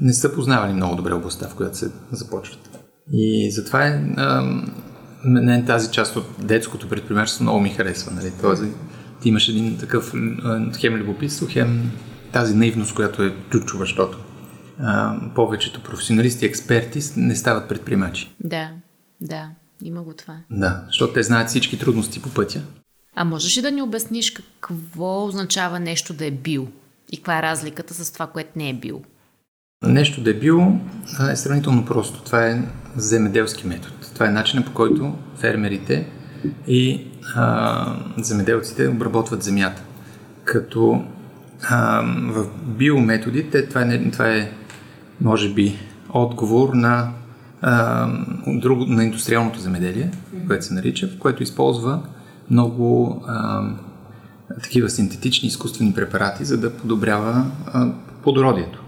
не 0.00 0.12
са 0.12 0.34
познавали 0.34 0.72
много 0.72 0.96
добре 0.96 1.12
областта, 1.12 1.48
в 1.48 1.54
която 1.54 1.78
се 1.78 1.90
започват. 2.12 2.75
И 3.12 3.50
затова 3.50 3.86
е, 3.86 4.14
ам, 4.16 4.72
мен 5.24 5.66
тази 5.66 5.90
част 5.90 6.16
от 6.16 6.26
детското 6.38 6.88
предприемачество 6.88 7.42
много 7.42 7.60
ми 7.60 7.70
харесва. 7.70 8.12
Нали? 8.12 8.32
Тоест, 8.40 8.62
ти 9.22 9.28
имаш 9.28 9.48
един 9.48 9.78
такъв 9.78 10.12
а, 10.44 10.72
хем 10.78 10.94
любопитство, 10.94 11.46
хем 11.50 11.90
тази 12.32 12.54
наивност, 12.54 12.94
която 12.94 13.22
е 13.22 13.34
ключова, 13.50 13.84
защото 13.84 14.18
а, 14.80 15.20
повечето 15.34 15.82
професионалисти 15.82 16.44
и 16.44 16.48
експерти 16.48 17.00
не 17.16 17.36
стават 17.36 17.68
предприемачи. 17.68 18.34
Да, 18.40 18.70
да, 19.20 19.50
има 19.82 20.02
го 20.02 20.12
това. 20.12 20.36
Да, 20.50 20.82
защото 20.86 21.12
те 21.12 21.22
знаят 21.22 21.48
всички 21.48 21.78
трудности 21.78 22.22
по 22.22 22.28
пътя. 22.30 22.62
А 23.16 23.24
можеш 23.24 23.56
ли 23.56 23.62
да 23.62 23.70
ни 23.70 23.82
обясниш 23.82 24.30
какво 24.60 25.26
означава 25.26 25.80
нещо 25.80 26.14
да 26.14 26.26
е 26.26 26.30
бил? 26.30 26.68
И 27.12 27.16
каква 27.16 27.38
е 27.38 27.42
разликата 27.42 27.94
с 27.94 28.12
това, 28.12 28.26
което 28.26 28.50
не 28.56 28.70
е 28.70 28.74
бил? 28.74 29.02
Нещо 29.84 30.20
да 30.20 30.30
е 30.30 30.34
било 30.34 30.80
е 31.32 31.36
сравнително 31.36 31.84
просто. 31.84 32.22
Това 32.22 32.46
е 32.46 32.62
земеделски 32.96 33.66
метод. 33.66 33.94
Това 34.14 34.26
е 34.26 34.30
начинът 34.30 34.66
по 34.66 34.72
който 34.72 35.14
фермерите 35.36 36.06
и 36.66 37.06
а, 37.34 37.96
земеделците 38.18 38.88
обработват 38.88 39.42
земята. 39.42 39.82
Като 40.44 41.04
а, 41.70 42.02
в 42.32 42.46
биометодите 42.66 43.68
това 43.68 43.82
е, 43.82 44.10
това 44.10 44.28
е 44.28 44.52
може 45.20 45.54
би 45.54 45.78
отговор 46.08 46.74
на, 46.74 47.12
а, 47.62 48.08
друго, 48.46 48.84
на 48.84 49.04
индустриалното 49.04 49.60
земеделие, 49.60 50.10
което 50.46 50.64
се 50.64 50.74
нарича, 50.74 51.08
в 51.08 51.18
което 51.18 51.42
използва 51.42 52.02
много 52.50 53.22
а, 53.26 53.62
такива 54.62 54.90
синтетични 54.90 55.48
изкуствени 55.48 55.94
препарати, 55.94 56.44
за 56.44 56.60
да 56.60 56.76
подобрява 56.76 57.46
а, 57.66 57.92
плодородието. 58.22 58.85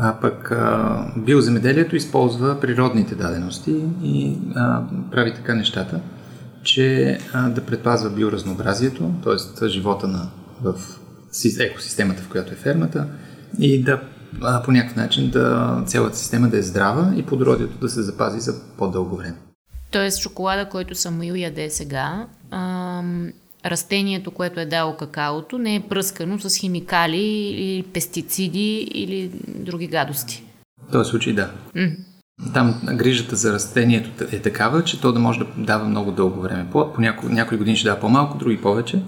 А 0.00 0.20
пък 0.20 0.50
а, 0.52 1.12
биоземеделието 1.16 1.96
използва 1.96 2.60
природните 2.60 3.14
дадености 3.14 3.74
и 4.02 4.38
а, 4.54 4.82
прави 5.10 5.34
така 5.34 5.54
нещата, 5.54 6.00
че 6.62 7.18
а, 7.32 7.48
да 7.48 7.66
предпазва 7.66 8.10
биоразнообразието, 8.10 9.10
т.е. 9.24 9.68
живота 9.68 10.08
на, 10.08 10.28
в 10.62 10.74
екосистемата, 11.60 12.22
в 12.22 12.28
която 12.28 12.52
е 12.52 12.56
фермата 12.56 13.06
и 13.58 13.82
да 13.82 14.00
а, 14.42 14.62
по 14.62 14.72
някакъв 14.72 14.96
начин 14.96 15.30
да 15.30 15.76
цялата 15.86 16.16
система 16.16 16.48
да 16.48 16.58
е 16.58 16.62
здрава 16.62 17.12
и 17.16 17.22
плодородието 17.22 17.78
да 17.78 17.88
се 17.88 18.02
запази 18.02 18.40
за 18.40 18.54
по-дълго 18.76 19.16
време. 19.16 19.36
Тоест 19.90 20.20
шоколада, 20.20 20.68
който 20.68 20.94
Самуил 20.94 21.34
яде 21.34 21.70
сега, 21.70 22.26
ам, 22.50 23.28
растението, 23.66 24.30
което 24.30 24.60
е 24.60 24.66
дало 24.66 24.96
какаото, 24.96 25.58
не 25.58 25.74
е 25.74 25.80
пръскано 25.80 26.38
с 26.38 26.56
химикали 26.56 27.22
или 27.22 27.82
пестициди 27.82 28.88
или 28.94 29.30
други 29.46 29.86
гадости. 29.86 30.42
В 30.88 30.92
този 30.92 31.10
случай 31.10 31.32
да. 31.32 31.50
Mm. 31.76 31.96
Там 32.54 32.80
грижата 32.94 33.36
за 33.36 33.52
растението 33.52 34.24
е 34.32 34.38
такава, 34.38 34.84
че 34.84 35.00
то 35.00 35.12
да 35.12 35.20
може 35.20 35.38
да 35.38 35.46
дава 35.56 35.84
много 35.84 36.12
дълго 36.12 36.40
време. 36.40 36.66
По, 36.72 36.92
по 36.92 37.00
няко, 37.00 37.28
някои 37.28 37.58
години 37.58 37.76
ще 37.76 37.88
дава 37.88 38.00
по-малко, 38.00 38.38
други 38.38 38.60
повече, 38.60 39.02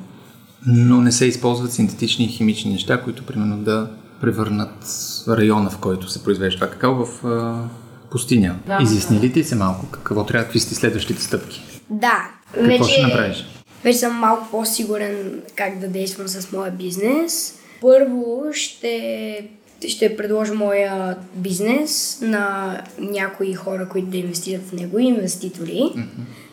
но 0.67 1.01
не 1.01 1.13
се 1.13 1.27
използват 1.27 1.73
синтетични 1.73 2.25
и 2.25 2.29
химични 2.29 2.73
неща, 2.73 3.03
които 3.03 3.27
примерно 3.27 3.59
да 3.59 3.91
превърнат 4.21 4.87
района, 5.29 5.71
в 5.71 5.79
който 5.79 6.09
се 6.09 6.25
произвежда 6.25 6.59
това 6.59 6.71
какао, 6.71 7.07
в 7.07 7.25
а, 7.25 7.69
пустиня. 8.11 8.57
Да. 8.67 8.79
Изясни 8.83 9.21
ли 9.21 9.33
ти 9.33 9.45
се 9.45 9.55
малко 9.55 9.87
какво 9.87 10.27
трябва, 10.27 10.45
какви 10.45 10.61
сте 10.61 10.75
следващите 10.75 11.23
стъпки? 11.23 11.63
Да. 11.91 12.31
Какво 12.53 12.67
вече, 12.67 12.93
ще 12.93 13.03
направиш? 13.03 13.47
Вече 13.85 13.99
съм 13.99 14.17
малко 14.17 14.49
по-сигурен 14.51 15.43
как 15.57 15.79
да 15.79 15.89
действам 15.89 16.29
с 16.29 16.53
моя 16.53 16.71
бизнес. 16.71 17.59
Първо 17.81 18.45
ще, 18.53 19.49
ще 19.89 20.17
предложа 20.17 20.55
моя 20.55 21.17
бизнес 21.35 22.19
на 22.23 22.77
някои 22.99 23.55
хора, 23.55 23.89
които 23.89 24.09
да 24.09 24.17
инвестират 24.17 24.63
в 24.63 24.73
него, 24.73 24.99
инвеститори. 24.99 25.81
Mm-hmm. 25.81 26.05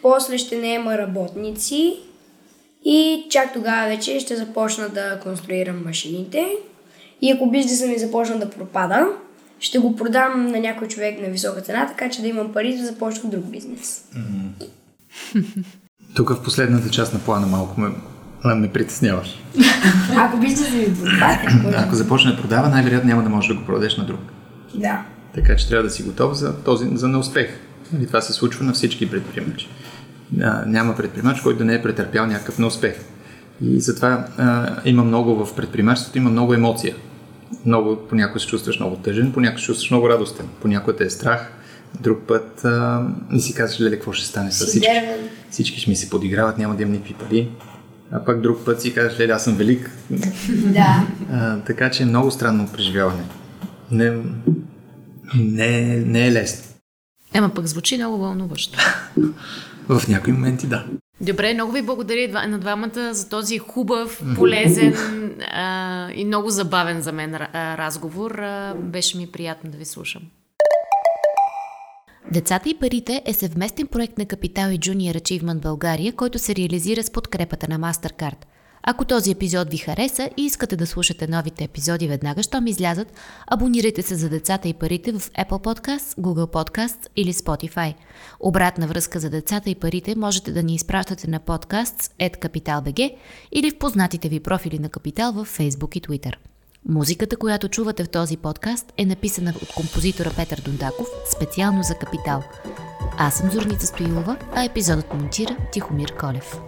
После 0.02 0.38
ще 0.38 0.58
наема 0.58 0.98
работници 0.98 2.00
и 2.86 3.26
чак 3.30 3.54
тогава 3.54 3.88
вече 3.88 4.20
ще 4.20 4.36
започна 4.36 4.90
да 4.90 5.20
конструирам 5.24 5.84
машините. 5.86 6.48
И 7.22 7.32
ако 7.32 7.52
бизнесът 7.52 7.90
ми 7.90 8.00
започна 8.00 8.40
да 8.40 8.50
пропада, 8.50 9.08
ще 9.60 9.80
го 9.80 9.96
продам 9.96 10.48
на 10.48 10.60
някой 10.60 10.88
човек 10.88 11.22
на 11.22 11.28
висока 11.28 11.62
цена, 11.62 11.88
така 11.88 12.10
че 12.10 12.22
да 12.22 12.28
имам 12.28 12.54
пари 12.54 12.78
да 12.78 12.86
започна 12.86 13.30
друг 13.30 13.44
бизнес. 13.44 14.06
Mm-hmm. 14.16 15.66
Тук 16.18 16.30
в 16.30 16.44
последната 16.44 16.90
част 16.90 17.14
на 17.14 17.20
плана 17.20 17.48
малко 17.48 17.82
ме, 17.82 17.90
ме 18.56 18.72
притесняваш. 18.72 19.44
Ако 20.18 20.38
бизнесът 20.38 20.74
ми 20.74 20.96
продава, 20.96 21.38
ако 21.76 21.96
започне 21.96 22.32
да 22.32 22.42
продава, 22.42 22.70
най-вероятно 22.70 23.10
няма 23.10 23.24
да 23.24 23.30
можеш 23.30 23.48
да 23.48 23.56
го 23.56 23.66
продадеш 23.66 23.98
на 23.98 24.06
друг. 24.06 24.20
Да. 24.76 25.06
Така 25.36 25.56
че 25.56 25.70
трябва 25.70 25.84
да 25.84 25.90
си 25.90 26.04
готов 26.04 26.34
за, 26.34 26.56
този, 26.56 26.90
за 26.94 27.08
неуспех. 27.08 27.48
И 27.48 27.96
нали, 27.96 28.08
това 28.08 28.22
се 28.22 28.34
случва 28.34 28.66
на 28.66 28.74
всички 28.74 29.10
предприемачи. 29.10 29.70
Няма 30.66 30.96
предприемач, 30.96 31.42
който 31.42 31.58
да 31.58 31.66
не 31.66 31.74
е 31.74 31.82
претърпял 31.82 32.26
някакъв 32.26 32.60
неуспех. 32.60 32.96
И 33.62 33.80
затова 33.80 34.28
а, 34.38 34.76
има 34.86 35.04
много 35.04 35.46
в 35.46 35.56
предприемачеството, 35.56 36.18
има 36.18 36.30
много 36.30 36.54
емоция 36.54 36.96
много, 37.66 37.98
понякога 38.10 38.40
се 38.40 38.48
чувстваш 38.48 38.80
много 38.80 38.96
тъжен, 38.96 39.32
понякога 39.32 39.60
се 39.60 39.66
чувстваш 39.66 39.92
много 39.92 40.10
радостен, 40.10 40.46
понякога 40.62 40.96
те 40.96 41.04
е 41.04 41.10
страх, 41.10 41.52
друг 42.02 42.20
път 42.28 42.66
а, 42.66 43.08
не 43.30 43.40
си 43.40 43.54
казваш, 43.54 43.80
леле, 43.80 43.96
какво 43.96 44.14
ще 44.14 44.28
стане 44.28 44.52
с 44.52 44.66
всички. 44.66 44.90
Всички 45.52 45.80
ще 45.80 45.90
ми 45.90 45.96
се 45.96 46.10
подиграват, 46.10 46.58
няма 46.58 46.76
да 46.76 46.82
имам 46.82 46.92
никакви 46.92 47.14
пари. 47.14 47.50
А 48.12 48.26
пък 48.26 48.42
друг 48.42 48.66
път 48.66 48.82
си 48.82 48.94
казваш, 48.94 49.20
леле, 49.20 49.34
аз 49.34 49.44
съм 49.44 49.56
велик. 49.56 49.92
Да. 50.50 51.08
А, 51.32 51.60
така 51.60 51.92
че 51.92 52.04
е 52.04 52.06
много 52.06 52.32
странно 52.32 52.70
преживяване. 52.74 53.24
Не, 53.92 54.12
не, 55.36 55.98
не 55.98 56.28
е 56.28 56.32
лесно. 56.32 56.66
Ема 57.34 57.50
пък 57.50 57.66
звучи 57.66 57.98
много 57.98 58.18
вълнуващо. 58.18 58.80
В 59.90 60.08
някои 60.08 60.34
моменти 60.34 60.68
да. 60.68 60.86
Добре, 61.22 61.54
много 61.54 61.72
ви 61.72 61.82
благодаря 61.82 62.48
на 62.48 62.60
двамата 62.60 63.14
за 63.14 63.30
този 63.30 63.58
хубав, 63.58 64.24
полезен 64.36 64.94
а, 65.54 66.12
и 66.12 66.26
много 66.26 66.50
забавен 66.50 67.02
за 67.02 67.12
мен 67.12 67.36
разговор. 67.56 68.32
А, 68.32 68.76
беше 68.76 69.18
ми 69.18 69.28
приятно 69.28 69.72
да 69.72 69.78
ви 69.78 69.86
слушам. 69.86 70.22
Децата 72.34 72.70
и 72.70 72.80
парите 72.80 73.22
е 73.26 73.34
съвместен 73.34 73.88
проект 73.88 74.18
на 74.18 74.26
Капитал 74.26 74.70
и 74.70 74.80
Junior 74.80 75.22
Achievement 75.22 75.60
България, 75.60 76.14
който 76.14 76.40
се 76.40 76.56
реализира 76.56 77.04
с 77.04 77.12
подкрепата 77.12 77.68
на 77.70 77.80
MasterCard– 77.80 78.38
ако 78.90 79.06
този 79.06 79.32
епизод 79.32 79.70
ви 79.70 79.78
хареса 79.78 80.30
и 80.38 80.46
искате 80.46 80.76
да 80.76 80.88
слушате 80.88 81.28
новите 81.28 81.64
епизоди 81.64 82.08
веднага, 82.08 82.44
щом 82.44 82.68
излязат, 82.68 83.14
абонирайте 83.48 84.02
се 84.02 84.16
за 84.16 84.30
децата 84.30 84.68
и 84.68 84.74
парите 84.74 85.12
в 85.12 85.20
Apple 85.20 85.50
Podcasts, 85.50 86.22
Google 86.22 86.52
Podcasts 86.52 87.08
или 87.16 87.34
Spotify. 87.34 87.94
Обратна 88.40 88.88
връзка 88.88 89.20
за 89.20 89.30
децата 89.30 89.70
и 89.70 89.76
парите 89.76 90.16
можете 90.16 90.52
да 90.52 90.64
ни 90.64 90.76
изпращате 90.76 91.30
на 91.30 91.40
podcasts.capital.bg 91.40 93.16
или 93.52 93.72
в 93.72 93.78
познатите 93.78 94.30
ви 94.30 94.40
профили 94.40 94.80
на 94.80 94.90
Капитал 94.90 95.34
в 95.34 95.46
Facebook 95.46 95.98
и 95.98 96.02
Twitter. 96.02 96.34
Музиката, 96.90 97.38
която 97.38 97.70
чувате 97.70 98.04
в 98.04 98.10
този 98.10 98.38
подкаст 98.38 98.94
е 98.98 99.06
написана 99.06 99.54
от 99.62 99.74
композитора 99.74 100.32
Петър 100.36 100.62
Дундаков 100.66 101.08
специално 101.36 101.84
за 101.84 101.96
Капитал. 101.96 102.44
Аз 103.18 103.38
съм 103.38 103.52
Зорница 103.52 103.88
Стоилова, 103.88 104.38
а 104.56 104.64
епизодът 104.64 105.14
монтира 105.14 105.58
Тихомир 105.72 106.16
Колев. 106.18 106.60